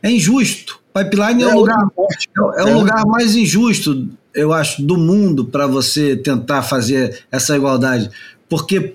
[0.01, 0.79] é injusto.
[0.93, 5.45] Pipeline é, é o lugar, é, é o lugar mais injusto eu acho, do mundo
[5.45, 8.09] para você tentar fazer essa igualdade.
[8.49, 8.93] Porque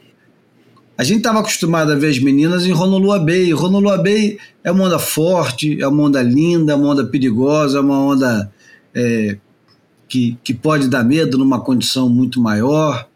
[0.97, 3.55] a gente estava acostumado a ver as meninas em Honolulu Bay.
[3.55, 7.81] Honolulu Bay é uma onda forte, é uma onda linda, é uma onda perigosa, é
[7.81, 8.53] uma onda
[8.95, 9.39] é,
[10.07, 13.09] que, que pode dar medo numa condição muito maior,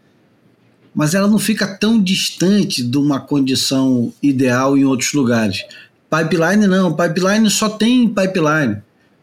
[0.94, 5.64] mas ela não fica tão distante de uma condição ideal em outros lugares.
[6.08, 8.78] Pipeline não, pipeline só tem pipeline.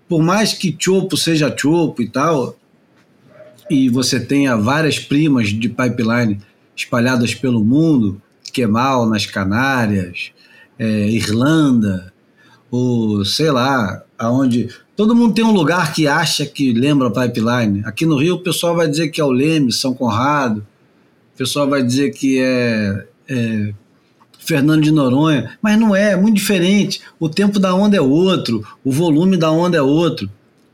[0.07, 2.57] Por mais que Chopo seja Chopo e tal,
[3.72, 6.38] e você tenha várias primas de pipeline
[6.76, 8.22] espalhadas pelo mundo,
[8.52, 10.34] Kemal nas Canárias,
[10.77, 12.11] é, Irlanda,
[12.69, 17.81] ou sei lá, aonde todo mundo tem um lugar que acha que lembra pipeline.
[17.85, 20.68] Aqui no Rio o pessoal vai dizer que é o Leme, São Conrado,
[21.34, 23.73] o pessoal vai dizer que é, é
[24.38, 27.02] Fernando de Noronha, mas não é, é muito diferente.
[27.18, 30.30] O tempo da onda é outro, o volume da onda é outro.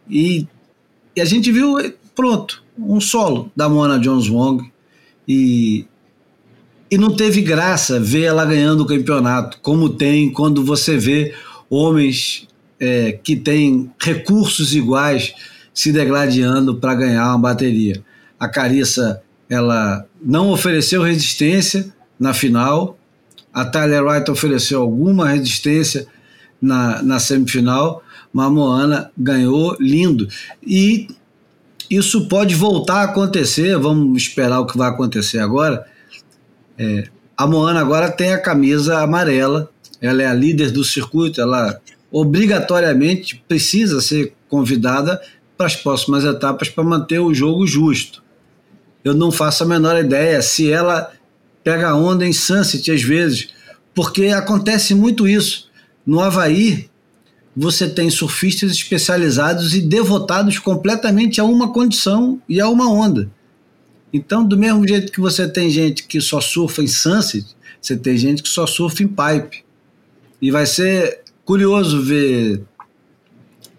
[0.10, 0.48] E,
[1.15, 1.76] e a gente viu,
[2.15, 4.72] pronto, um solo da Mona Jones Wong
[5.28, 5.86] e,
[6.90, 11.34] e não teve graça ver ela ganhando o campeonato, como tem quando você vê
[11.70, 12.48] homens
[12.80, 15.34] é, que têm recursos iguais
[15.74, 18.04] se degladiando para ganhar uma bateria.
[18.40, 22.98] A Carissa ela não ofereceu resistência na final,
[23.54, 26.08] a Tyler Wright ofereceu alguma resistência
[26.62, 30.28] na, na semifinal, mas a Moana ganhou lindo.
[30.62, 31.08] E
[31.90, 35.86] isso pode voltar a acontecer, vamos esperar o que vai acontecer agora.
[36.78, 39.70] É, a Moana agora tem a camisa amarela,
[40.02, 41.80] ela é a líder do circuito, ela
[42.12, 45.22] obrigatoriamente precisa ser convidada
[45.58, 48.24] para as próximas etapas para manter o jogo justo.
[49.04, 51.12] Eu não faço a menor ideia se ela
[51.64, 53.50] pega onda em Sunset às vezes,
[53.94, 55.70] porque acontece muito isso.
[56.06, 56.90] No Havaí,
[57.60, 63.32] você tem surfistas especializados e devotados completamente a uma condição e a uma onda.
[64.14, 67.48] Então, do mesmo jeito que você tem gente que só surfa em sunset,
[67.82, 69.66] você tem gente que só surfa em pipe.
[70.40, 72.62] E vai ser curioso ver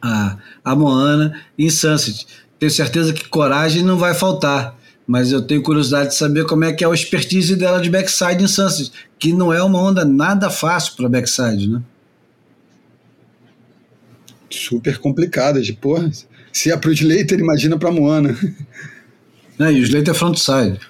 [0.03, 2.27] a, a Moana em sunset.
[2.59, 4.77] Tenho certeza que coragem não vai faltar,
[5.07, 8.43] mas eu tenho curiosidade de saber como é que é a expertise dela de backside
[8.43, 8.91] em sunset,
[9.21, 11.81] que não é uma onda nada fácil para backside, né?
[14.51, 15.67] Super complicadas.
[15.67, 16.11] De, porra,
[16.53, 18.37] se é para o Slater, imagina para Moana.
[19.61, 20.81] É, e o Slater é frontside.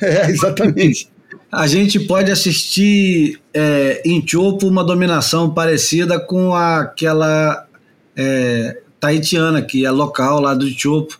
[0.00, 1.08] É, exatamente.
[1.50, 7.66] a gente pode assistir é, em Chopo uma dominação parecida com aquela
[8.16, 11.18] é, taitiana, que é local lá do Chopo.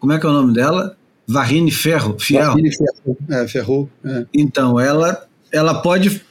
[0.00, 0.96] Como é que é o nome dela?
[1.26, 2.46] Varrine Ferro, Fiel.
[2.46, 3.90] Varrine Ferro, é, Ferro.
[4.04, 4.26] É.
[4.32, 6.22] Então, ela, ela pode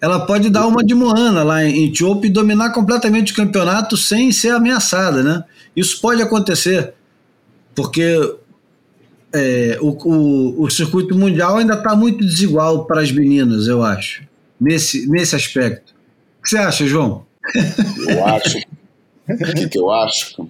[0.00, 4.32] ela pode dar uma de Moana lá em Chopo e dominar completamente o campeonato sem
[4.32, 5.44] ser ameaçada, né?
[5.76, 6.94] Isso pode acontecer,
[7.74, 8.16] porque
[9.32, 14.24] é, o, o, o, circuito mundial ainda está muito desigual para as meninas, eu acho,
[14.60, 15.94] nesse, nesse aspecto.
[16.38, 17.26] O que você acha, João?
[18.08, 18.58] Eu acho.
[19.28, 20.48] o que, que eu acho?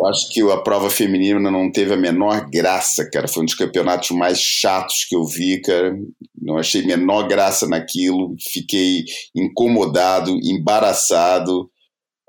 [0.00, 3.28] Eu acho que a prova feminina não teve a menor graça, cara.
[3.28, 5.94] Foi um dos campeonatos mais chatos que eu vi, cara.
[6.40, 8.34] Não achei menor graça naquilo.
[8.50, 9.04] Fiquei
[9.36, 11.70] incomodado, embaraçado.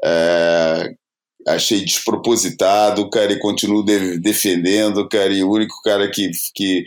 [0.03, 0.93] É,
[1.47, 6.83] achei despropositado, cara, e continuo de, defendendo, cara, e o único cara que, que,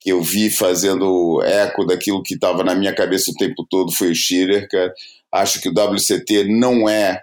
[0.00, 4.10] que eu vi fazendo eco daquilo que estava na minha cabeça o tempo todo foi
[4.10, 4.94] o Schiller, cara.
[5.30, 7.22] Acho que o WCT não é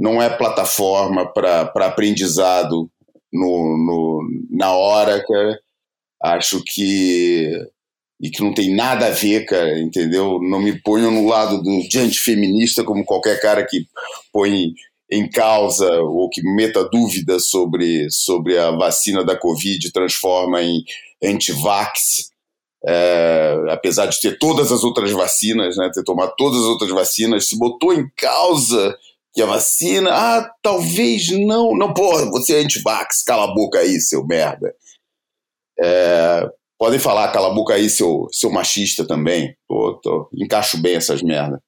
[0.00, 2.90] não é plataforma para aprendizado
[3.30, 5.60] no, no, na hora, cara.
[6.22, 7.52] Acho que
[8.22, 10.38] e que não tem nada a ver, cara, entendeu?
[10.42, 13.86] Não me ponho no lado do diante feminista como qualquer cara que
[14.32, 14.72] põe
[15.10, 20.82] em causa ou que meta dúvida sobre, sobre a vacina da Covid transforma em
[21.22, 22.30] anti-vax,
[22.86, 27.48] é, apesar de ter todas as outras vacinas, né, ter tomado todas as outras vacinas,
[27.48, 28.96] se botou em causa
[29.32, 34.00] que a vacina, ah, talvez não, não, porra, você é anti-vax, cala a boca aí,
[34.00, 34.74] seu merda.
[35.80, 36.48] É,
[36.78, 41.22] podem falar, cala a boca aí, seu, seu machista também, pô, tô, encaixo bem essas
[41.22, 41.60] merdas.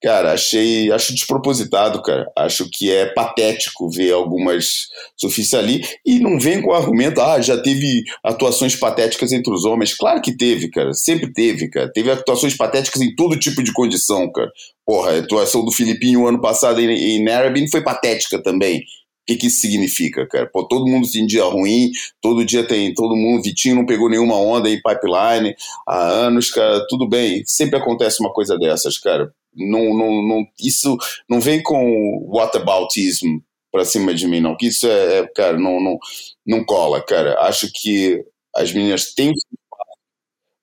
[0.00, 2.30] Cara, achei, acho despropositado, cara.
[2.36, 7.40] Acho que é patético ver algumas surfistas ali e não vem com o argumento, ah,
[7.40, 9.94] já teve atuações patéticas entre os homens.
[9.94, 10.92] Claro que teve, cara.
[10.92, 11.90] Sempre teve, cara.
[11.92, 14.50] Teve atuações patéticas em todo tipo de condição, cara.
[14.86, 18.84] Porra, a atuação do Filipinho ano passado em, em Narrabeen foi patética também.
[19.28, 20.46] Que, que isso significa, cara?
[20.50, 21.90] Pô, todo mundo tem dia ruim,
[22.20, 25.54] todo dia tem, todo mundo, Vitinho não pegou nenhuma onda em pipeline
[25.86, 30.96] há anos, cara, tudo bem, sempre acontece uma coisa dessas, cara não, não, não, isso
[31.28, 33.38] não vem com whataboutism
[33.70, 34.56] para cima de mim, não.
[34.56, 35.98] Que isso é, é, cara, não, não,
[36.46, 37.38] não cola, cara.
[37.40, 38.24] Acho que
[38.54, 39.98] as meninas têm o seu espaço,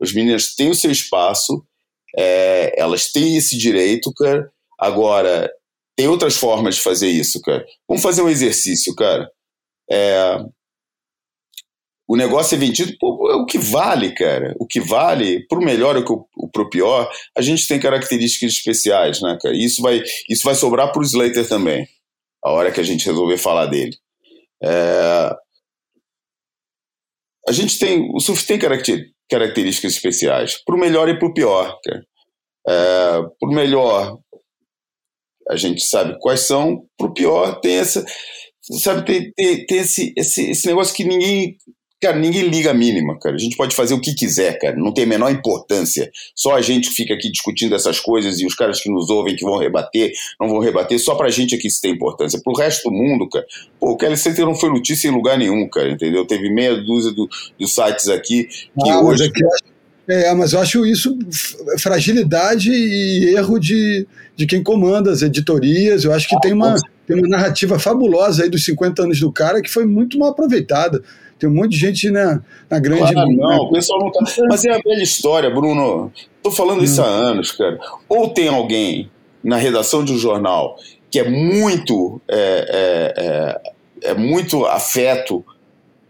[0.02, 1.66] as meninas têm o seu espaço,
[2.18, 4.52] é, elas têm esse direito, cara.
[4.80, 5.52] Agora,
[5.96, 7.66] tem outras formas de fazer isso, cara.
[7.88, 9.30] Vamos fazer um exercício, cara.
[9.90, 10.38] É,
[12.08, 14.56] o negócio é vendido por é o que vale, cara.
[14.60, 19.56] O que vale, pro melhor ou pro pior, a gente tem características especiais, né, cara?
[19.56, 21.88] Isso vai, isso vai sobrar pro Slater também,
[22.44, 23.98] a hora que a gente resolver falar dele.
[24.64, 25.36] É...
[27.48, 32.06] A gente tem, o surf tem características especiais, pro melhor e pro pior, cara.
[32.68, 33.22] É...
[33.40, 34.20] Pro melhor,
[35.50, 38.06] a gente sabe quais são, pro pior tem essa
[38.82, 41.58] sabe, tem, tem, tem esse, esse, esse negócio que ninguém
[42.02, 43.36] Cara, ninguém liga a mínima, cara.
[43.36, 44.76] A gente pode fazer o que quiser, cara.
[44.76, 46.12] Não tem a menor importância.
[46.36, 49.46] Só a gente fica aqui discutindo essas coisas e os caras que nos ouvem, que
[49.46, 51.00] vão rebater, não vão rebater.
[51.00, 52.40] Só pra gente aqui isso tem importância.
[52.44, 53.46] Pro resto do mundo, cara,
[53.80, 56.28] pô, o Kelly Center não foi notícia em lugar nenhum, cara, entendeu?
[56.28, 59.32] Teve meia dúzia do, dos sites aqui que ah, hoje.
[60.08, 61.18] É, mas eu acho isso
[61.80, 64.06] fragilidade e erro de,
[64.36, 66.04] de quem comanda as editorias.
[66.04, 66.76] Eu acho que ah, tem, uma,
[67.08, 71.02] tem uma narrativa fabulosa aí dos 50 anos do cara que foi muito mal aproveitada.
[71.38, 73.14] Tem um monte de gente né, na grande.
[73.14, 74.24] Claro, não, o pessoal não tá.
[74.50, 76.12] Mas é a velha história, Bruno.
[76.42, 77.78] Tô falando isso há anos, cara.
[78.08, 79.10] Ou tem alguém
[79.44, 80.78] na redação de um jornal
[81.12, 85.46] que é muito, é, é, é, é muito afeto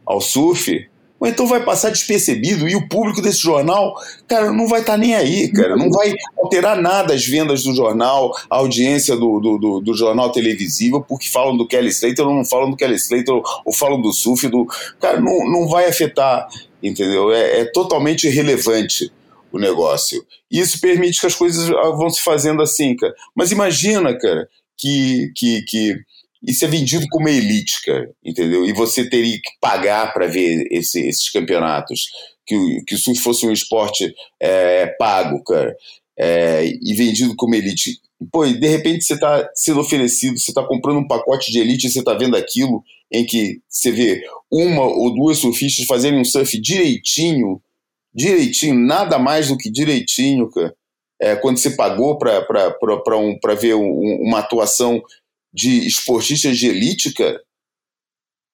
[0.06, 0.88] ao surf,
[1.26, 3.95] ou então vai passar despercebido e o público desse jornal,
[4.27, 7.73] cara, não vai estar tá nem aí, cara, não vai alterar nada as vendas do
[7.73, 12.35] jornal, a audiência do, do, do, do jornal televisivo, porque falam do Kelly Slater ou
[12.35, 14.68] não falam do Kelly Slater ou falam do surf, do...
[14.99, 16.47] cara, não, não vai afetar,
[16.84, 17.31] entendeu?
[17.31, 19.11] É, é totalmente irrelevante
[19.52, 20.23] o negócio.
[20.52, 23.15] E isso permite que as coisas vão se fazendo assim, cara.
[23.34, 24.47] Mas imagina, cara,
[24.77, 25.95] que, que, que
[26.47, 28.65] isso é vendido como elite, cara, entendeu?
[28.65, 32.09] E você teria que pagar para ver esse, esses campeonatos.
[32.47, 35.76] Que, que se fosse um esporte é, pago, cara,
[36.15, 37.99] é, e vendido como elite.
[38.31, 41.88] Pô, e de repente você está sendo oferecido, você está comprando um pacote de elite
[41.88, 46.23] e você está vendo aquilo em que você vê uma ou duas surfistas fazerem um
[46.23, 47.59] surf direitinho,
[48.13, 50.76] direitinho, nada mais do que direitinho, cara.
[51.19, 55.01] É, quando você pagou para um, ver um, uma atuação
[55.56, 57.41] de esportistas de elite, cara,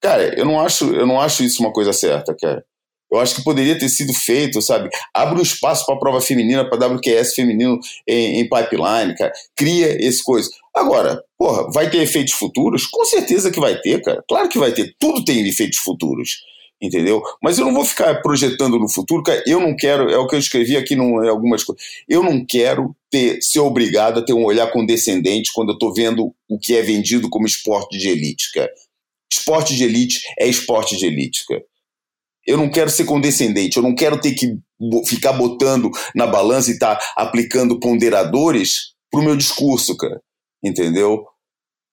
[0.00, 2.64] cara, eu não acho, eu não acho isso uma coisa certa, cara.
[3.10, 4.88] Eu acho que poderia ter sido feito, sabe?
[5.14, 9.30] Abre um espaço para a prova feminina, para WQS feminino em, em, pipeline, cara.
[9.54, 10.48] Cria esse coisa.
[10.74, 12.86] Agora, porra, vai ter efeitos futuros?
[12.86, 14.24] Com certeza que vai ter, cara.
[14.26, 14.94] Claro que vai ter.
[14.98, 16.38] Tudo tem efeitos futuros
[16.82, 17.22] entendeu?
[17.40, 19.40] Mas eu não vou ficar projetando no futuro, cara.
[19.46, 21.82] Eu não quero, é o que eu escrevi aqui em algumas coisas.
[22.08, 26.34] Eu não quero ter, ser obrigado a ter um olhar condescendente quando eu estou vendo
[26.48, 28.70] o que é vendido como esporte de elite, cara.
[29.32, 31.62] Esporte de elite é esporte de elite, cara.
[32.44, 34.58] Eu não quero ser condescendente, eu não quero ter que
[35.06, 40.20] ficar botando na balança e estar tá aplicando ponderadores pro meu discurso, cara.
[40.62, 41.24] Entendeu?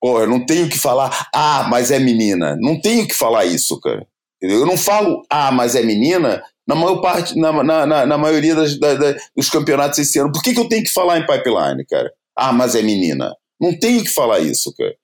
[0.01, 2.57] Pô, eu não tenho que falar, ah, mas é menina.
[2.59, 4.07] Não tenho que falar isso, cara.
[4.41, 8.55] Eu não falo, ah, mas é menina, na maior parte, na, na, na, na maioria
[8.55, 10.31] das, da, da, dos campeonatos esse ano.
[10.31, 12.11] Por que, que eu tenho que falar em pipeline, cara?
[12.35, 13.35] Ah, mas é menina.
[13.59, 14.95] Não tenho que falar isso, cara.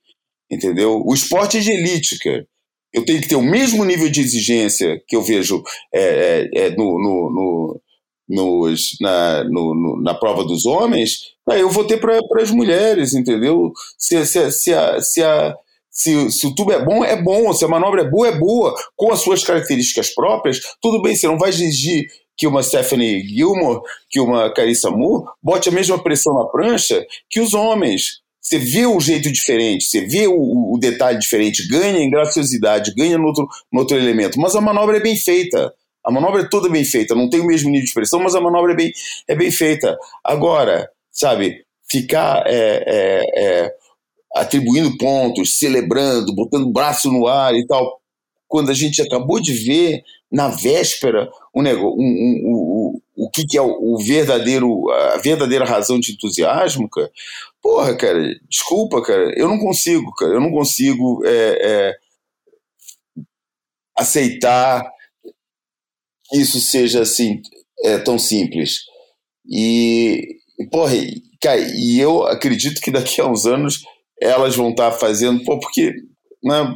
[0.49, 1.02] Entendeu?
[1.06, 2.48] O esporte é de elite, cara.
[2.94, 5.62] Eu tenho que ter o mesmo nível de exigência que eu vejo
[5.94, 7.82] é, é, é no, no, no,
[8.28, 13.72] nos, na, no, na prova dos homens, eu vou ter para as mulheres, entendeu?
[13.98, 15.56] Se, se, se, a, se, a,
[15.95, 17.53] se, se, o tubo é bom, é bom.
[17.53, 18.76] Se a manobra é boa, é boa.
[18.97, 22.07] Com as suas características próprias, tudo bem, você não vai exigir
[22.38, 27.39] que uma Stephanie Gilmore, que uma Carissa Moore, bote a mesma pressão na prancha que
[27.39, 28.23] os homens.
[28.41, 33.17] Você vê o jeito diferente, você vê o, o detalhe diferente, ganha em graciosidade, ganha
[33.17, 34.39] no outro, no outro elemento.
[34.39, 35.73] Mas a manobra é bem feita.
[36.05, 38.41] A manobra é toda bem feita, não tem o mesmo nível de pressão, mas a
[38.41, 38.91] manobra é bem,
[39.27, 39.97] é bem feita.
[40.23, 43.73] Agora, sabe, ficar é, é, é,
[44.36, 48.02] atribuindo pontos, celebrando, botando o braço no ar e tal,
[48.48, 53.45] quando a gente acabou de ver na véspera o, negócio, um, um, um, o que,
[53.45, 57.10] que é o, verdadeiro, a verdadeira razão de entusiasmo, cara.
[57.62, 61.95] Porra, cara, desculpa, cara, eu não consigo, cara, eu não consigo é, é,
[63.98, 64.86] aceitar
[66.30, 67.41] que isso seja assim
[67.84, 68.82] é, tão simples.
[69.49, 70.38] E,
[70.70, 70.94] porra,
[71.41, 73.86] cara, e eu acredito que daqui a uns anos
[74.22, 75.94] elas vão estar fazendo, pô, porque
[76.44, 76.76] né,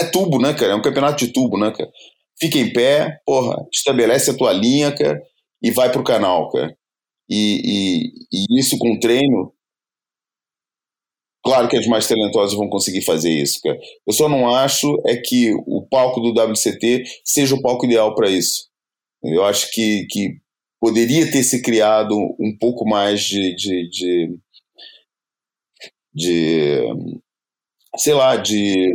[0.00, 0.72] é tubo, né, cara?
[0.72, 1.90] É um campeonato de tubo, né, cara?
[2.38, 5.20] Fica em pé, porra, estabelece a tua linha, cara,
[5.62, 6.74] e vai pro canal, cara.
[7.28, 9.52] E, e, e isso com treino,
[11.44, 13.78] claro que as mais talentosas vão conseguir fazer isso, cara.
[14.06, 18.30] Eu só não acho é que o palco do WCT seja o palco ideal para
[18.30, 18.68] isso.
[19.22, 20.40] Eu acho que, que
[20.80, 24.38] poderia ter se criado um pouco mais de, de, de,
[26.20, 26.80] de
[27.96, 28.94] sei lá, de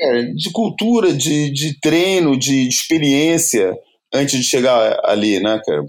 [0.00, 3.76] é, de cultura, de, de treino, de, de, experiência
[4.12, 5.84] antes de chegar ali, né, cara?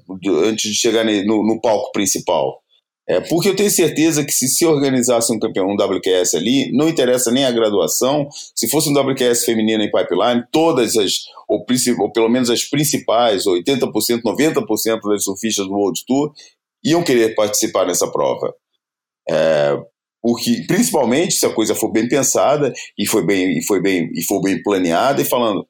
[0.45, 2.61] Antes de chegar no, no palco principal.
[3.07, 6.87] É, porque eu tenho certeza que se se organizasse um campeão, um WQS ali, não
[6.87, 11.13] interessa nem a graduação, se fosse um WQS feminino em pipeline, todas as,
[11.47, 11.65] ou,
[12.01, 16.31] ou pelo menos as principais, 80%, 90% das surfistas do World Tour,
[16.83, 18.53] iam querer participar nessa prova.
[19.29, 19.77] É,
[20.21, 24.23] porque principalmente se a coisa for bem pensada e foi bem e foi bem e
[24.23, 25.65] for bem planeada e falando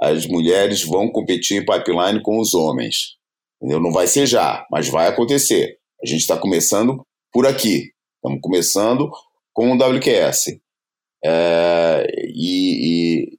[0.00, 3.16] as mulheres vão competir em pipeline com os homens.
[3.60, 3.80] Entendeu?
[3.80, 5.78] não vai ser já mas vai acontecer.
[6.02, 7.90] A gente está começando por aqui.
[8.16, 9.10] Estamos começando
[9.52, 10.58] com o WQS
[11.24, 13.30] é, e,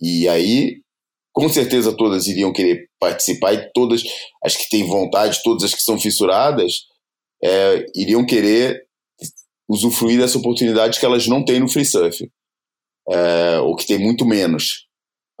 [0.00, 0.80] e, e aí
[1.32, 4.02] com certeza todas iriam querer participar e todas
[4.44, 6.89] as que têm vontade todas as que são fissuradas
[7.42, 8.82] é, iriam querer
[9.68, 12.28] usufruir dessa oportunidade que elas não têm no free surf,
[13.08, 14.86] é, ou que tem muito menos.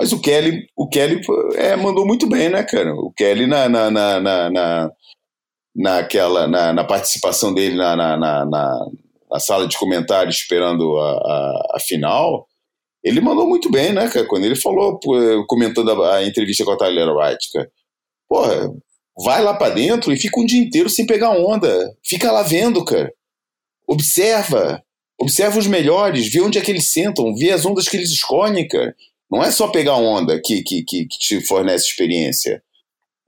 [0.00, 1.20] Mas o Kelly, o Kelly
[1.56, 2.94] é, mandou muito bem, né, cara?
[2.94, 4.90] O Kelly na, na, na, na, na
[5.74, 8.46] naquela, na, na, participação dele na, na, na,
[9.30, 12.46] na, sala de comentários esperando a, a, a, final,
[13.04, 14.26] ele mandou muito bem, né, cara?
[14.26, 14.98] Quando ele falou,
[15.46, 17.70] comentando a, a entrevista com a Tyler Wright, cara.
[18.28, 18.70] Porra,
[19.22, 21.94] vai lá para dentro e fica um dia inteiro sem pegar onda.
[22.04, 23.12] Fica lá vendo, cara.
[23.86, 24.82] Observa.
[25.18, 28.66] Observa os melhores, vê onde é que eles sentam, vê as ondas que eles escolhem,
[28.66, 28.94] cara.
[29.30, 32.62] Não é só pegar onda que, que, que, que te fornece experiência.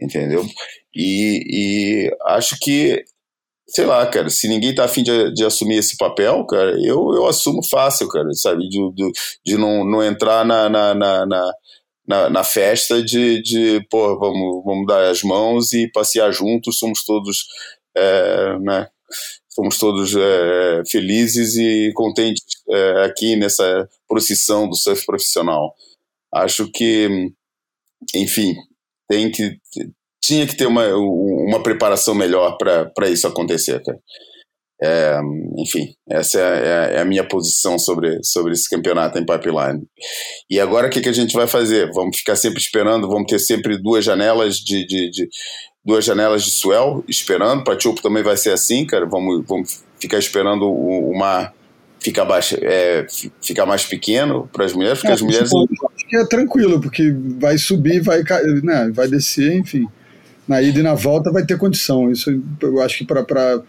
[0.01, 0.45] Entendeu?
[0.95, 1.43] E,
[2.07, 3.05] e, acho que,
[3.69, 7.27] sei lá, cara, se ninguém tá afim de, de assumir esse papel, cara, eu, eu
[7.27, 8.69] assumo fácil, cara, sabe?
[8.69, 9.13] De, de,
[9.45, 11.53] de não, não entrar na, na, na, na
[12.07, 17.05] na, na, festa de, de pô, vamos, vamos dar as mãos e passear juntos, somos
[17.05, 17.47] todos
[17.97, 18.89] é, né,
[19.55, 25.75] fomos todos é, felizes e contentes é, aqui nessa procissão do surf profissional.
[26.33, 27.31] Acho que,
[28.15, 28.55] enfim,
[29.09, 29.59] tem que
[30.23, 33.99] tinha que ter uma, uma preparação melhor para isso acontecer, cara.
[34.85, 35.21] É,
[35.59, 39.81] enfim, essa é, é, é, a minha posição sobre, sobre esse campeonato em pipeline.
[40.51, 41.91] E agora o que, que a gente vai fazer?
[41.93, 45.29] Vamos ficar sempre esperando, vamos ter sempre duas janelas de, de, de
[45.85, 47.63] duas janelas de swell esperando.
[47.63, 49.07] Para Tiopo também vai ser assim, cara.
[49.07, 51.55] Vamos, vamos ficar esperando o, o mar
[52.01, 53.07] ficar, baixo, é,
[53.41, 55.51] ficar mais pequeno para as mulheres, porque é, as mulheres.
[55.55, 58.23] Acho que é tranquilo, porque vai subir, vai,
[58.65, 59.87] né, vai descer, enfim.
[60.49, 62.11] Na ida e na volta vai ter condição.
[62.11, 63.63] Isso eu acho que para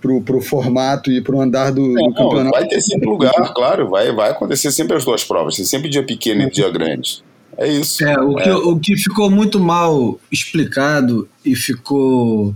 [0.00, 2.50] pro, pro formato e pro andar do, é, do campeonato.
[2.50, 6.02] vai ter sempre lugar, claro, vai, vai acontecer sempre as duas provas, tem sempre dia
[6.02, 7.22] pequeno e dia grande.
[7.56, 8.04] É isso.
[8.04, 8.42] É, o, é.
[8.42, 12.54] Que, o que ficou muito mal explicado e ficou.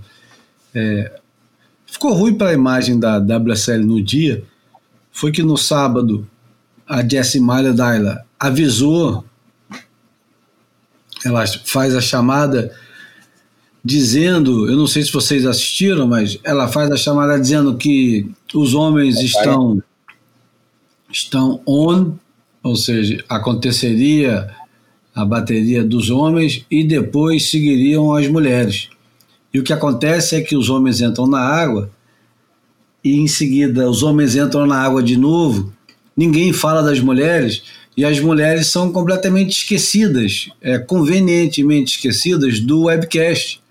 [0.75, 1.13] É,
[1.87, 4.43] ficou ruim para a imagem da WSL no dia
[5.13, 6.27] foi que no sábado
[6.89, 9.25] a Jessie Malha Dyla avisou,
[11.25, 12.75] ela faz a chamada
[13.85, 18.75] dizendo, eu não sei se vocês assistiram, mas ela faz a chamada dizendo que os
[18.75, 19.83] homens estão
[21.13, 22.13] estão on,
[22.63, 24.51] ou seja, aconteceria
[25.15, 28.89] a bateria dos homens e depois seguiriam as mulheres.
[29.53, 31.91] E o que acontece é que os homens entram na água
[33.05, 35.73] e em seguida os homens entram na água de novo.
[36.17, 37.63] Ninguém fala das mulheres
[37.97, 43.63] e as mulheres são completamente esquecidas, é, convenientemente esquecidas do webcast.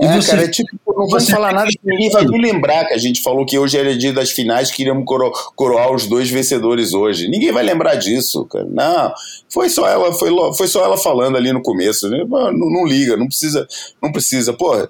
[0.00, 2.86] E é, você, cara, é tipo, não vamos falar nada que ninguém vai me lembrar
[2.86, 6.06] que a gente falou que hoje era dia das finais, que iríamos coro coroar os
[6.06, 7.26] dois vencedores hoje.
[7.26, 8.64] Ninguém vai lembrar disso, cara.
[8.64, 9.12] Não,
[9.52, 12.08] foi só ela, foi, foi só ela falando ali no começo.
[12.08, 12.24] Né?
[12.28, 13.66] Não, não liga, não precisa,
[14.00, 14.52] não precisa.
[14.52, 14.88] Porra,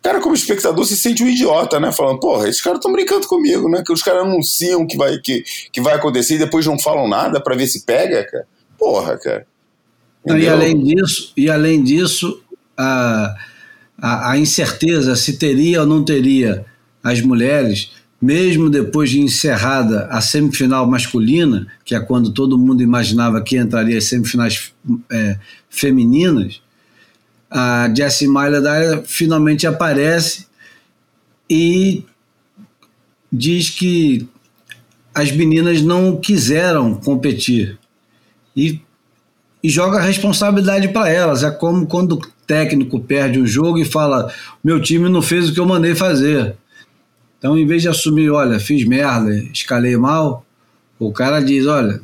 [0.00, 1.92] cara, como espectador, se sente um idiota, né?
[1.92, 3.82] Falando, porra, esses caras estão brincando comigo, né?
[3.84, 7.38] Que os caras anunciam que vai, que, que vai acontecer e depois não falam nada
[7.38, 8.46] para ver se pega, cara.
[8.78, 9.46] Porra, cara.
[10.26, 12.42] e além disso, e além disso,
[12.78, 13.34] a
[14.00, 16.64] a, a incerteza se teria ou não teria
[17.02, 23.40] as mulheres, mesmo depois de encerrada a semifinal masculina, que é quando todo mundo imaginava
[23.42, 24.72] que entraria as semifinais
[25.10, 25.38] é,
[25.68, 26.60] femininas,
[27.50, 30.46] a Jessie Myler finalmente aparece
[31.48, 32.04] e
[33.32, 34.28] diz que
[35.14, 37.78] as meninas não quiseram competir
[38.54, 38.80] e,
[39.62, 41.42] e joga a responsabilidade para elas.
[41.42, 44.32] É como quando técnico perde um jogo e fala:
[44.64, 46.56] meu time não fez o que eu mandei fazer.
[47.38, 50.44] Então, em vez de assumir, olha, fiz merda, escalei mal,
[50.98, 52.00] o cara diz: olha,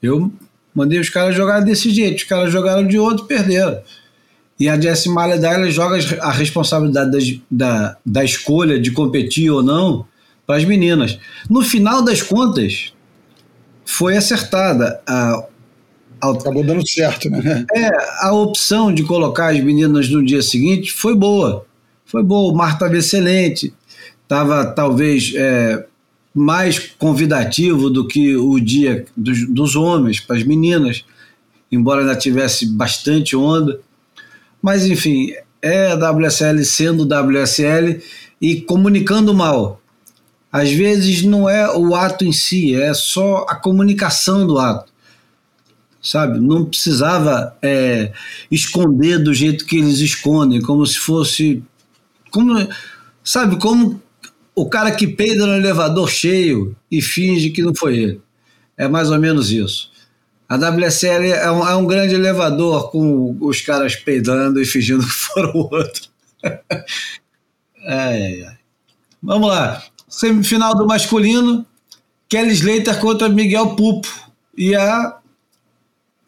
[0.00, 0.32] eu
[0.74, 3.78] mandei os caras jogar desse jeito, os caras jogaram de outro perderam.
[4.58, 10.06] E a Jessie Maledar joga a responsabilidade das, da, da escolha de competir ou não
[10.46, 11.18] para as meninas.
[11.50, 12.92] No final das contas,
[13.84, 15.00] foi acertada.
[15.06, 15.44] A,
[16.20, 17.66] Acabou dando certo, né?
[17.74, 21.66] É, a opção de colocar as meninas no dia seguinte foi boa.
[22.06, 22.52] Foi boa.
[22.52, 23.74] O mar estava excelente.
[24.22, 25.84] Estava talvez é,
[26.34, 31.04] mais convidativo do que o dia dos, dos homens para as meninas,
[31.70, 33.80] embora ainda tivesse bastante onda.
[34.62, 38.00] Mas, enfim, é a WSL sendo WSL
[38.40, 39.80] e comunicando mal.
[40.50, 44.93] Às vezes não é o ato em si, é só a comunicação do ato
[46.04, 46.38] sabe?
[46.38, 48.12] Não precisava é,
[48.50, 51.62] esconder do jeito que eles escondem, como se fosse.
[52.30, 52.68] Como,
[53.24, 54.00] sabe, como
[54.54, 58.20] o cara que peida no elevador cheio e finge que não foi ele.
[58.76, 59.90] É mais ou menos isso.
[60.48, 65.10] A WSL é um, é um grande elevador com os caras peidando e fingindo que
[65.10, 66.08] foram o outro.
[69.22, 69.82] Vamos lá.
[70.06, 71.64] Semifinal do masculino:
[72.28, 74.08] Kelly Slater contra Miguel Pupo.
[74.56, 75.18] E a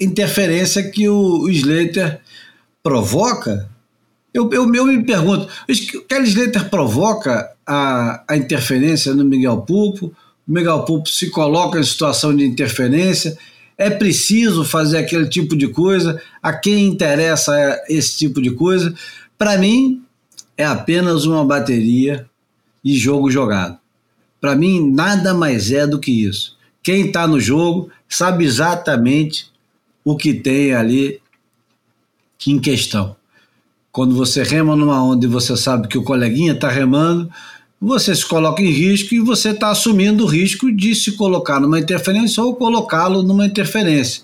[0.01, 2.20] interferência que o, Slater
[2.82, 3.68] provoca,
[4.32, 10.14] eu, eu, eu me pergunto, o Kelly Slater provoca a, a interferência no Miguel Pulpo,
[10.47, 13.36] o Miguel Pulpo se coloca em situação de interferência,
[13.78, 17.52] é preciso fazer aquele tipo de coisa, a quem interessa
[17.89, 18.94] esse tipo de coisa.
[19.36, 20.02] Para mim,
[20.56, 22.27] é apenas uma bateria
[22.82, 23.78] e jogo jogado.
[24.40, 26.56] Para mim, nada mais é do que isso.
[26.82, 29.51] Quem está no jogo sabe exatamente
[30.07, 31.20] o que tem ali
[32.47, 33.16] em questão.
[33.91, 37.28] Quando você rema numa onda e você sabe que o coleguinha está remando,
[37.81, 41.81] você se coloca em risco e você está assumindo o risco de se colocar numa
[41.81, 44.23] interferência ou colocá-lo numa interferência.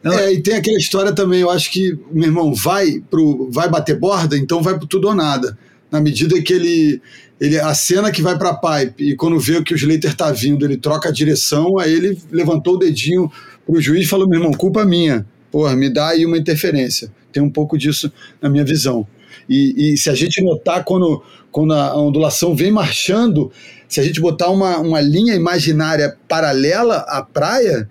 [0.00, 3.68] Então, é, e tem aquela história também, eu acho que, meu irmão, vai, pro, vai
[3.68, 5.56] bater borda, então vai pro tudo ou nada.
[5.88, 7.00] Na medida que ele,
[7.40, 10.32] ele a cena que vai para a pipe e quando vê que o Slater está
[10.32, 13.30] vindo, ele troca a direção, aí ele levantou o dedinho
[13.66, 15.26] o juiz falou, meu irmão, culpa minha.
[15.50, 17.10] Porra, me dá aí uma interferência.
[17.32, 19.06] Tem um pouco disso na minha visão.
[19.48, 23.50] E, e se a gente notar quando, quando a ondulação vem marchando,
[23.88, 27.88] se a gente botar uma, uma linha imaginária paralela à praia,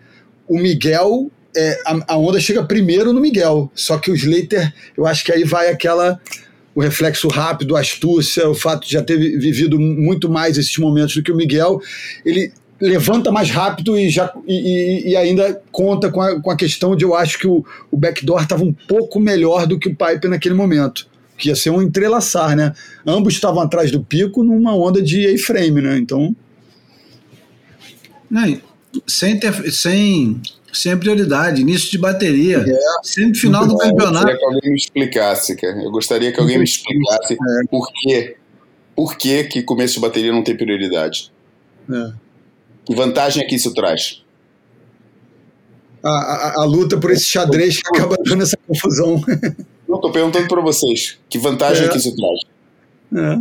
[0.47, 3.71] o Miguel, é, a, a, onda chega primeiro no Miguel.
[3.73, 6.19] Só que o Slater, eu acho que aí vai aquela.
[6.73, 11.15] O reflexo rápido, a astúcia, o fato de já ter vivido muito mais esses momentos
[11.15, 11.79] do que o Miguel,
[12.25, 16.95] ele levanta mais rápido e, já, e, e ainda conta com a, com a questão
[16.95, 20.27] de eu acho que o, o backdoor estava um pouco melhor do que o Pipe
[20.27, 21.07] naquele momento
[21.37, 22.73] que ia ser um entrelaçar, né?
[23.05, 25.97] Ambos estavam atrás do pico numa onda de A-frame, né?
[25.97, 26.35] Então.
[28.29, 28.61] Não,
[29.05, 30.41] sem, ter, sem,
[30.71, 32.79] sem prioridade, início de bateria, é.
[33.03, 34.29] sempre final do campeonato.
[34.29, 35.83] Eu gostaria que alguém me explicasse, cara.
[35.83, 37.67] Eu gostaria que alguém me explicasse é.
[37.69, 38.37] por quê.
[38.95, 41.31] Por que, que começo de bateria não tem prioridade?
[41.91, 42.24] É.
[42.85, 44.21] Que vantagem é que isso traz?
[46.03, 49.21] A, a, a luta por esse xadrez que acaba dando essa confusão.
[49.89, 51.17] Não, tô perguntando para vocês.
[51.27, 51.89] Que vantagem é.
[51.89, 52.39] que isso traz?
[53.13, 53.39] É.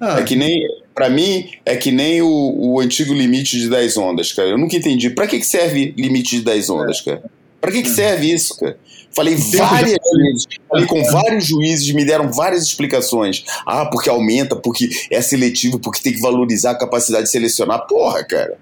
[0.00, 0.20] Ah.
[0.20, 4.32] é que nem, para mim, é que nem o, o, antigo limite de 10 ondas,
[4.32, 4.48] cara.
[4.48, 5.10] Eu nunca entendi.
[5.10, 7.22] Para que, que serve limite de 10 ondas, cara?
[7.64, 8.76] Para que, que serve isso, cara?
[9.16, 13.42] Falei várias vezes, falei com vários juízes, me deram várias explicações.
[13.64, 17.86] Ah, porque aumenta, porque é seletivo, porque tem que valorizar a capacidade de selecionar.
[17.86, 18.58] Porra, cara.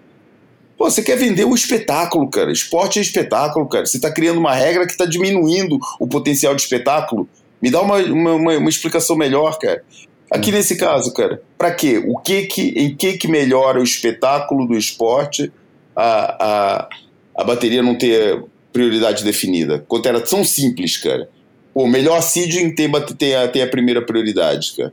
[0.79, 2.53] Pô, você quer vender um espetáculo, cara.
[2.53, 3.87] Esporte é espetáculo, cara.
[3.87, 7.29] Você está criando uma regra que está diminuindo o potencial de espetáculo.
[7.61, 9.83] Me dá uma, uma, uma, uma explicação melhor, cara.
[10.31, 12.01] Aqui nesse caso, cara, para quê?
[12.07, 15.53] O que que, em que que melhora o espetáculo do esporte
[15.97, 16.89] a, a,
[17.37, 18.43] a bateria não ter
[18.73, 19.85] prioridade definida?
[19.87, 21.29] Quanto era tão simples, cara.
[21.75, 24.93] O melhor seeding tem, tem, a, tem a primeira prioridade, cara.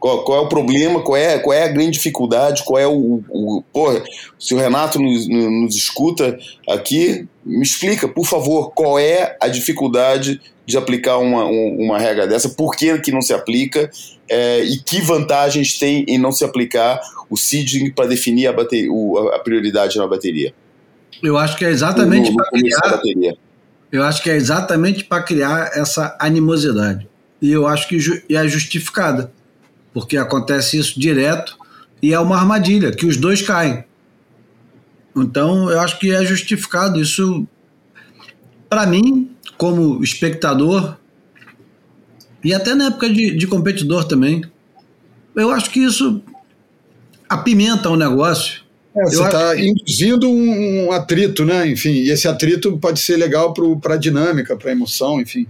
[0.00, 1.02] Qual, qual, é o problema?
[1.02, 2.64] Qual é, qual é a grande dificuldade?
[2.64, 3.22] Qual é o.
[3.28, 4.02] o porra,
[4.38, 10.40] se o Renato nos, nos escuta aqui, me explica, por favor, qual é a dificuldade
[10.64, 12.48] de aplicar uma, uma regra dessa?
[12.48, 13.90] Por que, que não se aplica?
[14.26, 16.98] É, e que vantagens tem em não se aplicar
[17.28, 18.90] o seeding para definir a, bateria,
[19.34, 20.54] a prioridade na bateria?
[21.22, 23.00] Eu acho que é exatamente para criar.
[23.92, 27.08] Eu acho que é exatamente para criar essa animosidade.
[27.42, 29.32] E eu acho que é justificada
[29.92, 31.56] porque acontece isso direto
[32.02, 33.84] e é uma armadilha que os dois caem.
[35.16, 37.46] Então eu acho que é justificado isso
[38.68, 40.96] para mim como espectador
[42.42, 44.44] e até na época de, de competidor também.
[45.34, 46.22] Eu acho que isso
[47.28, 48.62] apimenta o negócio.
[48.96, 49.62] É, você está que...
[49.62, 51.68] induzindo um, atrito, né?
[51.68, 55.46] Enfim, e esse atrito pode ser legal para a dinâmica, para a emoção, enfim.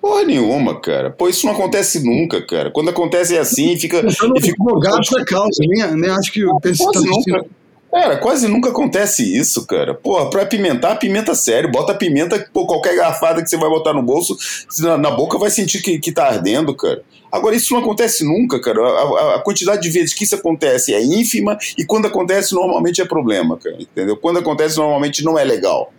[0.00, 1.10] Porra nenhuma, cara.
[1.10, 2.72] Pô, isso não acontece nunca, cara.
[2.72, 3.98] Quando acontece é assim, fica.
[3.98, 7.46] Eu não fico advogado da causa, nem, nem acho que eu pense quase nunca,
[7.92, 9.94] Cara, quase nunca acontece isso, cara.
[9.94, 11.70] Pô, pra apimentar, pimenta sério.
[11.70, 14.36] Bota pimenta, pô, qualquer garfada que você vai botar no bolso,
[14.80, 17.02] na, na boca vai sentir que, que tá ardendo, cara.
[17.30, 18.80] Agora, isso não acontece nunca, cara.
[18.80, 23.02] A, a, a, quantidade de vezes que isso acontece é ínfima e quando acontece, normalmente
[23.02, 23.76] é problema, cara.
[23.78, 24.16] Entendeu?
[24.16, 25.92] Quando acontece, normalmente não é legal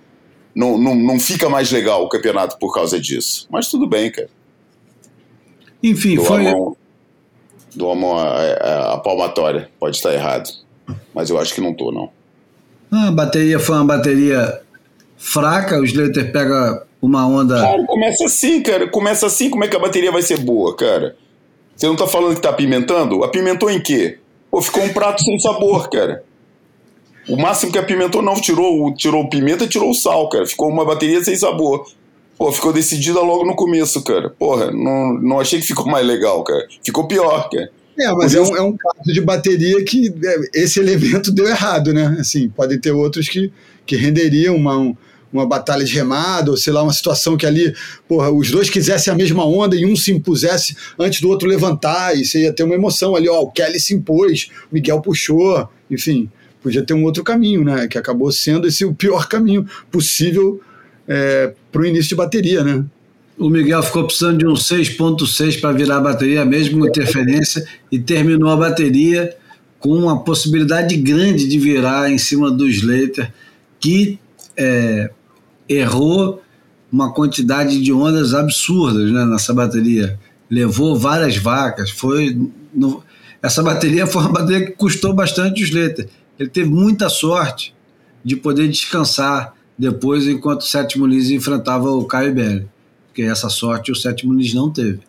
[0.56, 3.48] não, não, não fica mais legal o campeonato por causa disso.
[3.50, 4.30] Mas tudo bem, cara.
[5.82, 6.48] Enfim, do foi.
[6.48, 6.74] Amon,
[7.76, 9.70] do Amon a, a, a, palmatória.
[9.80, 10.50] Pode estar errado.
[11.14, 12.10] Mas eu acho que não tô, não.
[12.92, 14.62] Ah, a bateria foi uma bateria
[15.18, 17.60] fraca, o Slater pega uma onda.
[17.60, 18.90] Cara, começa assim, cara.
[18.90, 21.16] Começa assim, como é que a bateria vai ser boa, cara?
[21.76, 23.24] Você não tá falando que tá apimentando?
[23.24, 24.20] Apimentou em quê?
[24.50, 26.24] Pô, ficou um prato sem sabor, cara.
[27.28, 30.46] O máximo que apimentou não, tirou, tirou pimenta e tirou o sal, cara.
[30.46, 31.86] Ficou uma bateria sem sabor.
[32.38, 34.30] Pô, ficou decidida logo no começo, cara.
[34.30, 36.68] Porra, não, não achei que ficou mais legal, cara.
[36.84, 37.72] Ficou pior, cara.
[38.00, 41.94] É, mas é um, é um, caso de bateria que é, esse elemento deu errado,
[41.94, 42.18] né?
[42.20, 43.52] Assim, podem ter outros que,
[43.86, 44.96] que renderiam uma,
[45.32, 47.74] uma batalha de remada, ou sei lá, uma situação que ali,
[48.08, 52.18] porra, os dois quisessem a mesma onda e um se impusesse antes do outro levantar,
[52.18, 55.70] e você ia ter uma emoção ali, ó, o Kelly se impôs, o Miguel puxou,
[55.90, 56.30] enfim
[56.64, 57.88] podia ter um outro caminho, né?
[57.88, 60.62] Que acabou sendo esse o pior caminho possível
[61.06, 62.86] é, para o início de bateria, né?
[63.38, 68.50] O Miguel ficou precisando de um 6.6 para virar a bateria, mesmo interferência, e terminou
[68.50, 69.36] a bateria
[69.80, 73.34] com uma possibilidade grande de virar em cima do Slater,
[73.80, 74.20] que
[74.56, 75.10] é,
[75.68, 76.42] errou
[76.92, 80.18] uma quantidade de ondas absurdas né, nessa bateria.
[80.50, 81.90] Levou várias vacas.
[81.90, 82.38] Foi
[82.74, 83.04] no,
[83.42, 86.08] essa bateria foi uma bateria que custou bastante o Slater.
[86.40, 87.74] Ele teve muita sorte
[88.24, 92.68] de poder descansar depois, enquanto o Sétimo Lis enfrentava o Caio Belli,
[93.14, 95.02] porque essa sorte o Sétimo Lis não teve.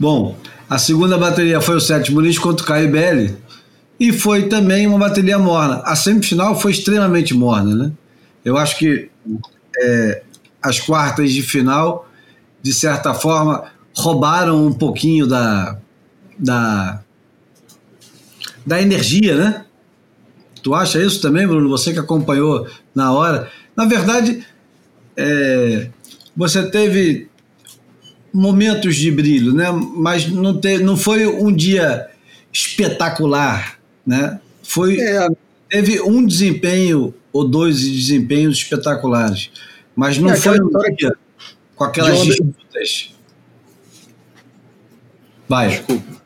[0.00, 0.34] Bom,
[0.70, 3.36] a segunda bateria foi o Sétimo Lis contra o Caio Belli,
[4.00, 5.82] e foi também uma bateria morna.
[5.84, 7.92] A semifinal foi extremamente morna, né?
[8.42, 9.10] Eu acho que
[9.78, 10.22] é,
[10.62, 12.08] as quartas de final,
[12.62, 15.78] de certa forma, roubaram um pouquinho da,
[16.38, 17.02] da
[18.64, 19.64] da energia, né?
[20.62, 21.68] Tu acha isso também, Bruno?
[21.68, 23.50] Você que acompanhou na hora.
[23.76, 24.44] Na verdade,
[25.16, 25.88] é,
[26.36, 27.28] você teve
[28.32, 29.70] momentos de brilho, né?
[29.70, 32.08] Mas não, te, não foi um dia
[32.52, 34.40] espetacular, né?
[34.62, 35.26] Foi é.
[35.70, 39.50] teve um desempenho ou dois desempenhos espetaculares,
[39.94, 41.14] mas não é, foi um dia
[41.74, 43.14] com aquelas disputas.
[45.48, 45.68] Vai.
[45.70, 46.16] Desculpa.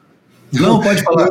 [0.52, 1.30] Não, pode falar.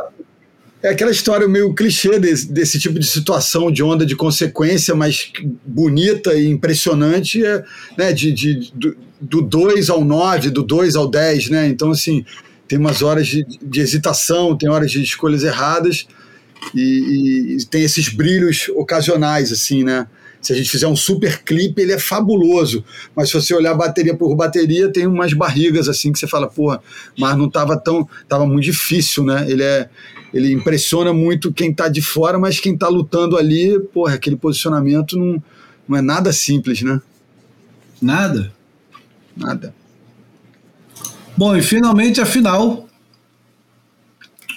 [0.82, 5.30] É aquela história meio clichê desse, desse, tipo de situação de onda de consequência, mas
[5.64, 7.62] bonita e impressionante, é,
[7.98, 8.12] né?
[8.12, 8.72] De, de,
[9.20, 11.68] do 2 ao 9, do 2 ao 10, né?
[11.68, 12.24] Então, assim,
[12.66, 16.06] tem umas horas de, de hesitação, tem horas de escolhas erradas
[16.74, 20.06] e, e, tem esses brilhos ocasionais, assim, né?
[20.40, 22.82] Se a gente fizer um super clipe, ele é fabuloso.
[23.14, 26.80] Mas se você olhar bateria por bateria, tem umas barrigas assim que você fala, porra,
[27.18, 28.08] mas não estava tão.
[28.26, 29.44] Tava muito difícil, né?
[29.48, 29.90] Ele é.
[30.32, 35.18] Ele impressiona muito quem está de fora, mas quem está lutando ali, porra, aquele posicionamento
[35.18, 35.42] não,
[35.88, 37.00] não é nada simples, né?
[38.00, 38.52] Nada.
[39.36, 39.74] Nada.
[41.36, 42.88] Bom, e finalmente a final.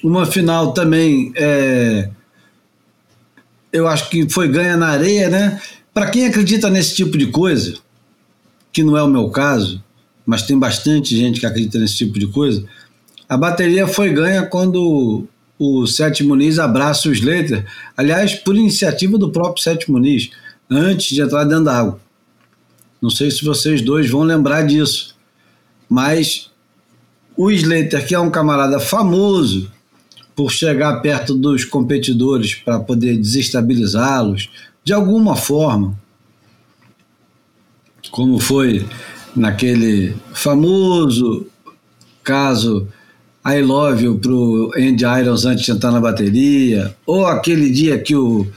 [0.03, 2.09] Uma final também, é,
[3.71, 5.61] eu acho que foi ganha na areia, né?
[5.93, 7.77] Para quem acredita nesse tipo de coisa,
[8.71, 9.81] que não é o meu caso,
[10.25, 12.65] mas tem bastante gente que acredita nesse tipo de coisa,
[13.29, 15.25] a bateria foi ganha quando
[15.63, 17.65] o Sete Muniz abraça o Slater,
[17.95, 20.31] aliás, por iniciativa do próprio Sete Muniz,
[20.69, 21.99] antes de entrar dentro da água.
[23.01, 25.15] Não sei se vocês dois vão lembrar disso,
[25.89, 26.51] mas
[27.35, 29.71] o Slater, que é um camarada famoso
[30.35, 34.49] por chegar perto dos competidores para poder desestabilizá-los
[34.83, 35.97] de alguma forma,
[38.11, 38.85] como foi
[39.35, 41.47] naquele famoso
[42.23, 42.87] caso
[43.45, 48.15] I Love You pro Andy Irons antes de entrar na bateria, ou aquele dia que
[48.15, 48.47] o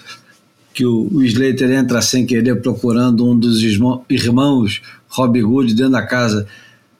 [0.72, 6.46] que o, Slater entra sem querer procurando um dos irmãos Robbie Good dentro da casa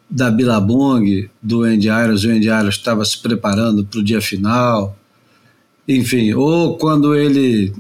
[0.09, 4.97] da Billabong, do Andy Irons, o Andy Irons estava se preparando para o dia final.
[5.87, 7.75] Enfim, ou quando ele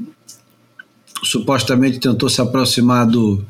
[1.23, 3.43] supostamente tentou se aproximar do,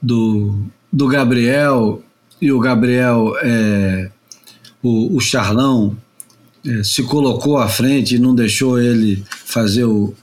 [0.00, 0.58] do,
[0.90, 2.02] do Gabriel
[2.40, 4.10] e o Gabriel, é,
[4.82, 5.96] o, o Charlão,
[6.66, 10.14] é, se colocou à frente e não deixou ele fazer o,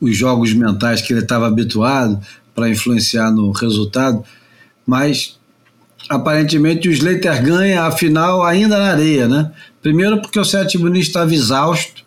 [0.00, 2.20] os jogos mentais que ele estava habituado
[2.54, 4.24] para influenciar no resultado,
[4.86, 5.38] mas
[6.08, 9.50] aparentemente o Slater ganha a final ainda na areia, né?
[9.82, 12.04] Primeiro porque o Sete Muniz estava exausto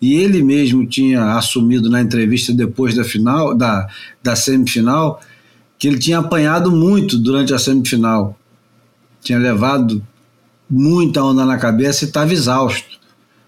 [0.00, 3.88] e ele mesmo tinha assumido na entrevista depois da final, da,
[4.22, 5.20] da semifinal,
[5.78, 8.38] que ele tinha apanhado muito durante a semifinal.
[9.22, 10.02] Tinha levado
[10.68, 12.98] muita onda na cabeça e estava exausto.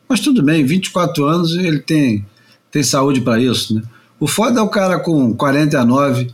[0.08, 2.26] Mas tudo bem, 24 anos ele tem,
[2.70, 3.82] tem saúde para isso, né?
[4.18, 6.28] O foda é o cara com 49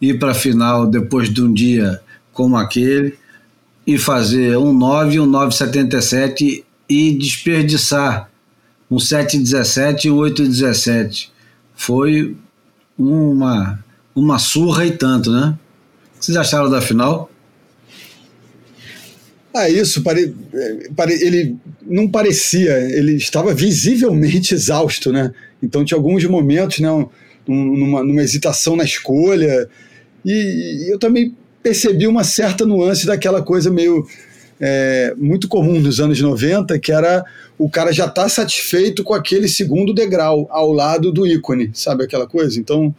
[0.00, 2.00] ir para a final depois de um dia
[2.32, 3.18] como aquele
[3.86, 8.30] e fazer um 9 um 9,77 e desperdiçar
[8.90, 11.30] um 7,17 e um 8,17.
[11.74, 12.36] Foi
[12.98, 13.82] uma,
[14.14, 15.58] uma surra e tanto, né?
[16.14, 17.31] O que vocês acharam da final?
[19.54, 20.34] Ah, isso, pare,
[20.96, 21.56] pare, ele
[21.86, 25.32] não parecia, ele estava visivelmente exausto, né?
[25.62, 26.88] Então tinha alguns momentos, né,
[27.46, 29.68] numa, numa hesitação na escolha,
[30.24, 34.06] e, e eu também percebi uma certa nuance daquela coisa meio
[34.58, 37.24] é, muito comum nos anos 90, que era
[37.58, 42.26] o cara já tá satisfeito com aquele segundo degrau ao lado do ícone, sabe aquela
[42.26, 42.58] coisa?
[42.58, 42.94] Então,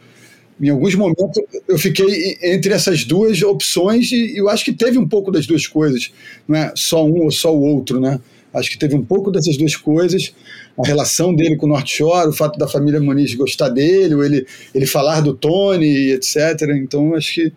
[0.60, 5.08] em alguns momentos eu fiquei entre essas duas opções e eu acho que teve um
[5.08, 6.12] pouco das duas coisas,
[6.46, 8.20] não é só um ou só o outro, né?
[8.52, 10.32] Acho que teve um pouco dessas duas coisas,
[10.78, 14.46] a relação dele com o North Shore, o fato da família Muniz gostar dele, ele,
[14.72, 16.36] ele falar do Tony, etc.
[16.76, 17.52] Então, acho que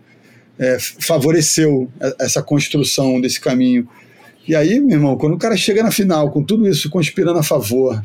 [0.57, 1.87] é, favoreceu
[2.19, 3.87] essa construção desse caminho.
[4.47, 7.43] E aí, meu irmão, quando o cara chega na final com tudo isso conspirando a
[7.43, 8.01] favor,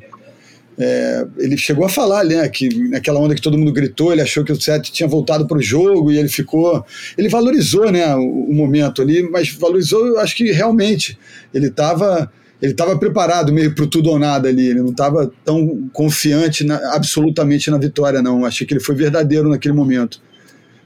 [0.78, 4.42] é, ele chegou a falar né, que naquela onda que todo mundo gritou, ele achou
[4.42, 6.84] que o Seth tinha voltado para o jogo e ele ficou.
[7.16, 11.18] Ele valorizou né, o, o momento ali, mas valorizou, eu acho que realmente
[11.52, 12.30] ele estava
[12.60, 16.76] ele estava preparado meio para tudo ou nada ali, ele não estava tão confiante na,
[16.94, 18.44] absolutamente na vitória, não.
[18.46, 20.22] Achei que ele foi verdadeiro naquele momento.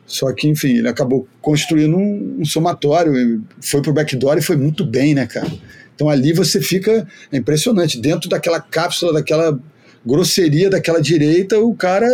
[0.06, 4.86] Só que, enfim, ele acabou construindo um, um somatório, foi pro backdoor e foi muito
[4.86, 5.52] bem, né, cara?
[5.94, 7.06] Então ali você fica.
[7.30, 8.00] É impressionante.
[8.00, 9.58] Dentro daquela cápsula, daquela
[10.06, 12.06] grosseria daquela direita, o cara.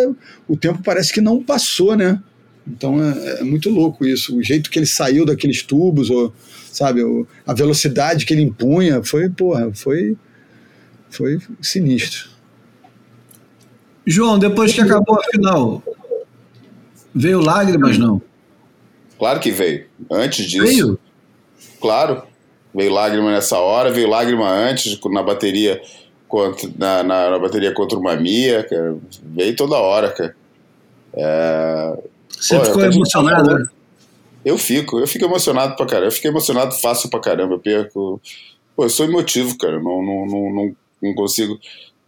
[0.48, 2.20] O tempo parece que não passou, né?
[2.66, 4.36] Então é, é muito louco isso.
[4.36, 6.32] O jeito que ele saiu daqueles tubos, ou,
[6.72, 7.02] sabe,
[7.46, 10.16] a velocidade que ele impunha, foi, porra, foi.
[11.10, 12.30] Foi sinistro.
[14.06, 15.82] João, depois que acabou a final,
[17.14, 18.20] veio lágrimas, não?
[19.18, 19.86] Claro que veio.
[20.10, 20.64] Antes disso.
[20.64, 20.98] Veio?
[21.78, 22.22] Claro.
[22.74, 25.82] Veio lágrima nessa hora, veio lágrima antes, na bateria
[26.32, 28.96] contra, na, na, na bateria contra o Mamia, cara.
[29.22, 30.34] Veio toda hora, cara.
[31.12, 31.98] É...
[32.30, 33.66] Você Pô, ficou emocionado, né?
[34.42, 36.06] Eu fico, eu fico emocionado pra caramba.
[36.06, 37.56] Eu fiquei emocionado fácil pra caramba.
[37.56, 38.18] Eu perco.
[38.74, 39.78] Pô, eu sou emotivo, cara.
[39.78, 41.58] Não, não, não, não, não consigo.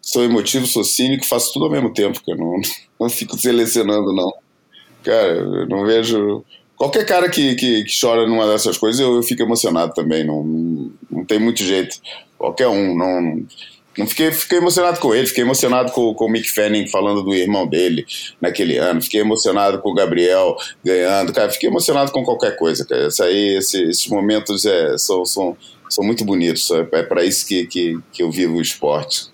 [0.00, 2.38] Sou emotivo, sou cínico, faço tudo ao mesmo tempo, cara.
[2.38, 2.62] Não,
[2.98, 4.32] não fico selecionando, não.
[5.02, 6.42] Cara, eu não vejo.
[6.76, 10.24] Qualquer cara que, que, que, chora numa dessas coisas, eu, eu fico emocionado também.
[10.24, 12.00] Não, não, não, tem muito jeito.
[12.38, 12.96] Qualquer um.
[12.96, 13.46] Não, não
[13.94, 17.66] fiquei, fiquei emocionado com ele, fiquei emocionado com, com o Mick Fanning falando do irmão
[17.66, 18.04] dele
[18.40, 23.08] naquele ano, fiquei emocionado com o Gabriel ganhando, cara, fiquei emocionado com qualquer coisa, cara.
[23.08, 25.56] Isso aí, esse, esses momentos é, são, são,
[25.88, 29.28] são muito bonitos, é, é para isso que, que, que eu vivo o esporte.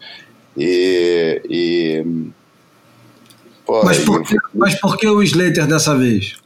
[0.56, 1.40] E.
[1.48, 2.04] e
[3.84, 6.36] mas, por que, mas por que o Slater dessa vez?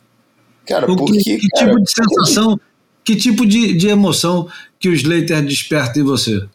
[0.67, 1.19] Cara, porque.
[1.19, 2.61] Que, que cara, tipo de sensação,
[3.03, 6.47] que tipo de, de emoção que o Slater desperta em você?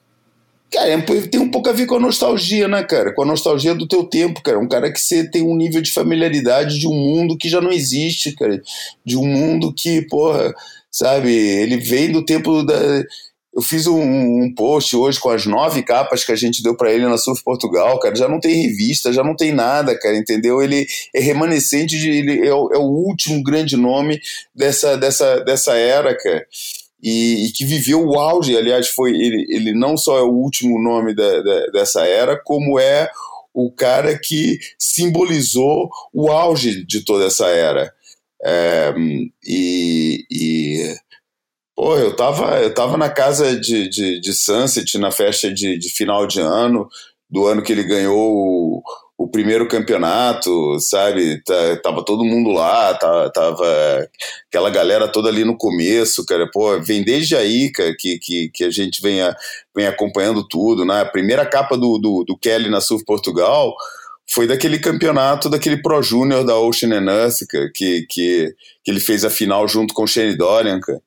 [0.72, 3.12] Cara, é, tem um pouco a ver com a nostalgia, né, cara?
[3.14, 4.60] Com a nostalgia do teu tempo, cara.
[4.60, 7.72] Um cara que você tem um nível de familiaridade de um mundo que já não
[7.72, 8.62] existe, cara.
[9.04, 10.54] De um mundo que, porra,
[10.92, 13.04] sabe, ele vem do tempo da.
[13.52, 16.94] Eu fiz um, um post hoje com as nove capas que a gente deu para
[16.94, 18.16] ele na Surf Portugal, cara.
[18.16, 20.62] Já não tem revista, já não tem nada, cara, entendeu?
[20.62, 20.86] Ele
[21.16, 22.10] é remanescente de.
[22.10, 24.22] Ele é o, é o último grande nome
[24.54, 26.46] dessa, dessa, dessa era, cara
[27.02, 28.58] e, e, que viveu o auge.
[28.58, 32.80] Aliás, foi ele, ele não só é o último nome da, da, dessa era, como
[32.80, 33.10] é
[33.54, 37.94] o cara que simbolizou o auge de toda essa era.
[38.44, 38.94] É,
[39.46, 40.96] e, e
[41.76, 45.90] pô, eu tava, eu tava na casa de, de, de Sunset, na festa de, de
[45.90, 46.88] final de ano,
[47.30, 48.84] do ano que ele ganhou o,
[49.20, 51.44] o primeiro campeonato, sabe?
[51.44, 54.10] Tá, tava todo mundo lá, tava, tava,
[54.48, 56.50] aquela galera toda ali no começo, cara.
[56.50, 59.36] Pô, vem desde aí, cara, que, que, que a gente vem, a,
[59.76, 61.02] vem acompanhando tudo, né?
[61.02, 63.76] A primeira capa do, do, do Kelly na Surf Portugal
[64.34, 67.06] foi daquele campeonato, daquele Pro Júnior da Ocean and
[67.52, 71.02] cara, que, que, que ele fez a final junto com o Shane Dorian, cara.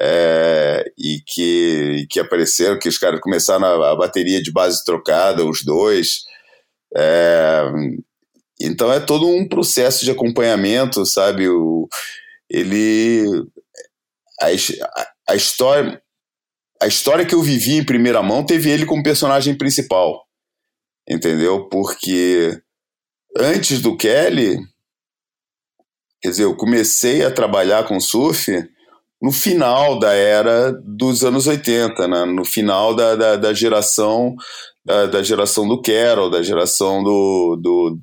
[0.00, 5.44] É, e que, que apareceram, que os caras começaram a, a bateria de base trocada,
[5.44, 6.31] os dois.
[6.96, 7.62] É,
[8.60, 11.48] então é todo um processo de acompanhamento, sabe?
[11.48, 11.88] O,
[12.48, 13.24] ele.
[14.40, 14.46] A,
[15.32, 16.02] a, história.
[16.80, 20.26] A história que eu vivi em primeira mão teve ele como personagem principal.
[21.08, 21.68] Entendeu?
[21.68, 22.60] Porque
[23.36, 24.58] antes do Kelly,
[26.20, 28.52] quer dizer, eu comecei a trabalhar com surf
[29.20, 32.24] no final da era dos anos 80, né?
[32.24, 34.34] no final da, da, da geração
[34.84, 37.98] da, da, geração do Carroll, da geração do, do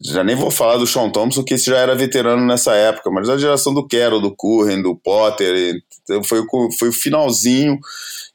[0.00, 3.28] já nem vou falar do Sean Thompson, que esse já era veterano nessa época, mas
[3.28, 5.82] da geração do Carroll, do Curren, do Potter,
[6.24, 6.42] foi,
[6.78, 7.78] foi o finalzinho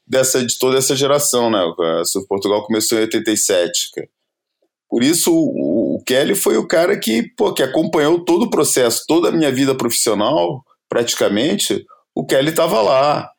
[0.06, 1.60] dessa, de toda essa geração, né?
[1.62, 4.08] O Portugal começou em 87, cara.
[4.88, 9.04] Por isso, o, o, Kelly foi o cara que, pô, que acompanhou todo o processo,
[9.06, 11.84] toda a minha vida profissional, praticamente,
[12.14, 13.30] o Kelly estava lá.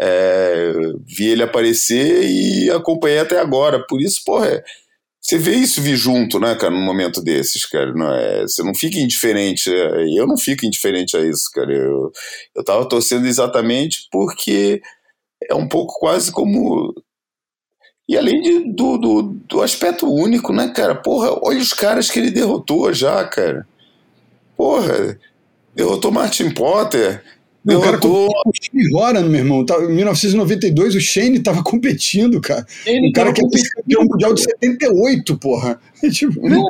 [0.00, 0.72] É,
[1.06, 3.84] vi ele aparecer e acompanhei até agora.
[3.86, 4.64] Por isso, porra, é,
[5.20, 7.92] você vê isso vir junto, né, cara, num momento desses, cara.
[7.94, 9.72] Não é, você não fica indiferente.
[9.72, 11.72] É, eu não fico indiferente a isso, cara.
[11.72, 12.10] Eu,
[12.56, 14.82] eu tava torcendo exatamente porque
[15.48, 16.92] é um pouco quase como.
[18.08, 20.94] E além de, do, do, do aspecto único, né, cara?
[20.96, 23.66] Porra, olha os caras que ele derrotou já, cara.
[24.56, 25.18] Porra,
[25.74, 27.22] derrotou Martin Potter,
[27.64, 29.64] não, o cara com o Shane Horan, meu irmão.
[29.64, 32.66] Tá, em 1992 o Shane tava competindo, cara.
[32.84, 33.44] Ele um cara que é
[33.76, 35.80] campeão mundial de 78, porra.
[36.10, 36.66] tipo, não,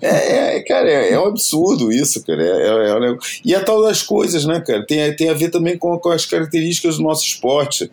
[0.00, 2.42] é, é, cara, é, é, um absurdo isso, cara.
[2.42, 4.84] É, é, é e a tal das coisas, né, cara?
[4.86, 7.90] Tem, tem a ver também com, com as características do nosso esporte.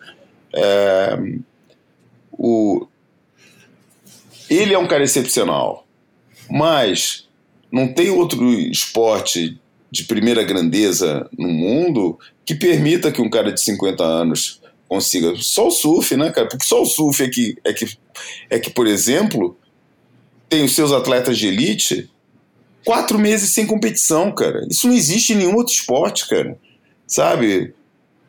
[0.54, 1.18] É,
[2.32, 2.86] o,
[4.48, 5.86] ele é um cara excepcional,
[6.48, 7.26] mas
[7.70, 9.58] não tem outro esporte
[9.96, 15.34] de primeira grandeza no mundo que permita que um cara de 50 anos consiga.
[15.36, 16.46] Só o surf, né, cara?
[16.46, 17.98] Porque só o surf é que, é que,
[18.50, 19.56] é que por exemplo,
[20.50, 22.10] tem os seus atletas de elite
[22.84, 24.66] quatro meses sem competição, cara.
[24.70, 26.58] Isso não existe em nenhum outro esporte, cara.
[27.06, 27.74] Sabe?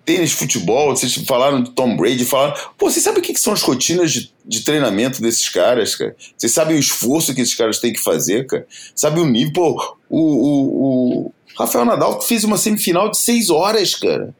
[0.07, 2.56] tênis, futebol, vocês falaram de Tom Brady, falaram.
[2.77, 6.15] Pô, vocês sabem o que são as rotinas de, de treinamento desses caras, cara?
[6.38, 8.65] Vocês sabem o esforço que esses caras têm que fazer, cara?
[8.95, 9.52] Sabe o nível?
[9.52, 14.36] Pô, o, o, o Rafael Nadal fez uma semifinal de seis horas, cara.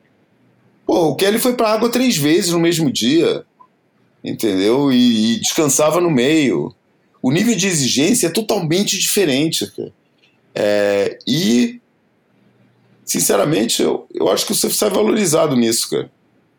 [0.86, 3.44] Pô, o Kelly foi pra água três vezes no mesmo dia,
[4.24, 4.92] entendeu?
[4.92, 6.74] E, e descansava no meio.
[7.22, 9.70] O nível de exigência é totalmente diferente.
[10.54, 11.82] É, e,
[13.04, 16.12] sinceramente, eu, eu acho que o surf sai valorizado nisso, cara.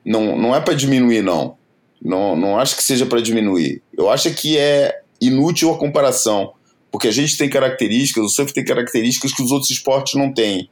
[0.04, 1.56] Não, não é para diminuir, não.
[2.02, 2.34] não.
[2.34, 3.80] Não acho que seja para diminuir.
[3.96, 6.52] Eu acho que é inútil a comparação,
[6.90, 10.68] porque a gente tem características, o surf tem características que os outros esportes não têm.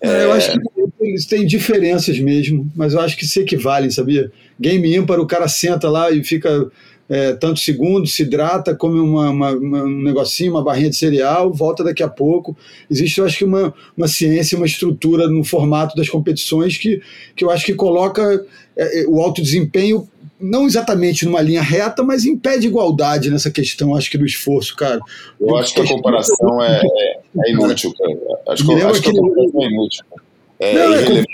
[0.00, 0.58] É, eu acho que
[1.00, 4.32] eles têm diferenças mesmo, mas eu acho que se equivalem, sabia?
[4.58, 6.70] Game ímpar, o cara senta lá e fica
[7.08, 11.52] é, tantos segundos, se hidrata, come uma, uma, uma, um negocinho, uma barrinha de cereal,
[11.52, 12.56] volta daqui a pouco.
[12.90, 17.02] Existe, eu acho que, uma, uma ciência, uma estrutura no formato das competições que,
[17.34, 20.08] que eu acho que coloca é, é o alto desempenho
[20.40, 24.24] não exatamente numa linha reta, mas em pé de igualdade nessa questão, acho que do
[24.24, 25.00] esforço, cara.
[25.40, 26.82] Eu acho que a comparação é,
[27.46, 28.12] é inútil, cara.
[28.48, 30.04] Acho, que, acho que a comparação é inútil.
[30.58, 31.24] É, não, é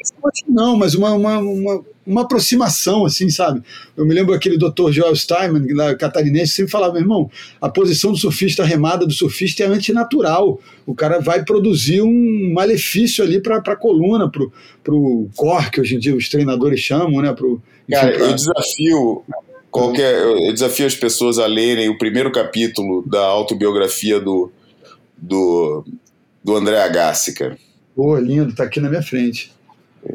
[0.49, 3.63] não, mas uma, uma, uma, uma, aproximação, assim, sabe?
[3.97, 4.91] Eu me lembro aquele Dr.
[4.91, 7.31] Joel Steinman, lá, catarinense, sempre falava, meu irmão,
[7.61, 10.61] a posição do surfista, a remada do surfista é antinatural.
[10.87, 15.97] O cara vai produzir um malefício ali para a coluna, para o core, que hoje
[15.97, 17.33] em dia os treinadores chamam, né?
[17.33, 18.27] Pro, enfim, cara, pra...
[18.27, 19.25] eu desafio
[19.71, 24.51] qualquer eu desafio as pessoas a lerem o primeiro capítulo da autobiografia do,
[25.19, 25.85] do,
[26.43, 27.59] do André Agassi, cara
[27.97, 29.51] Pô, lindo, tá aqui na minha frente.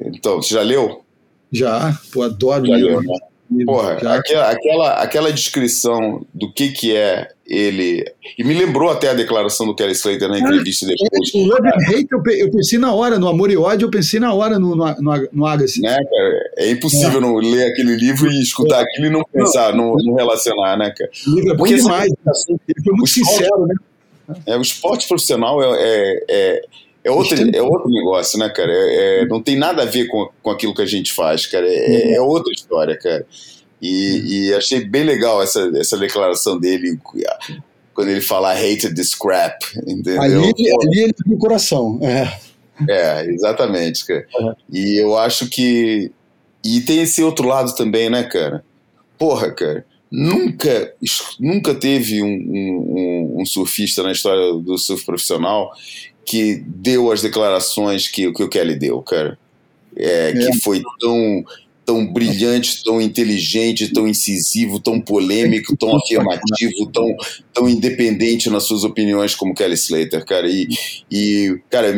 [0.06, 1.04] Então, você já leu?
[1.52, 2.99] Já, pô, adoro já livro.
[2.99, 3.65] Leu, né?
[3.65, 4.15] Porra, já.
[4.15, 8.06] Aquela, aquela, aquela descrição do que que é ele.
[8.38, 11.34] E me lembrou até a declaração do Kelly Slater na entrevista depois.
[11.34, 14.22] O Love and Hate eu, eu pensei na hora, no Amor e Ódio, eu pensei
[14.22, 15.82] na hora no, no, no, no Agassi.
[15.82, 16.52] Né, cara?
[16.57, 17.22] É impossível é.
[17.22, 18.84] não ler aquele livro e escutar é.
[18.84, 21.11] aquilo e não pensar, não, não relacionar, né, cara?
[21.28, 22.14] O livro é bom demais.
[22.48, 23.76] Ele foi muito sincero, né?
[24.45, 26.61] É, o esporte profissional é,
[27.03, 28.72] é, é é outro, é outro negócio, né, cara?
[28.72, 31.68] É, é, não tem nada a ver com, com aquilo que a gente faz, cara.
[31.68, 33.26] É, é outra história, cara.
[33.82, 36.99] E, e, achei bem legal essa, essa declaração dele
[37.94, 39.57] quando ele fala hated the scrap,
[39.88, 40.22] entendeu?
[40.22, 41.99] Ali, ali ele tem o coração.
[42.03, 42.40] É.
[42.88, 44.28] é, exatamente, cara.
[44.40, 44.53] Uhum.
[44.72, 46.11] E eu acho que.
[46.64, 48.64] E tem esse outro lado também, né, cara?
[49.18, 49.84] Porra, cara.
[50.11, 50.94] Nunca,
[51.40, 55.72] nunca teve um, um, um surfista na história do surf profissional
[56.26, 59.38] que deu as declarações que, que o Kelly deu, cara.
[59.95, 60.34] É, é.
[60.34, 61.43] Que foi tão,
[61.85, 67.15] tão brilhante, tão inteligente, tão incisivo, tão polêmico, tão afirmativo, tão,
[67.53, 70.48] tão independente nas suas opiniões como Kelly Slater, cara.
[70.48, 70.68] E,
[71.11, 71.93] e cara,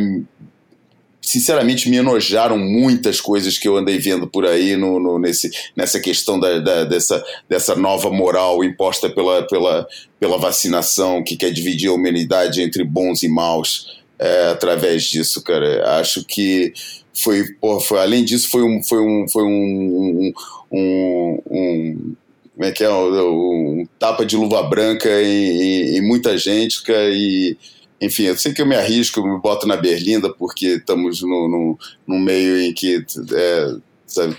[1.21, 5.99] sinceramente me enojaram muitas coisas que eu andei vendo por aí no, no nesse, nessa
[5.99, 9.87] questão da, da, dessa, dessa nova moral imposta pela, pela,
[10.19, 15.97] pela vacinação que quer dividir a humanidade entre bons e maus é, através disso, cara.
[15.99, 16.73] Acho que
[17.13, 20.33] foi, porra, foi além disso, foi um, foi um, foi um,
[20.71, 22.15] um, um
[22.53, 26.83] como é que é, um, um, tapa de luva branca em, em, em muita gente,
[26.83, 27.57] cara, e
[27.99, 31.47] enfim, eu sei que eu me arrisco, eu me boto na berlinda, porque estamos no,
[31.47, 33.03] no, no meio em que
[33.33, 33.75] é,
[34.05, 34.37] sabe,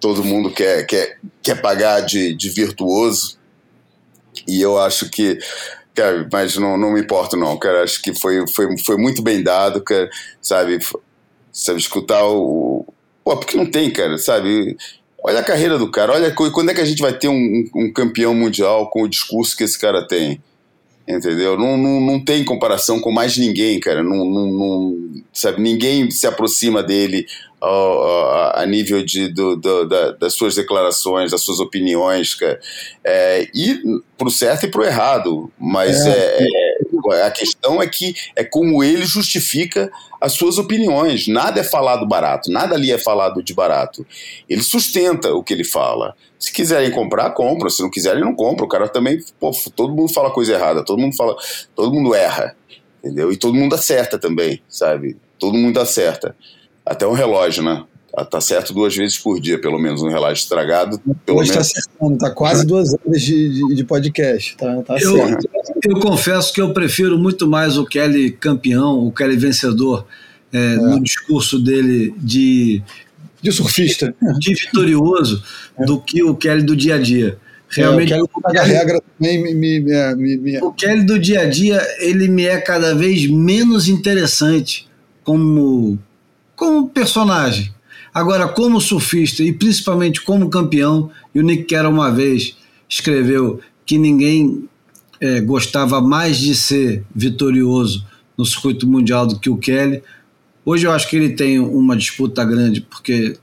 [0.00, 3.38] todo mundo quer, quer, quer pagar de, de virtuoso,
[4.48, 5.38] e eu acho que
[5.94, 7.82] Cara, mas não, não me importo, não, cara.
[7.82, 10.08] Acho que foi, foi, foi muito bem dado, cara.
[10.40, 10.78] Sabe?
[11.52, 12.86] Sabe, escutar o.
[13.22, 14.76] Pô, porque não tem, cara, sabe?
[15.22, 16.12] Olha a carreira do cara.
[16.12, 19.56] Olha quando é que a gente vai ter um, um campeão mundial com o discurso
[19.56, 20.42] que esse cara tem.
[21.06, 21.58] Entendeu?
[21.58, 24.02] Não, não, não tem comparação com mais ninguém, cara.
[24.02, 25.60] Não, não, não sabe?
[25.60, 27.26] Ninguém se aproxima dele
[27.62, 32.36] a, nível de, do, do, da, das suas declarações, das suas opiniões.
[33.04, 33.80] É, e
[34.18, 35.50] pro certo e pro errado.
[35.58, 36.38] Mas é.
[36.38, 36.46] É,
[37.14, 39.90] é, a questão é que é como ele justifica
[40.20, 41.28] as suas opiniões.
[41.28, 44.04] Nada é falado barato, nada ali é falado de barato.
[44.48, 46.16] Ele sustenta o que ele fala.
[46.38, 47.70] Se quiserem comprar, compram.
[47.70, 48.66] Se não quiserem, não compram.
[48.66, 51.36] O cara também, pô, todo mundo fala coisa errada, todo mundo fala,
[51.76, 52.56] todo mundo erra,
[52.98, 53.30] entendeu?
[53.30, 55.16] E todo mundo acerta também, sabe?
[55.38, 56.34] Todo mundo acerta.
[56.84, 57.84] Até um relógio, né?
[58.14, 61.00] Tá, tá certo duas vezes por dia, pelo menos, um relógio estragado.
[61.24, 64.54] Pelo Hoje está acertando, tá quase duas horas de, de, de podcast.
[64.56, 65.48] Tá, tá eu, certo.
[65.82, 70.06] eu confesso que eu prefiro muito mais o Kelly campeão, o Kelly vencedor,
[70.52, 70.76] é, é.
[70.76, 72.82] no discurso dele de.
[73.40, 74.14] De surfista.
[74.38, 75.42] De vitorioso,
[75.76, 75.84] é.
[75.84, 77.38] do que o Kelly do dia a dia.
[77.70, 81.40] Realmente, é, o, Kelly, a regra também me, me, me, me, O Kelly do dia
[81.40, 84.86] a dia, ele me é cada vez menos interessante
[85.24, 85.98] como
[86.62, 87.74] como personagem.
[88.14, 92.56] Agora, como surfista e principalmente como campeão, e o Nick Carroll uma vez
[92.88, 94.68] escreveu que ninguém
[95.20, 98.06] é, gostava mais de ser vitorioso
[98.38, 100.04] no circuito mundial do que o Kelly.
[100.64, 103.36] Hoje eu acho que ele tem uma disputa grande, porque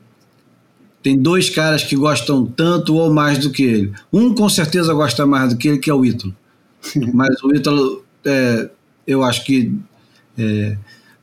[1.04, 3.92] tem dois caras que gostam tanto ou mais do que ele.
[4.14, 6.34] Um com certeza gosta mais do que ele, que é o Ítalo.
[7.14, 8.70] Mas o Ítalo, é,
[9.06, 9.74] eu acho que
[10.38, 10.78] é,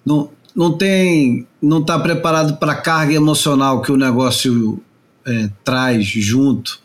[0.05, 4.80] não, não tem, não está preparado para a carga emocional que o negócio
[5.26, 6.78] é, traz junto,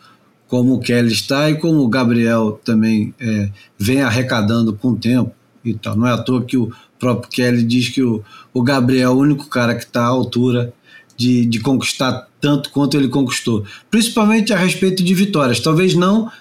[0.48, 5.32] como o Kelly está e como o Gabriel também é, vem arrecadando com o tempo
[5.64, 5.96] e tal.
[5.96, 9.18] Não é à toa que o próprio Kelly diz que o, o Gabriel é o
[9.18, 10.74] único cara que está à altura
[11.16, 16.32] de, de conquistar tanto quanto ele conquistou, principalmente a respeito de vitórias, talvez não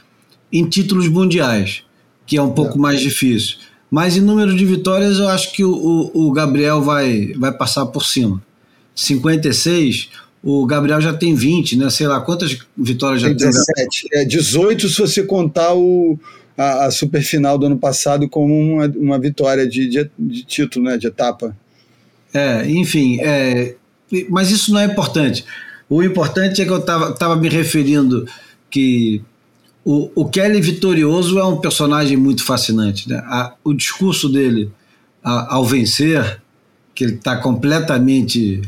[0.50, 1.82] em títulos mundiais,
[2.26, 2.80] que é um pouco é.
[2.80, 3.58] mais difícil,
[3.90, 7.86] mas em número de vitórias eu acho que o, o, o Gabriel vai, vai passar
[7.86, 8.40] por cima.
[8.94, 10.10] 56,
[10.42, 11.90] o Gabriel já tem 20, né?
[11.90, 13.36] Sei lá quantas vitórias já tem.
[13.36, 14.08] 17.
[14.12, 16.18] É, 18 se você contar o,
[16.56, 20.86] a, a super final do ano passado como uma, uma vitória de, de, de título,
[20.86, 20.96] né?
[20.96, 21.56] De etapa.
[22.32, 23.74] É, enfim, é,
[24.28, 25.44] mas isso não é importante.
[25.88, 28.26] O importante é que eu estava me referindo
[28.70, 29.20] que
[29.84, 33.08] o, o, Kelly Vitorioso é um personagem muito fascinante.
[33.08, 33.16] Né?
[33.24, 34.70] A, o discurso dele
[35.22, 36.40] a, ao vencer,
[36.94, 38.62] que ele está completamente,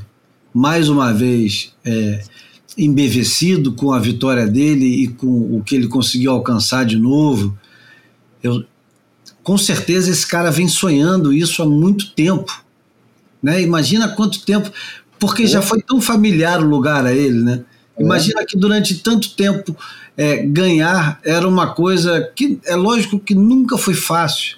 [0.55, 2.23] mais uma vez, é,
[2.77, 7.57] embevecido com a vitória dele e com o que ele conseguiu alcançar de novo.
[8.43, 8.65] Eu,
[9.43, 12.65] com certeza esse cara vem sonhando isso há muito tempo.
[13.43, 13.61] Né?
[13.61, 14.71] Imagina quanto tempo
[15.19, 17.65] porque já foi tão familiar o lugar a ele, né?
[17.99, 18.03] É.
[18.03, 19.77] Imagina que durante tanto tempo
[20.17, 24.57] é, ganhar era uma coisa que é lógico que nunca foi fácil.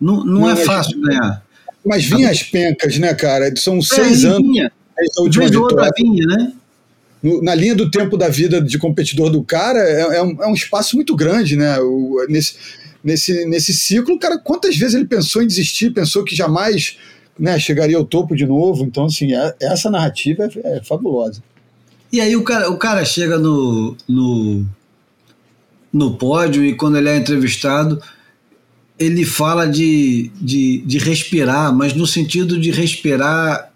[0.00, 1.44] Não, não é fácil ganhar.
[1.84, 3.54] Mas vinha as pencas, né, cara?
[3.56, 4.48] São é, seis anos.
[4.48, 4.72] Vinha.
[4.98, 5.90] Essa última vitória.
[5.96, 6.52] Vinha, né?
[7.22, 10.46] No, na linha do tempo da vida de competidor do cara, é, é, um, é
[10.46, 11.78] um, espaço muito grande, né?
[11.80, 12.54] O, nesse,
[13.02, 16.98] nesse, nesse ciclo, cara, quantas vezes ele pensou em desistir, pensou que jamais
[17.38, 18.84] né, chegaria ao topo de novo.
[18.84, 21.42] Então, assim, é, essa narrativa é fabulosa.
[22.14, 24.64] E aí o cara, o cara chega no, no,
[25.92, 28.00] no pódio e quando ele é entrevistado,
[28.96, 33.68] ele fala de, de, de respirar, mas no sentido de respirar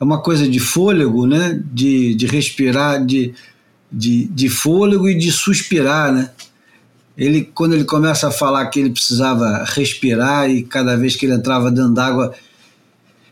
[0.00, 1.62] é uma coisa de fôlego, né?
[1.70, 3.34] De, de respirar, de,
[3.92, 6.30] de, de fôlego e de suspirar, né?
[7.14, 11.34] Ele, quando ele começa a falar que ele precisava respirar e cada vez que ele
[11.34, 12.34] entrava dentro d'água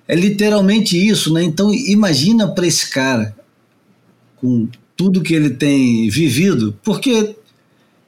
[0.06, 1.42] é literalmente isso, né?
[1.42, 3.34] Então imagina para esse cara,
[4.44, 7.34] com tudo que ele tem vivido, porque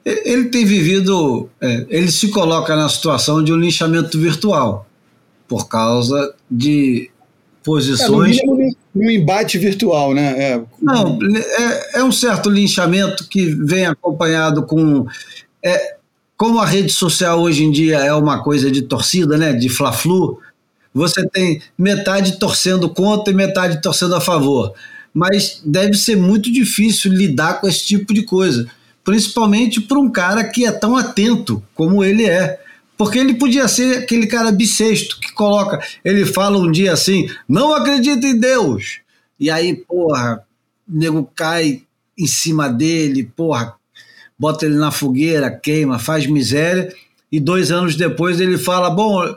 [0.05, 4.87] ele tem vivido, é, ele se coloca na situação de um linchamento virtual,
[5.47, 7.09] por causa de
[7.63, 8.37] posições.
[8.37, 10.51] É, no, no embate virtual, né?
[10.51, 10.63] É.
[10.79, 15.07] Não, é, é, um certo linchamento que vem acompanhado com.
[15.65, 15.97] É,
[16.37, 19.53] como a rede social hoje em dia é uma coisa de torcida, né?
[19.53, 20.39] De fla-flu,
[20.93, 24.75] você tem metade torcendo contra e metade torcendo a favor.
[25.17, 28.69] Mas deve ser muito difícil lidar com esse tipo de coisa,
[29.03, 32.61] principalmente para um cara que é tão atento como ele é.
[32.95, 37.73] Porque ele podia ser aquele cara bissexto que coloca, ele fala um dia assim: não
[37.73, 38.99] acredita em Deus.
[39.39, 40.43] E aí, porra,
[40.87, 41.81] o nego cai
[42.17, 43.73] em cima dele, porra,
[44.37, 46.93] bota ele na fogueira, queima, faz miséria.
[47.31, 49.35] E dois anos depois ele fala: bom,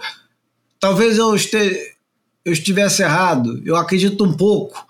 [0.80, 1.94] Talvez eu, este,
[2.42, 4.89] eu estivesse errado, eu acredito um pouco.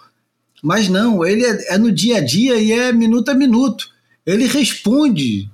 [0.63, 3.91] Mas não, ele é, é no dia a dia e é minuto a minuto.
[4.27, 5.51] Ele responde,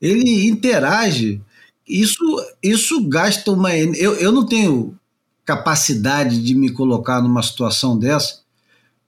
[0.00, 1.40] ele interage.
[1.86, 2.22] Isso,
[2.62, 3.74] isso gasta uma.
[3.76, 4.96] Eu, eu não tenho
[5.44, 8.40] capacidade de me colocar numa situação dessa,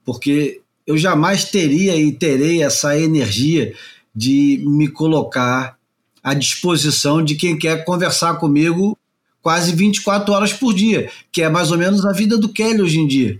[0.05, 3.73] porque eu jamais teria e terei essa energia
[4.15, 5.77] de me colocar
[6.23, 8.97] à disposição de quem quer conversar comigo
[9.41, 12.99] quase 24 horas por dia, que é mais ou menos a vida do Kelly hoje
[12.99, 13.39] em dia.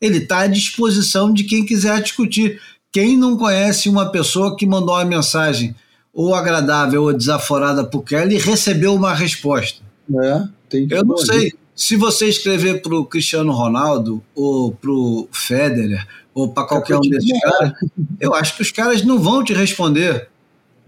[0.00, 2.60] Ele está à disposição de quem quiser discutir.
[2.92, 5.74] Quem não conhece uma pessoa que mandou uma mensagem
[6.12, 9.82] ou agradável ou desaforada para o Kelly recebeu uma resposta?
[10.22, 11.52] É, tem Eu não sei.
[11.74, 17.00] Se você escrever para o Cristiano Ronaldo ou para o Federer ou para qualquer um
[17.00, 17.72] desses caras,
[18.18, 20.29] eu acho que os caras não vão te responder.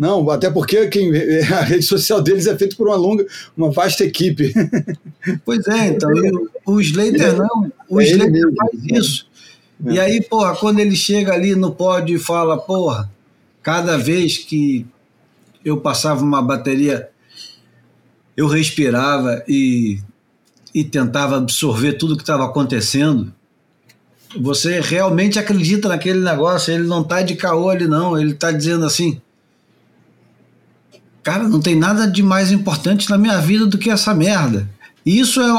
[0.02, 1.12] Não, até porque quem,
[1.46, 3.24] a rede social deles é feita por uma longa,
[3.56, 4.52] uma vasta equipe.
[5.44, 6.10] Pois é, então,
[6.66, 9.26] o Slater não, o é Slater faz isso.
[9.86, 9.92] É.
[9.92, 13.08] E aí, porra, quando ele chega ali no pódio e fala, porra,
[13.62, 14.84] cada vez que
[15.64, 17.08] eu passava uma bateria,
[18.36, 20.00] eu respirava e,
[20.74, 23.32] e tentava absorver tudo que estava acontecendo.
[24.40, 28.84] Você realmente acredita naquele negócio, ele não está de caô ali, não, ele está dizendo
[28.84, 29.22] assim
[31.22, 34.68] cara, não tem nada de mais importante na minha vida do que essa merda.
[35.04, 35.50] E isso é,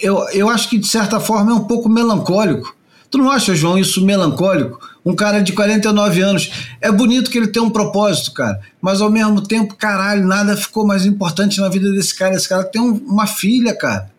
[0.00, 2.74] eu, eu acho que de certa forma é um pouco melancólico.
[3.10, 4.80] Tu não acha, João, isso melancólico?
[5.04, 6.50] Um cara de 49 anos.
[6.80, 8.60] É bonito que ele tem um propósito, cara.
[8.80, 12.34] Mas ao mesmo tempo, caralho, nada ficou mais importante na vida desse cara.
[12.34, 14.10] Esse cara tem um, uma filha, cara.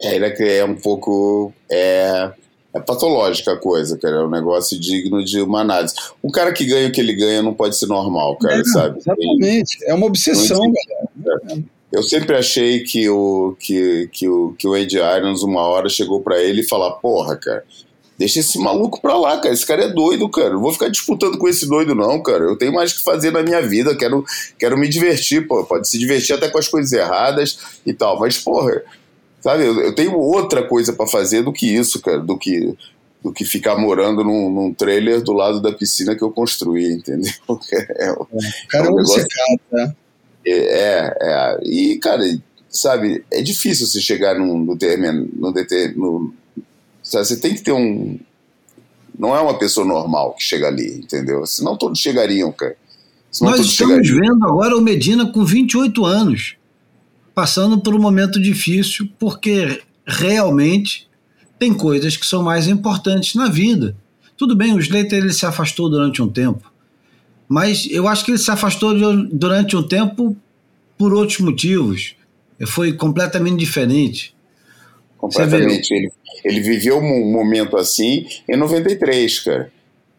[0.00, 1.52] É, ele é, é um pouco.
[1.70, 2.32] É,
[2.74, 4.16] é patológica a coisa, cara.
[4.16, 5.94] É um negócio digno de uma análise.
[6.22, 8.98] Um cara que ganha o que ele ganha não pode ser normal, cara, é, sabe?
[8.98, 9.84] Exatamente.
[9.84, 11.64] É uma obsessão, galera.
[11.92, 16.20] Eu sempre achei que o, que, que o, que o Ed Irons, uma hora, chegou
[16.20, 17.62] para ele e falar: Porra, cara,
[18.18, 19.54] deixa esse maluco pra lá, cara.
[19.54, 20.50] Esse cara é doido, cara.
[20.50, 22.42] Não vou ficar disputando com esse doido, não, cara.
[22.42, 23.96] Eu tenho mais que fazer na minha vida.
[23.96, 24.24] Quero,
[24.58, 25.62] quero me divertir, pô.
[25.62, 27.56] Pode se divertir até com as coisas erradas
[27.86, 28.18] e tal.
[28.18, 28.82] Mas, porra,
[29.44, 32.74] Sabe, eu, eu tenho outra coisa para fazer do que isso, cara, do que
[33.22, 37.30] do que ficar morando num, num, trailer do lado da piscina que eu construí, entendeu?
[37.70, 38.14] É, é,
[38.70, 39.26] cara, é um negócio,
[39.70, 39.94] né?
[40.46, 42.22] É, é, e, cara,
[42.70, 46.34] sabe, é difícil você chegar num, no termo, no, no,
[47.02, 48.18] sabe, você tem que ter um,
[49.18, 51.44] não é uma pessoa normal que chega ali, entendeu?
[51.44, 52.76] Senão todos chegariam, cara.
[53.30, 54.20] Senão Nós estamos chegariam.
[54.20, 56.56] vendo agora o Medina com 28 anos
[57.34, 61.08] passando por um momento difícil, porque realmente
[61.58, 63.96] tem coisas que são mais importantes na vida.
[64.36, 66.72] Tudo bem, o Slater ele se afastou durante um tempo,
[67.48, 68.94] mas eu acho que ele se afastou
[69.26, 70.36] durante um tempo
[70.96, 72.14] por outros motivos.
[72.66, 74.34] Foi completamente diferente.
[75.18, 75.92] Completamente.
[75.92, 76.10] Ele,
[76.44, 79.72] ele viveu um momento assim em 93, cara.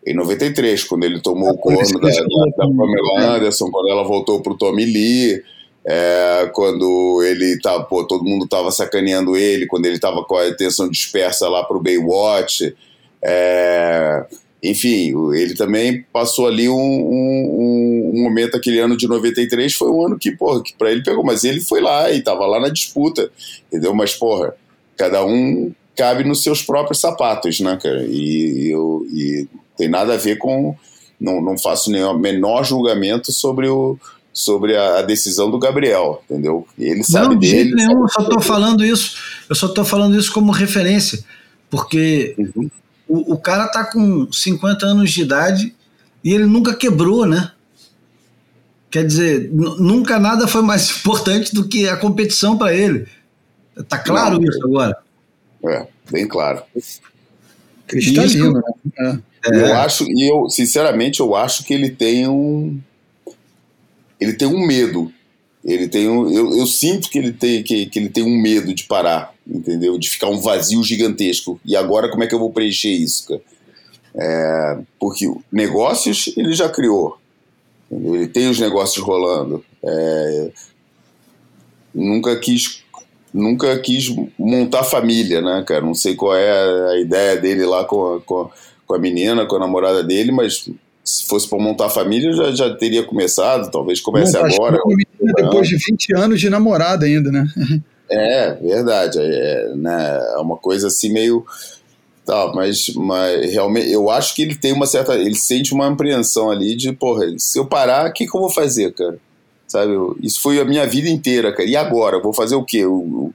[0.05, 4.39] Em 93, quando ele tomou o corno da, da, da Pamela Anderson, quando ela voltou
[4.39, 5.41] para o Tommy Lee
[5.88, 10.48] é, quando ele tá, pô, todo mundo tava sacaneando ele, quando ele tava com a
[10.48, 12.76] atenção dispersa lá pro Baywatch.
[13.22, 14.26] É,
[14.64, 20.07] enfim, ele também passou ali um, um, um, momento, aquele ano de 93, foi um
[20.07, 22.70] ano que, porra, que pra ele pegou, mas ele foi lá e tava lá na
[22.70, 23.30] disputa,
[23.68, 23.94] entendeu?
[23.94, 24.56] Mas, porra,
[24.98, 28.03] cada um cabe nos seus próprios sapatos, né, cara?
[28.07, 29.48] E, eu, e
[29.78, 30.76] tem nada a ver com.
[31.20, 33.98] Não, não faço nenhum menor julgamento sobre o,
[34.36, 36.68] sobre a, a, decisão do Gabriel, entendeu?
[36.78, 37.62] Ele sabe não, de dele.
[37.64, 39.16] Jeito nenhum, eu só estou falando isso,
[39.49, 41.24] eu só estou falando isso como referência,
[41.70, 42.70] porque uhum.
[43.07, 45.74] o, o cara tá com 50 anos de idade
[46.22, 47.49] e ele nunca quebrou, né?
[48.91, 53.07] Quer dizer, nunca nada foi mais importante do que a competição para ele.
[53.88, 54.98] Tá claro não, isso agora?
[55.66, 56.62] É, bem claro.
[57.88, 58.62] Cristalino,
[58.98, 59.22] né?
[59.45, 59.49] É.
[59.49, 62.82] Eu acho, e eu, sinceramente, eu acho que ele tem um
[64.19, 65.11] ele tem um medo.
[65.63, 68.73] Ele tem um, eu, eu sinto que ele tem que, que ele tem um medo
[68.73, 69.97] de parar, entendeu?
[69.97, 71.59] De ficar um vazio gigantesco.
[71.65, 73.41] E agora como é que eu vou preencher isso, cara?
[74.17, 77.17] É, porque negócios ele já criou.
[77.91, 78.15] Entendeu?
[78.15, 79.65] Ele tem os negócios rolando.
[79.83, 80.51] É,
[81.93, 82.83] nunca quis
[83.33, 85.81] nunca quis montar família, né, cara?
[85.81, 89.59] Não sei qual é a ideia dele lá com a, com a, menina, com a
[89.59, 90.69] namorada dele, mas
[91.06, 94.80] se fosse para montar família, já, já teria começado, talvez comece agora.
[95.22, 97.48] Depois de 20 anos de namorada ainda, né?
[98.10, 99.19] É, verdade.
[99.19, 101.45] É, né, é uma coisa assim meio.
[102.26, 105.14] Tá, mas, mas realmente eu acho que ele tem uma certa.
[105.14, 108.49] Ele sente uma apreensão ali de, porra, se eu parar, o que, que eu vou
[108.49, 109.19] fazer, cara?
[109.68, 109.94] Sabe?
[110.23, 111.69] Isso foi a minha vida inteira, cara.
[111.69, 112.19] E agora?
[112.19, 112.80] Vou fazer o quê?
[112.80, 113.32] Eu,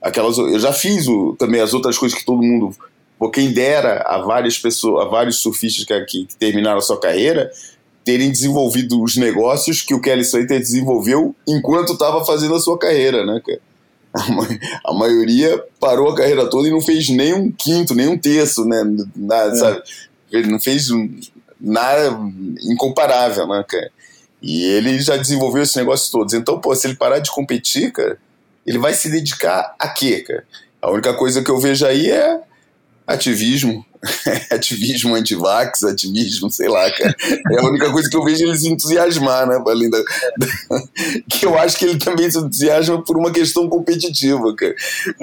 [0.00, 2.74] aquelas, eu já fiz o, também as outras coisas que todo mundo
[3.22, 6.98] Pô, quem dera a várias pessoas, a vários surfistas que, que, que terminaram a sua
[6.98, 7.52] carreira
[8.04, 13.24] terem desenvolvido os negócios que o Kelly Slater desenvolveu enquanto estava fazendo a sua carreira,
[13.24, 13.60] né, cara?
[14.12, 18.18] A, a, maioria parou a carreira toda e não fez nem um quinto, nem um
[18.18, 18.82] terço, né?
[19.14, 19.56] Nada, é.
[19.56, 19.82] sabe?
[20.32, 20.88] Ele não fez
[21.60, 22.18] nada
[22.68, 23.92] incomparável, né, cara?
[24.42, 26.34] E ele já desenvolveu esses negócios todos.
[26.34, 28.18] Então, pô, se ele parar de competir, cara,
[28.66, 30.44] ele vai se dedicar a quê, cara?
[30.82, 32.40] A única coisa que eu vejo aí é
[33.06, 33.84] ativismo,
[34.50, 37.14] ativismo anti-vax, ativismo, sei lá, cara.
[37.52, 40.02] É a única coisa que eu vejo ele se entusiasmar, né, além da,
[41.28, 44.74] que eu acho que ele também se entusiasma por uma questão competitiva, cara.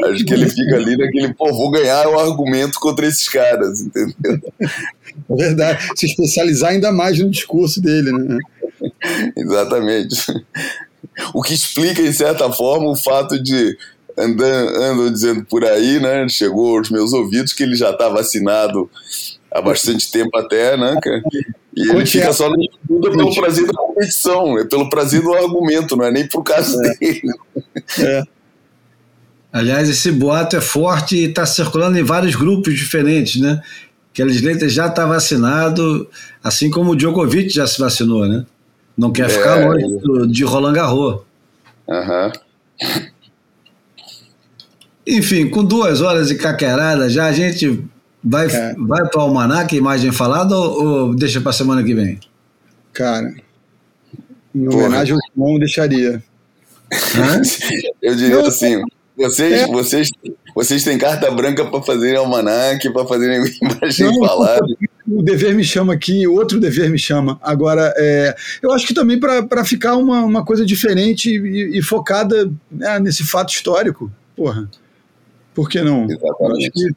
[0.05, 4.41] Acho que ele fica ali naquele, pô, vou ganhar um argumento contra esses caras, entendeu?
[4.61, 5.89] É verdade.
[5.95, 8.37] Se especializar ainda mais no discurso dele, né?
[9.35, 10.15] Exatamente.
[11.33, 13.77] O que explica, em certa forma, o fato de
[14.17, 16.27] andam, andam dizendo por aí, né?
[16.29, 18.89] Chegou aos meus ouvidos que ele já está vacinado
[19.51, 21.21] há bastante tempo até, né, cara?
[21.75, 25.95] E ele fica só na disputa pelo prazer da competição, é pelo prazer do argumento,
[25.95, 26.95] não é nem por caso é.
[26.95, 27.33] dele.
[27.99, 28.23] É.
[29.51, 33.61] Aliás, esse boato é forte e está circulando em vários grupos diferentes, né?
[34.13, 36.07] Que a Slater já está vacinado,
[36.43, 38.45] assim como o Djokovic já se vacinou, né?
[38.97, 41.21] Não quer é, ficar longe de Roland Garros.
[41.89, 42.31] Aham.
[45.09, 47.83] Enfim, com duas horas de caquerada já, a gente
[48.23, 52.19] Vai, vai para o Almanac, imagem falada, ou, ou deixa para semana que vem?
[52.91, 53.33] Cara,
[54.53, 56.21] em homenagem ao João, deixaria.
[58.01, 58.83] Eu diria assim,
[59.15, 59.67] vocês, é.
[59.67, 60.09] vocês,
[60.53, 64.65] vocês têm carta branca para fazerem almanac, para fazerem imagem falada.
[65.07, 67.39] O dever me chama aqui, outro dever me chama.
[67.41, 72.51] Agora, é, eu acho que também para ficar uma, uma coisa diferente e, e focada
[72.69, 74.11] né, nesse fato histórico.
[74.35, 74.69] Porra,
[75.59, 76.05] por que não?
[76.09, 76.95] Exatamente.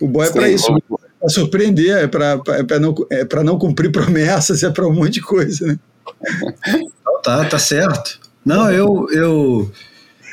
[0.00, 4.62] o boy é para isso, para surpreender, é para é não, é não cumprir promessas,
[4.62, 5.78] é para um monte de coisa, né?
[7.20, 8.20] Tá, tá certo.
[8.46, 9.72] Não, eu, eu,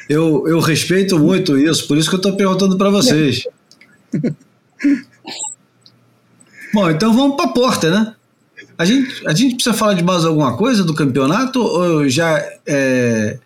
[0.08, 3.44] eu, eu respeito muito isso, por isso que eu estou perguntando para vocês.
[6.72, 8.16] Bom, então vamos para a porta, né?
[8.78, 12.38] A gente, a gente precisa falar de mais alguma coisa do campeonato ou já,
[12.68, 13.40] é,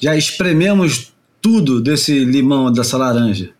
[0.00, 1.12] já esprememos
[1.46, 3.50] tudo desse limão, dessa laranja?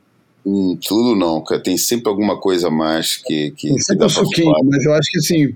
[0.45, 1.63] Hum, tudo não, cara.
[1.63, 5.09] Tem sempre alguma coisa a mais que, que, Tem sempre um suquinho, mas eu acho
[5.09, 5.55] que assim,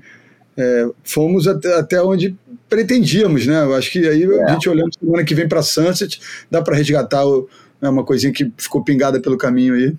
[0.57, 2.36] é, fomos até, até onde
[2.69, 3.65] pretendíamos, né?
[3.65, 4.44] Eu acho que aí é.
[4.44, 7.48] a gente olhando semana que vem para Sunset, dá para resgatar o,
[7.82, 9.93] né, uma coisinha que ficou pingada pelo caminho aí.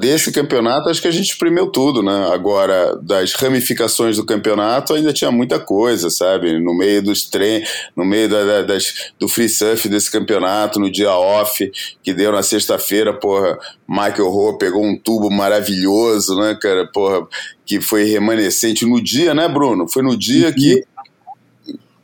[0.00, 2.30] Desse campeonato, acho que a gente exprimiu tudo, né?
[2.32, 6.58] Agora, das ramificações do campeonato, ainda tinha muita coisa, sabe?
[6.58, 10.90] No meio dos treinos, no meio da, da, das, do free surf desse campeonato, no
[10.90, 11.70] dia off,
[12.02, 16.86] que deu na sexta-feira, porra, Michael Rowe pegou um tubo maravilhoso, né, cara?
[16.86, 17.26] Porra,
[17.66, 19.86] que foi remanescente no dia, né, Bruno?
[19.86, 20.82] Foi no dia que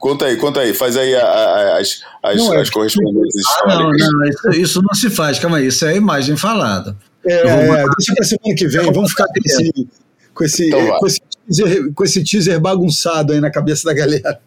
[0.03, 3.69] Conta aí, conta aí, faz aí a, a, as, as, não, as é correspondências ah,
[3.69, 6.97] Não, não, isso, isso, não se faz, calma aí, isso é a imagem falada.
[7.25, 9.89] É, é deixa pra semana que vem, vamos ficar com esse,
[10.35, 14.41] com, esse, então com, esse teaser, com esse teaser bagunçado aí na cabeça da galera.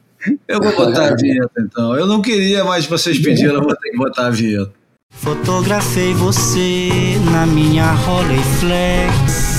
[0.47, 1.95] Eu vou botar a vinheta então.
[1.95, 4.72] Eu não queria, mas vocês pediram, eu vou ter que botar a vinheta.
[5.11, 6.89] Fotografei você
[7.31, 9.55] na minha Rolleiflex.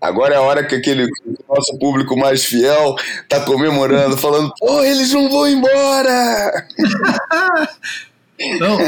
[0.00, 1.08] Agora é a hora que aquele
[1.48, 2.94] nosso público mais fiel
[3.28, 6.66] tá comemorando, falando: pô, eles não vão embora!
[8.60, 8.78] não.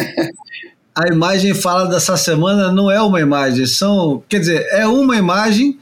[0.95, 4.23] A imagem fala dessa semana não é uma imagem, são.
[4.29, 5.81] Quer dizer, é uma imagem,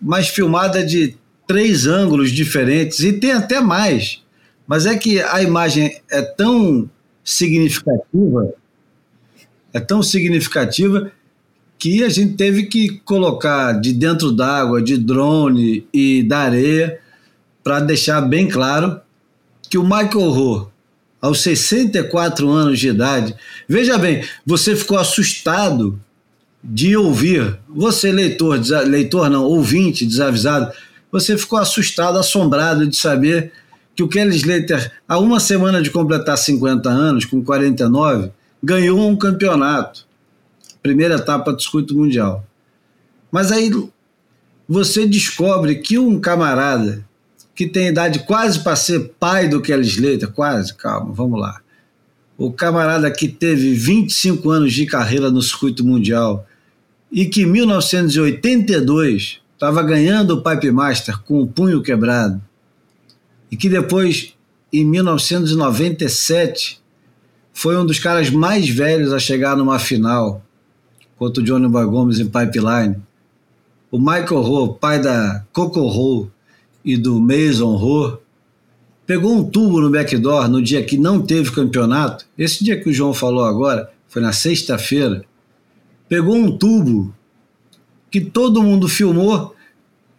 [0.00, 1.16] mas filmada de
[1.46, 4.22] três ângulos diferentes, e tem até mais.
[4.66, 6.88] Mas é que a imagem é tão
[7.22, 8.54] significativa,
[9.74, 11.12] é tão significativa
[11.82, 17.00] que a gente teve que colocar de dentro d'água, de drone e da areia,
[17.64, 19.00] para deixar bem claro
[19.68, 20.68] que o Michael Rowe,
[21.20, 23.34] aos 64 anos de idade,
[23.68, 26.00] veja bem, você ficou assustado
[26.62, 30.72] de ouvir, você leitor, leitor não, ouvinte desavisado,
[31.10, 33.50] você ficou assustado, assombrado de saber
[33.96, 38.30] que o Kelly Slater, há uma semana de completar 50 anos, com 49,
[38.62, 40.11] ganhou um campeonato
[40.82, 42.44] primeira etapa do circuito mundial.
[43.30, 43.70] Mas aí
[44.68, 47.04] você descobre que um camarada
[47.54, 51.60] que tem idade quase para ser pai do Kelly Slater, quase, calma, vamos lá.
[52.36, 56.46] O camarada que teve 25 anos de carreira no circuito mundial
[57.10, 62.42] e que em 1982 estava ganhando o Pipe Master com o punho quebrado
[63.50, 64.34] e que depois,
[64.72, 66.80] em 1997,
[67.52, 70.42] foi um dos caras mais velhos a chegar numa final
[71.22, 72.96] contra o Johnny Boy Gomes em Pipeline.
[73.92, 76.28] O Michael Rowe, pai da Coco Rowe
[76.84, 78.18] e do Mason Rowe,
[79.06, 82.26] pegou um tubo no backdoor no dia que não teve campeonato.
[82.36, 85.24] Esse dia que o João falou agora, foi na sexta-feira.
[86.08, 87.14] Pegou um tubo
[88.10, 89.54] que todo mundo filmou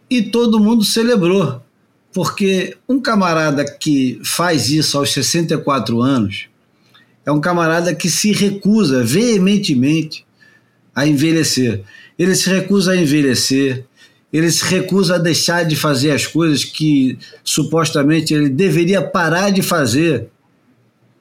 [0.08, 1.60] e todo mundo celebrou.
[2.14, 6.46] Porque um camarada que faz isso aos 64 anos
[7.26, 10.23] é um camarada que se recusa veementemente
[10.94, 11.82] a envelhecer.
[12.18, 13.84] Ele se recusa a envelhecer,
[14.32, 19.62] ele se recusa a deixar de fazer as coisas que supostamente ele deveria parar de
[19.62, 20.28] fazer.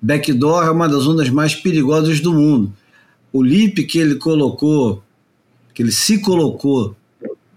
[0.01, 2.73] Backdoor é uma das ondas mais perigosas do mundo.
[3.31, 5.03] O lip que ele colocou,
[5.73, 6.95] que ele se colocou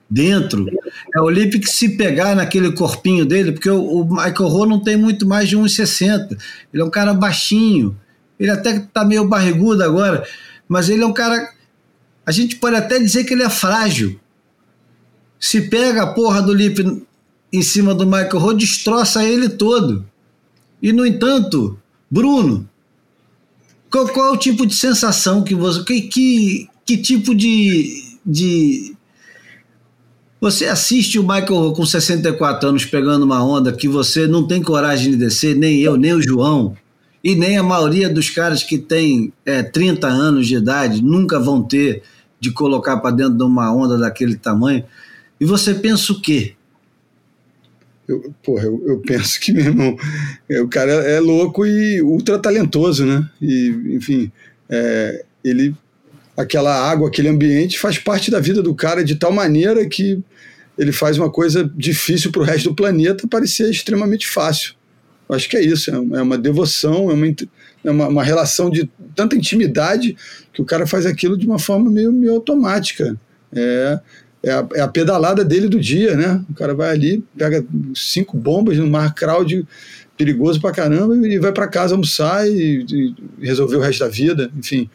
[0.08, 0.66] dentro,
[1.14, 4.96] é o lip que se pegar naquele corpinho dele, porque o, Michael Rowe não tem
[4.96, 6.36] muito mais de 1,60.
[6.72, 7.96] Ele é um cara baixinho.
[8.38, 10.22] Ele até está meio barrigudo agora,
[10.68, 11.55] mas ele é um cara
[12.26, 14.18] a gente pode até dizer que ele é frágil.
[15.38, 17.06] Se pega a porra do Lip
[17.52, 20.04] em cima do Michael Rowe, destroça ele todo.
[20.82, 21.78] E, no entanto,
[22.10, 22.68] Bruno,
[23.88, 25.84] qual, qual é o tipo de sensação que você.
[25.84, 28.96] Que, que, que tipo de, de.
[30.40, 35.12] Você assiste o Michael com 64 anos pegando uma onda que você não tem coragem
[35.12, 36.76] de descer, nem eu, nem o João,
[37.22, 41.62] e nem a maioria dos caras que tem é, 30 anos de idade nunca vão
[41.62, 42.02] ter
[42.40, 44.84] de colocar para dentro de uma onda daquele tamanho.
[45.40, 46.54] E você pensa o quê?
[48.08, 49.96] Eu, porra, eu, eu, penso que, meu irmão,
[50.48, 53.28] é, o cara é louco e ultra talentoso, né?
[53.40, 54.30] E, enfim,
[54.68, 55.74] é, ele.
[56.36, 60.22] Aquela água, aquele ambiente faz parte da vida do cara de tal maneira que
[60.76, 64.74] ele faz uma coisa difícil para o resto do planeta parecer extremamente fácil.
[65.26, 67.34] Eu acho que é isso, é uma devoção, é uma, é
[67.90, 70.16] uma, uma, relação de tanta intimidade
[70.52, 73.16] que o cara faz aquilo de uma forma meio, meio automática.
[73.54, 74.00] É,
[74.42, 76.42] é a, é a, pedalada dele do dia, né?
[76.50, 77.64] O cara vai ali, pega
[77.94, 79.66] cinco bombas no mar crowd
[80.16, 84.50] perigoso pra caramba e vai para casa almoçar e, e, resolver o resto da vida,
[84.56, 84.88] enfim.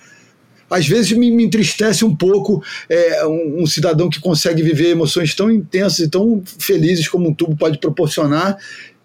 [0.69, 5.35] Às vezes me, me entristece um pouco é, um, um, cidadão que consegue viver emoções
[5.35, 8.57] tão intensas e tão felizes como um tubo pode proporcionar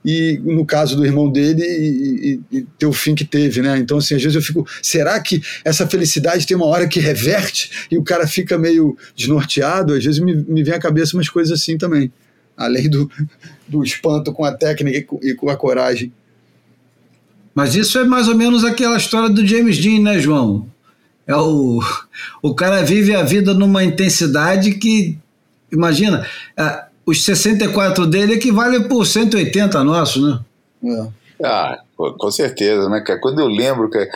[0.06, 3.76] e no caso do irmão dele e, e, e, ter o fim que teve, né?
[3.76, 7.88] Então, assim, às vezes eu fico, será que essa felicidade tem uma hora que reverte
[7.90, 9.94] e o cara fica meio desnorteado?
[9.94, 12.12] Às vezes me, me vem à cabeça umas coisas assim também,
[12.56, 13.10] além do,
[13.66, 16.12] do espanto com a técnica e com, e com a coragem.
[17.52, 20.68] Mas isso é mais ou menos aquela história do James Dean, né, João?
[21.26, 21.80] É o,
[22.40, 25.18] o cara vive a vida numa intensidade que,
[25.72, 26.24] imagina,
[27.06, 30.40] os 64 dele equivale por 180 nossos, né?
[30.84, 31.06] É.
[31.44, 33.20] Ah, com certeza, né, cara?
[33.20, 34.08] Quando eu lembro, cara,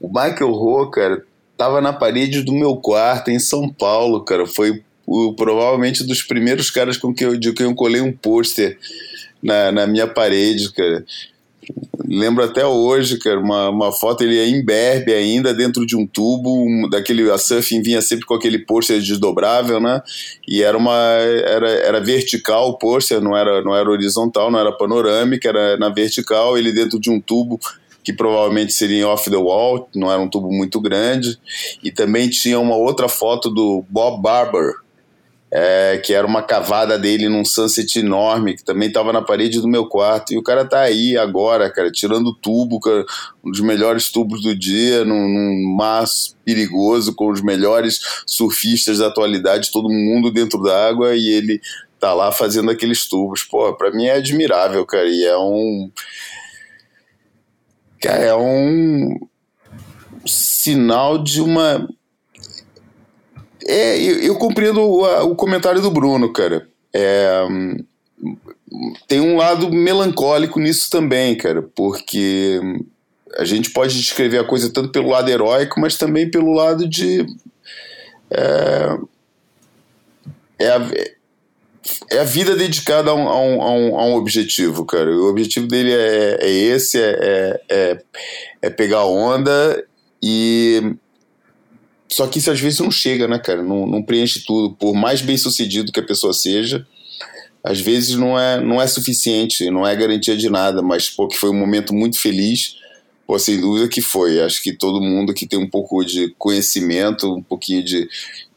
[0.00, 1.22] o Michael Rowe, cara,
[1.56, 4.46] tava na parede do meu quarto em São Paulo, cara.
[4.46, 8.78] Foi o, provavelmente dos primeiros caras com que eu, de quem eu colei um pôster
[9.42, 11.04] na, na minha parede, cara.
[12.12, 16.52] Lembro até hoje, cara, uma, uma foto, ele é imberbe ainda, dentro de um tubo,
[16.52, 20.02] um, daquele, a Surfing vinha sempre com aquele pôster desdobrável, né?
[20.48, 24.72] E era uma, era, era vertical o pôster, não era, não era horizontal, não era
[24.72, 27.60] panorâmica, era na vertical, ele dentro de um tubo
[28.02, 31.38] que provavelmente seria off the wall, não era um tubo muito grande,
[31.80, 34.72] e também tinha uma outra foto do Bob Barber,
[35.52, 39.66] é, que era uma cavada dele num sunset enorme, que também estava na parede do
[39.66, 40.32] meu quarto.
[40.32, 43.04] E o cara tá aí agora, cara, tirando tubo, cara,
[43.42, 46.04] um dos melhores tubos do dia, num, num mar
[46.44, 51.60] perigoso, com os melhores surfistas da atualidade, todo mundo dentro da água, e ele
[51.98, 53.42] tá lá fazendo aqueles tubos.
[53.42, 55.90] Pô, pra mim é admirável, cara, e é um.
[58.00, 59.18] Cara, é um
[60.24, 61.88] sinal de uma
[63.70, 66.66] é, eu, eu compreendo o, o, comentário do Bruno, cara.
[66.94, 67.46] É,
[69.08, 72.60] tem um lado melancólico nisso também, cara, porque
[73.36, 77.26] a gente pode descrever a coisa tanto pelo lado heróico, mas também pelo lado de.
[78.30, 78.98] É,
[80.58, 80.90] é, a,
[82.10, 85.10] é a vida dedicada a um, a, um, a um, objetivo, cara.
[85.10, 88.02] O objetivo dele é, é esse: é, é,
[88.62, 89.84] é pegar onda
[90.22, 90.94] e
[92.10, 93.62] só que isso às vezes não chega, né, cara?
[93.62, 94.74] Não, não preenche tudo.
[94.74, 96.84] Por mais bem sucedido que a pessoa seja,
[97.62, 101.36] às vezes não é, não é suficiente, não é garantia de nada, mas pô, que
[101.36, 102.76] foi um momento muito feliz,
[103.26, 104.40] pô, sem dúvida que foi.
[104.40, 108.08] Acho que todo mundo que tem um pouco de conhecimento, um pouquinho de,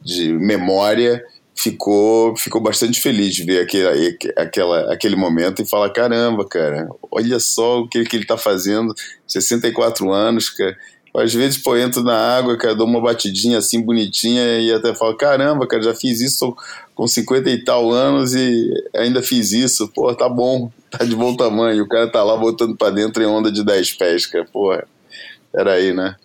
[0.02, 1.24] de memória,
[1.54, 7.38] ficou, ficou bastante feliz de ver aquele, aquela, aquele momento e falar: caramba, cara, olha
[7.38, 8.92] só o que, que ele está fazendo,
[9.28, 10.76] 64 anos, cara
[11.16, 15.16] às vezes, pô, entro na água, cara, dou uma batidinha assim bonitinha e até falo,
[15.16, 16.56] caramba, cara, já fiz isso
[16.94, 19.88] com 50 e tal anos e ainda fiz isso.
[19.88, 21.84] Pô, tá bom, tá de bom tamanho.
[21.84, 24.44] O cara tá lá botando pra dentro em onda de 10 pés, cara.
[24.52, 24.76] Pô,
[25.54, 26.16] aí, né?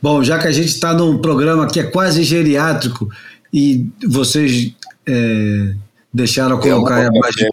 [0.00, 3.08] Bom, já que a gente está num programa que é quase geriátrico
[3.52, 4.72] e vocês
[5.06, 5.74] é,
[6.12, 7.48] deixaram colocar a imagem.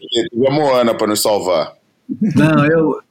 [0.48, 1.74] a Moana para nos salvar.
[2.22, 3.02] Não, eu,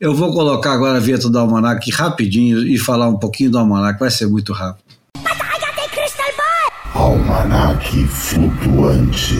[0.00, 4.00] eu vou colocar agora a vinheta do Almanac rapidinho e falar um pouquinho do Almanac,
[4.00, 4.82] vai ser muito rápido.
[6.94, 9.36] Almanac flutuante.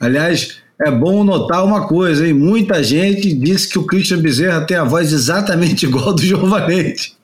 [0.00, 2.34] Aliás, é bom notar uma coisa, hein?
[2.34, 7.16] Muita gente disse que o Christian Bezerra tem a voz exatamente igual do João Valente.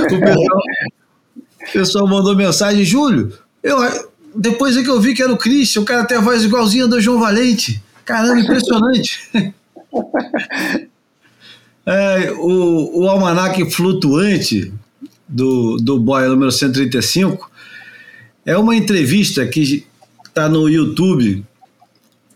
[0.00, 0.58] O pessoal,
[1.36, 3.32] o pessoal mandou mensagem, Júlio,
[3.62, 3.78] eu,
[4.34, 6.88] depois é que eu vi que era o Christian, o cara tem a voz igualzinha
[6.88, 7.80] do João Valente.
[8.04, 9.30] Caramba, impressionante.
[11.86, 14.72] É, o, o almanac flutuante
[15.28, 17.50] do, do Boia número 135
[18.46, 19.86] é uma entrevista que
[20.24, 21.44] está no YouTube.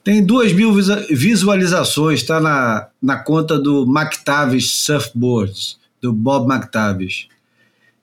[0.04, 0.72] Tem duas mil
[1.10, 7.28] visualizações, está na, na conta do McTavish Surfboards, do Bob McTavish.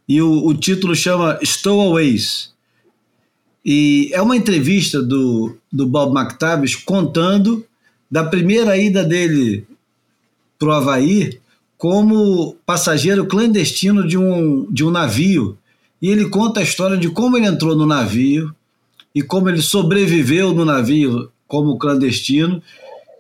[0.08, 2.54] E o, o título chama Stowaways.
[3.64, 7.66] E é uma entrevista do, do Bob McTavish contando
[8.10, 9.66] da primeira ida dele
[10.58, 11.40] para o Havaí
[11.78, 15.58] como passageiro clandestino de um, de um navio.
[16.02, 18.54] E ele conta a história de como ele entrou no navio
[19.14, 22.62] e como ele sobreviveu no navio como clandestino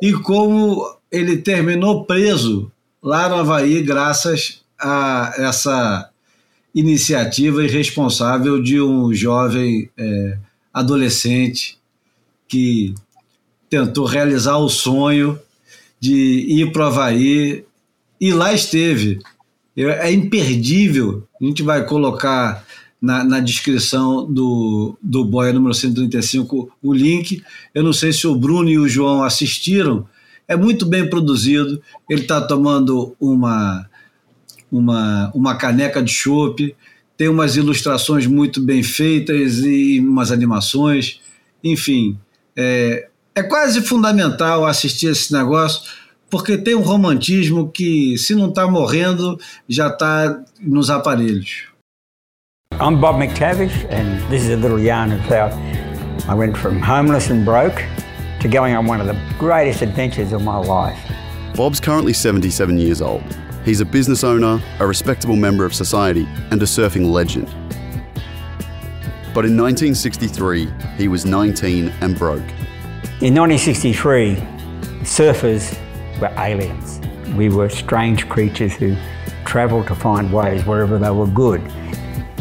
[0.01, 6.09] e como ele terminou preso lá no Havaí graças a essa
[6.73, 10.38] iniciativa irresponsável de um jovem é,
[10.73, 11.77] adolescente
[12.47, 12.93] que
[13.69, 15.39] tentou realizar o sonho
[15.99, 17.65] de ir para o Havaí
[18.19, 19.19] e lá esteve.
[19.75, 21.27] É imperdível.
[21.41, 22.65] A gente vai colocar
[23.01, 27.43] na, na, descrição do, do Boia número 135 o link.
[27.74, 30.07] Eu não sei se o Bruno e o João assistiram.
[30.48, 31.82] É muito bem produzido.
[32.09, 33.90] Ele está tomando uma,
[34.72, 36.75] uma, uma caneca de chope,
[37.17, 41.19] tem umas ilustrações muito bem feitas e umas animações.
[41.64, 42.17] Enfim,
[42.56, 45.81] é, é quase fundamental assistir esse negócio,
[46.30, 51.65] porque tem um romantismo que, se não está morrendo, já está nos aparelhos.
[52.80, 55.49] I'm Bob McTavish, and this is a little yarn how
[56.30, 57.83] I went from homeless and broke
[58.39, 60.97] to going on one of the greatest adventures of my life.
[61.55, 63.23] Bob's currently 77 years old.
[63.65, 67.47] He's a business owner, a respectable member of society, and a surfing legend.
[69.33, 72.43] But in 1963, he was 19 and broke.
[73.21, 74.35] In 1963,
[75.03, 75.79] surfers
[76.19, 76.99] were aliens.
[77.37, 78.97] We were strange creatures who
[79.45, 81.61] travelled to find ways wherever they were good.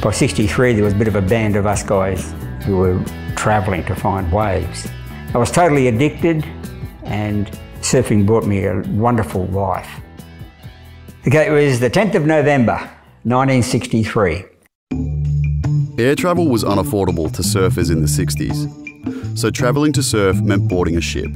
[0.02, 3.00] By 63, there was a bit of a band of us guys who were
[3.36, 4.88] travelling to find waves.
[5.32, 6.44] I was totally addicted,
[7.04, 7.46] and
[7.80, 9.88] surfing brought me a wonderful life.
[11.24, 12.78] Okay, it was the 10th of November,
[13.22, 14.44] 1963.
[15.98, 18.83] Air travel was unaffordable to surfers in the 60s,
[19.34, 21.30] so travelling to surf meant boarding a ship.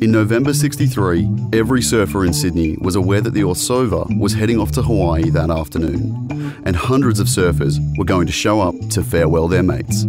[0.00, 4.70] In November 63, every surfer in Sydney was aware that the Orsova was heading off
[4.72, 9.48] to Hawaii that afternoon, and hundreds of surfers were going to show up to farewell
[9.48, 10.06] their mates.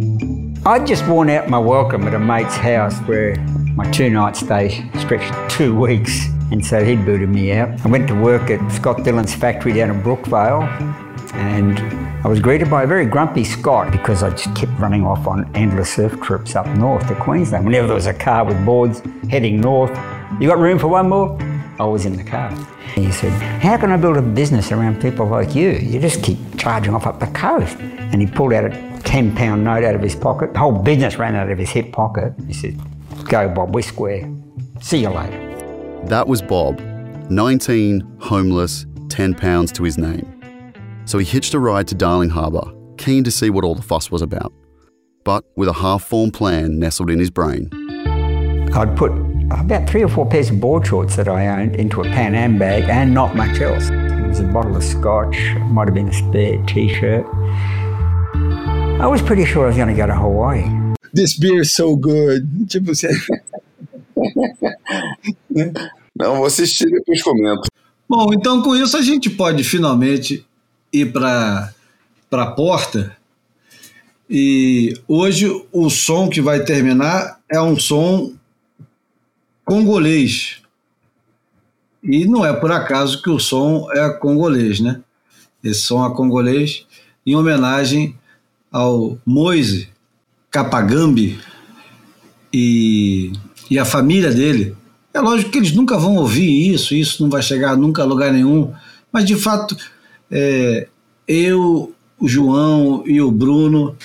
[0.64, 3.34] I'd just worn out my welcome at a mate's house where
[3.74, 7.84] my two night stay stretched two weeks, and so he'd booted me out.
[7.84, 11.78] I went to work at Scott Dillon's factory down in Brookvale, and
[12.24, 15.50] I was greeted by a very grumpy Scot because I just kept running off on
[15.54, 17.64] endless surf trips up north to Queensland.
[17.64, 19.90] Whenever there was a car with boards heading north,
[20.40, 21.38] you got room for one more?
[21.78, 22.50] I was in the car.
[22.94, 23.30] He said,
[23.62, 25.70] How can I build a business around people like you?
[25.70, 27.76] You just keep charging off up the coast.
[27.78, 30.52] And he pulled out a £10 note out of his pocket.
[30.52, 32.34] The whole business ran out of his hip pocket.
[32.46, 32.78] He said,
[33.24, 34.30] Go, Bob, we're square.
[34.80, 35.46] See you later.
[36.06, 36.80] That was Bob,
[37.30, 40.39] 19, homeless, £10 to his name.
[41.10, 42.62] So he hitched a ride to Darling Harbour,
[42.96, 44.52] keen to see what all the fuss was about.
[45.24, 47.68] But with a half formed plan nestled in his brain.
[48.72, 49.10] I'd put
[49.50, 52.60] about three or four pairs of board shorts that I owned into a Pan Am
[52.60, 53.90] bag and not much else.
[53.90, 55.36] It was a bottle of scotch,
[55.72, 57.26] might have been a spare t shirt.
[59.00, 60.62] I was pretty sure I was going to go to Hawaii.
[61.12, 62.68] This beer is so good.
[62.68, 63.10] Tipo, você...
[66.16, 67.68] Não, vou assistir e depois comento.
[68.08, 70.46] Bom, então com isso a gente pode finalmente
[70.92, 71.72] ir para
[72.32, 73.16] a porta.
[74.28, 78.32] E hoje o som que vai terminar é um som
[79.64, 80.60] congolês.
[82.02, 85.00] E não é por acaso que o som é congolês, né?
[85.62, 86.86] Esse som é congolês
[87.26, 88.16] em homenagem
[88.72, 89.88] ao Moise
[90.50, 91.38] Kapagambi
[92.52, 93.32] e,
[93.70, 94.76] e a família dele.
[95.12, 98.32] É lógico que eles nunca vão ouvir isso, isso não vai chegar nunca a lugar
[98.32, 98.72] nenhum,
[99.12, 99.76] mas de fato
[100.30, 100.86] é,
[101.26, 103.96] eu, o João e o Bruno,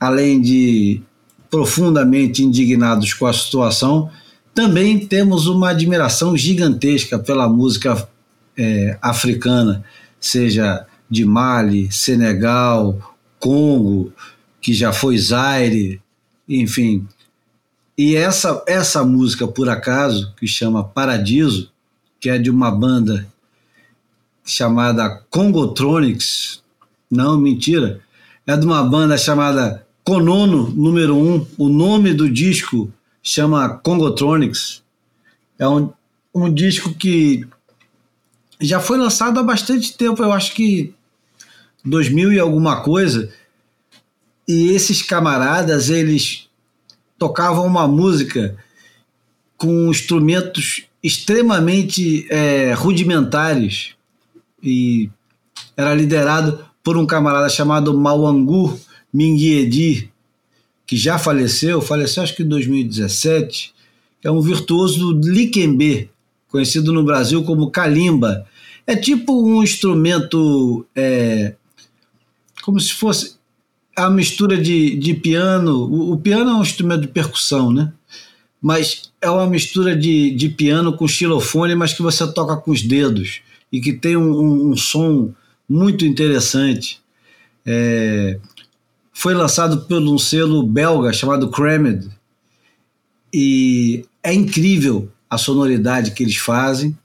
[0.00, 1.02] além de
[1.50, 4.10] profundamente indignados com a situação,
[4.54, 8.08] também temos uma admiração gigantesca pela música
[8.56, 9.84] é, africana,
[10.20, 14.12] seja de Mali, Senegal, Congo,
[14.60, 16.00] que já foi Zaire,
[16.48, 17.06] enfim.
[17.96, 21.70] E essa, essa música, por acaso, que chama Paradiso,
[22.18, 23.26] que é de uma banda
[24.44, 26.62] chamada Congotronics.
[27.10, 28.00] Não, mentira.
[28.46, 31.34] É de uma banda chamada Konono número 1.
[31.34, 31.46] Um.
[31.56, 32.92] O nome do disco
[33.22, 34.82] chama Congotronics.
[35.58, 35.90] É um,
[36.34, 37.46] um disco que
[38.60, 40.94] já foi lançado há bastante tempo, eu acho que
[41.84, 43.32] 2000 e alguma coisa.
[44.46, 46.48] E esses camaradas, eles
[47.18, 48.56] tocavam uma música
[49.56, 53.94] com instrumentos extremamente é, rudimentares
[54.64, 55.10] e
[55.76, 58.78] era liderado por um camarada chamado Mauangu
[59.12, 60.10] Minguiedi,
[60.86, 63.72] que já faleceu, faleceu acho que em 2017,
[64.22, 66.10] é um virtuoso do Likembe,
[66.48, 68.46] conhecido no Brasil como Kalimba.
[68.86, 71.54] É tipo um instrumento, é,
[72.62, 73.36] como se fosse
[73.96, 75.84] a mistura de, de piano.
[75.84, 77.92] O, o, piano é um instrumento de percussão, né?
[78.60, 82.82] Mas é uma mistura de, de piano com xilofone, mas que você toca com os
[82.82, 83.42] dedos
[83.74, 85.34] e que tem um, um, um som
[85.68, 87.02] muito interessante.
[87.66, 88.38] É,
[89.12, 92.08] foi lançado por um selo belga chamado Cramed
[93.32, 96.96] e é incrível a sonoridade que eles fazem.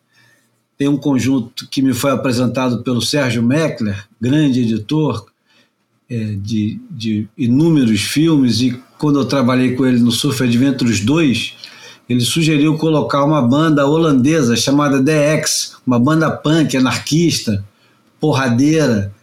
[0.77, 5.25] Tem um conjunto que me foi apresentado pelo Sérgio Meckler, grande editor
[6.07, 11.55] é, de, de inúmeros filmes, e quando eu trabalhei com ele no Surf Adventures 2,
[12.09, 17.63] ele sugeriu colocar uma banda holandesa chamada The X, uma banda punk anarquista,
[18.19, 19.13] porradeira,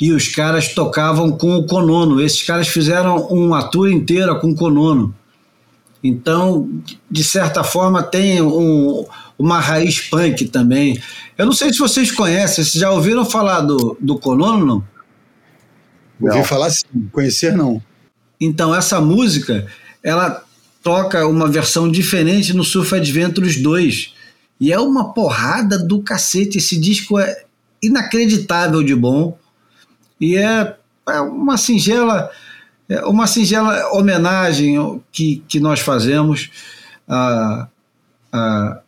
[0.00, 2.20] e os caras tocavam com o Konono.
[2.20, 5.12] Esses caras fizeram uma tour inteira com o Konono.
[6.02, 6.70] Então,
[7.10, 9.04] de certa forma, tem um,
[9.36, 10.98] uma raiz punk também.
[11.36, 14.84] Eu não sei se vocês conhecem, vocês já ouviram falar do, do Konono, não?
[16.20, 17.82] Ouvi falar sim, conhecer não.
[18.40, 19.66] Então, essa música,
[20.02, 20.42] ela
[20.82, 24.14] toca uma versão diferente no Surf Adventures 2.
[24.60, 26.58] E é uma porrada do cacete.
[26.58, 27.44] Esse disco é
[27.82, 29.38] inacreditável de bom.
[30.20, 30.76] E é,
[31.08, 32.30] é uma singela
[32.90, 36.50] é uma singela homenagem que, que nós fazemos
[37.08, 37.68] a,
[38.32, 38.80] a,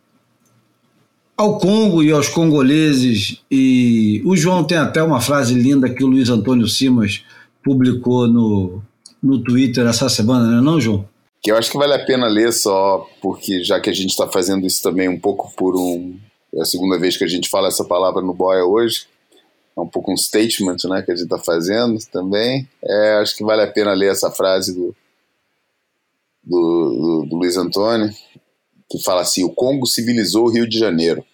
[1.37, 3.41] ao Congo e aos congoleses.
[3.49, 7.23] E o João tem até uma frase linda que o Luiz Antônio Simas
[7.63, 8.81] publicou no,
[9.21, 11.12] no Twitter essa semana, não é não, João?
[11.43, 14.27] Que eu acho que vale a pena ler só, porque já que a gente está
[14.27, 16.17] fazendo isso também um pouco por um.
[16.55, 19.07] É a segunda vez que a gente fala essa palavra no Boia hoje
[19.75, 22.67] é um pouco um statement né, que a gente está fazendo também.
[22.83, 24.95] É, acho que vale a pena ler essa frase do,
[26.43, 28.13] do, do, do Luiz Antônio,
[28.89, 31.25] que fala assim: O Congo civilizou o Rio de Janeiro.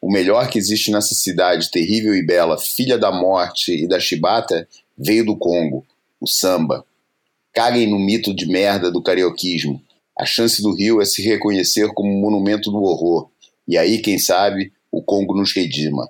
[0.00, 4.68] O melhor que existe nessa cidade terrível e bela, filha da morte e da chibata,
[4.96, 5.84] veio do Congo,
[6.20, 6.84] o samba.
[7.56, 9.80] Caguem no mito de merda do carioquismo.
[10.18, 13.30] A chance do Rio é se reconhecer como um monumento do horror.
[13.66, 16.06] E aí, quem sabe, o Congo nos redima.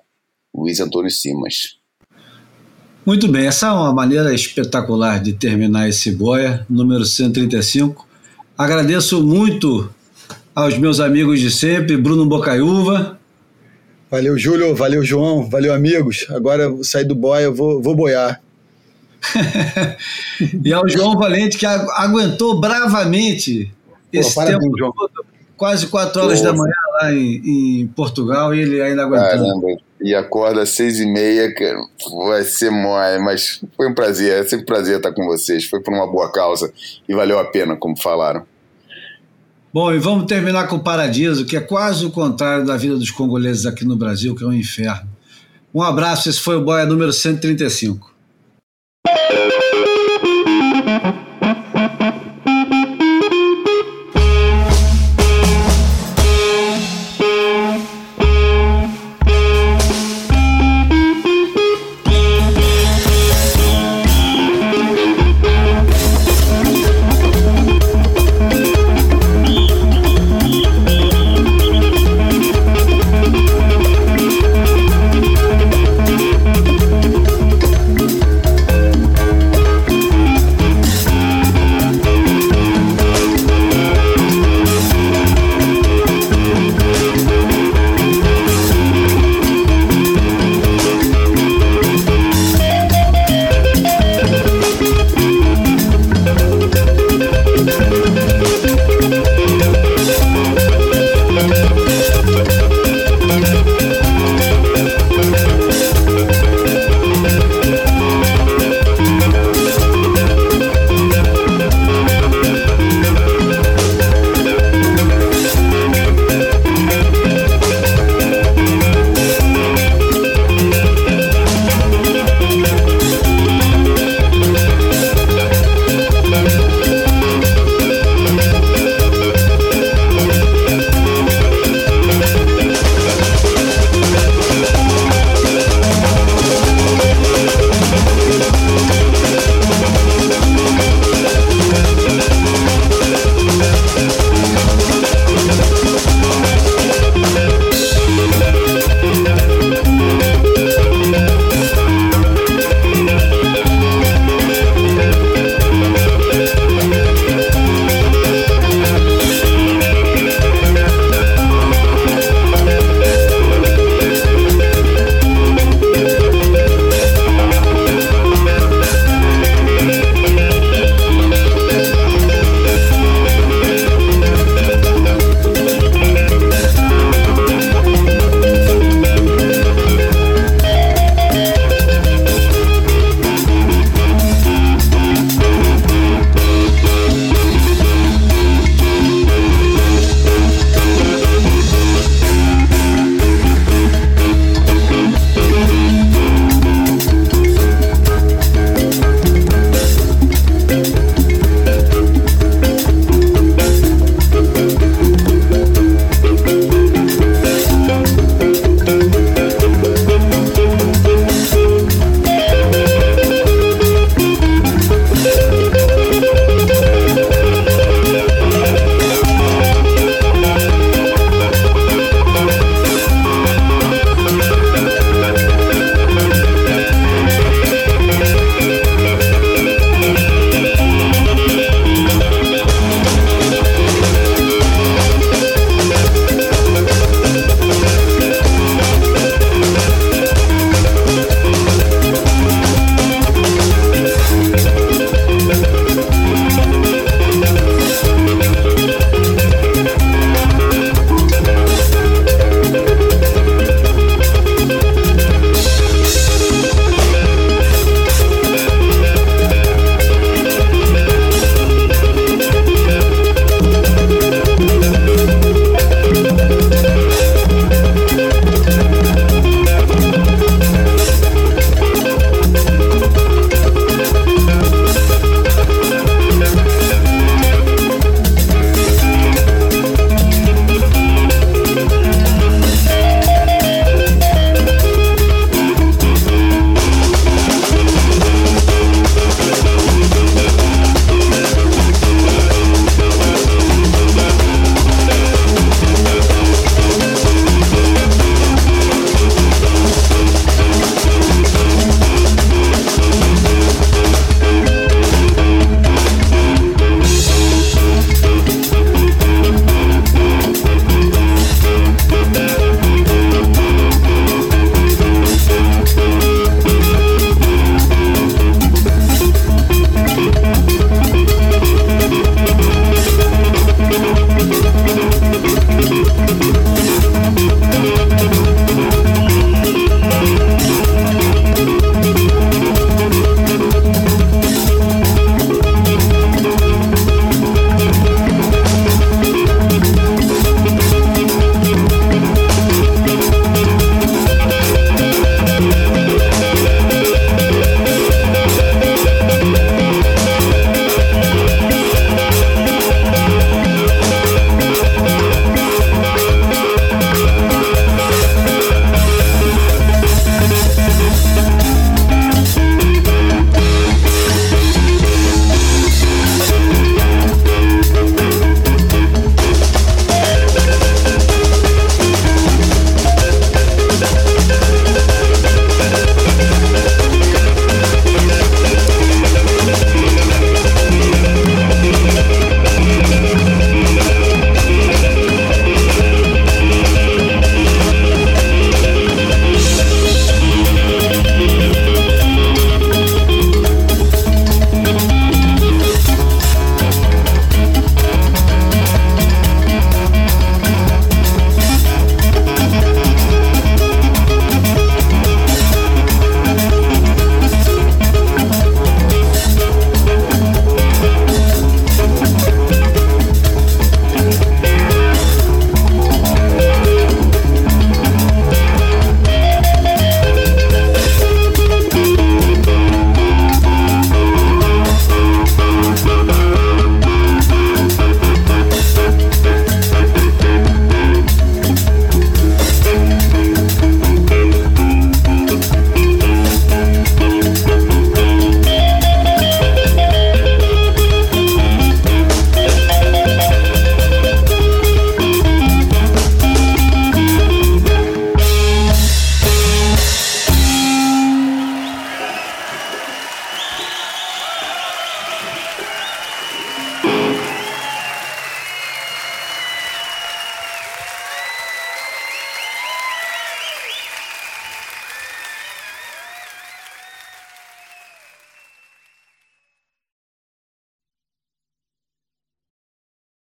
[0.53, 1.77] Luiz Antônio Simas.
[3.05, 8.05] Muito bem, essa é uma maneira espetacular de terminar esse boia, número 135.
[8.57, 9.89] Agradeço muito
[10.53, 13.17] aos meus amigos de sempre, Bruno Bocaiúva.
[14.11, 16.27] Valeu, Júlio, valeu, João, valeu, amigos.
[16.29, 18.41] Agora eu sair do boia, eu vou, vou boiar.
[20.63, 25.25] e ao João Valente, que aguentou bravamente Pô, esse parabéns, tempo todo,
[25.55, 26.45] quase quatro horas Pô.
[26.45, 29.29] da manhã lá em, em, Portugal, e ele ainda aguentou.
[29.29, 31.75] Caramba e acorda às seis e meia, que
[32.27, 35.81] vai ser mole, mas foi um prazer, é sempre um prazer estar com vocês, foi
[35.81, 36.71] por uma boa causa
[37.07, 38.45] e valeu a pena, como falaram.
[39.73, 43.11] Bom, e vamos terminar com o Paradiso, que é quase o contrário da vida dos
[43.11, 45.09] congoleses aqui no Brasil, que é um inferno.
[45.73, 48.06] Um abraço, esse foi o Boia número 135.
[49.29, 49.86] Thank you.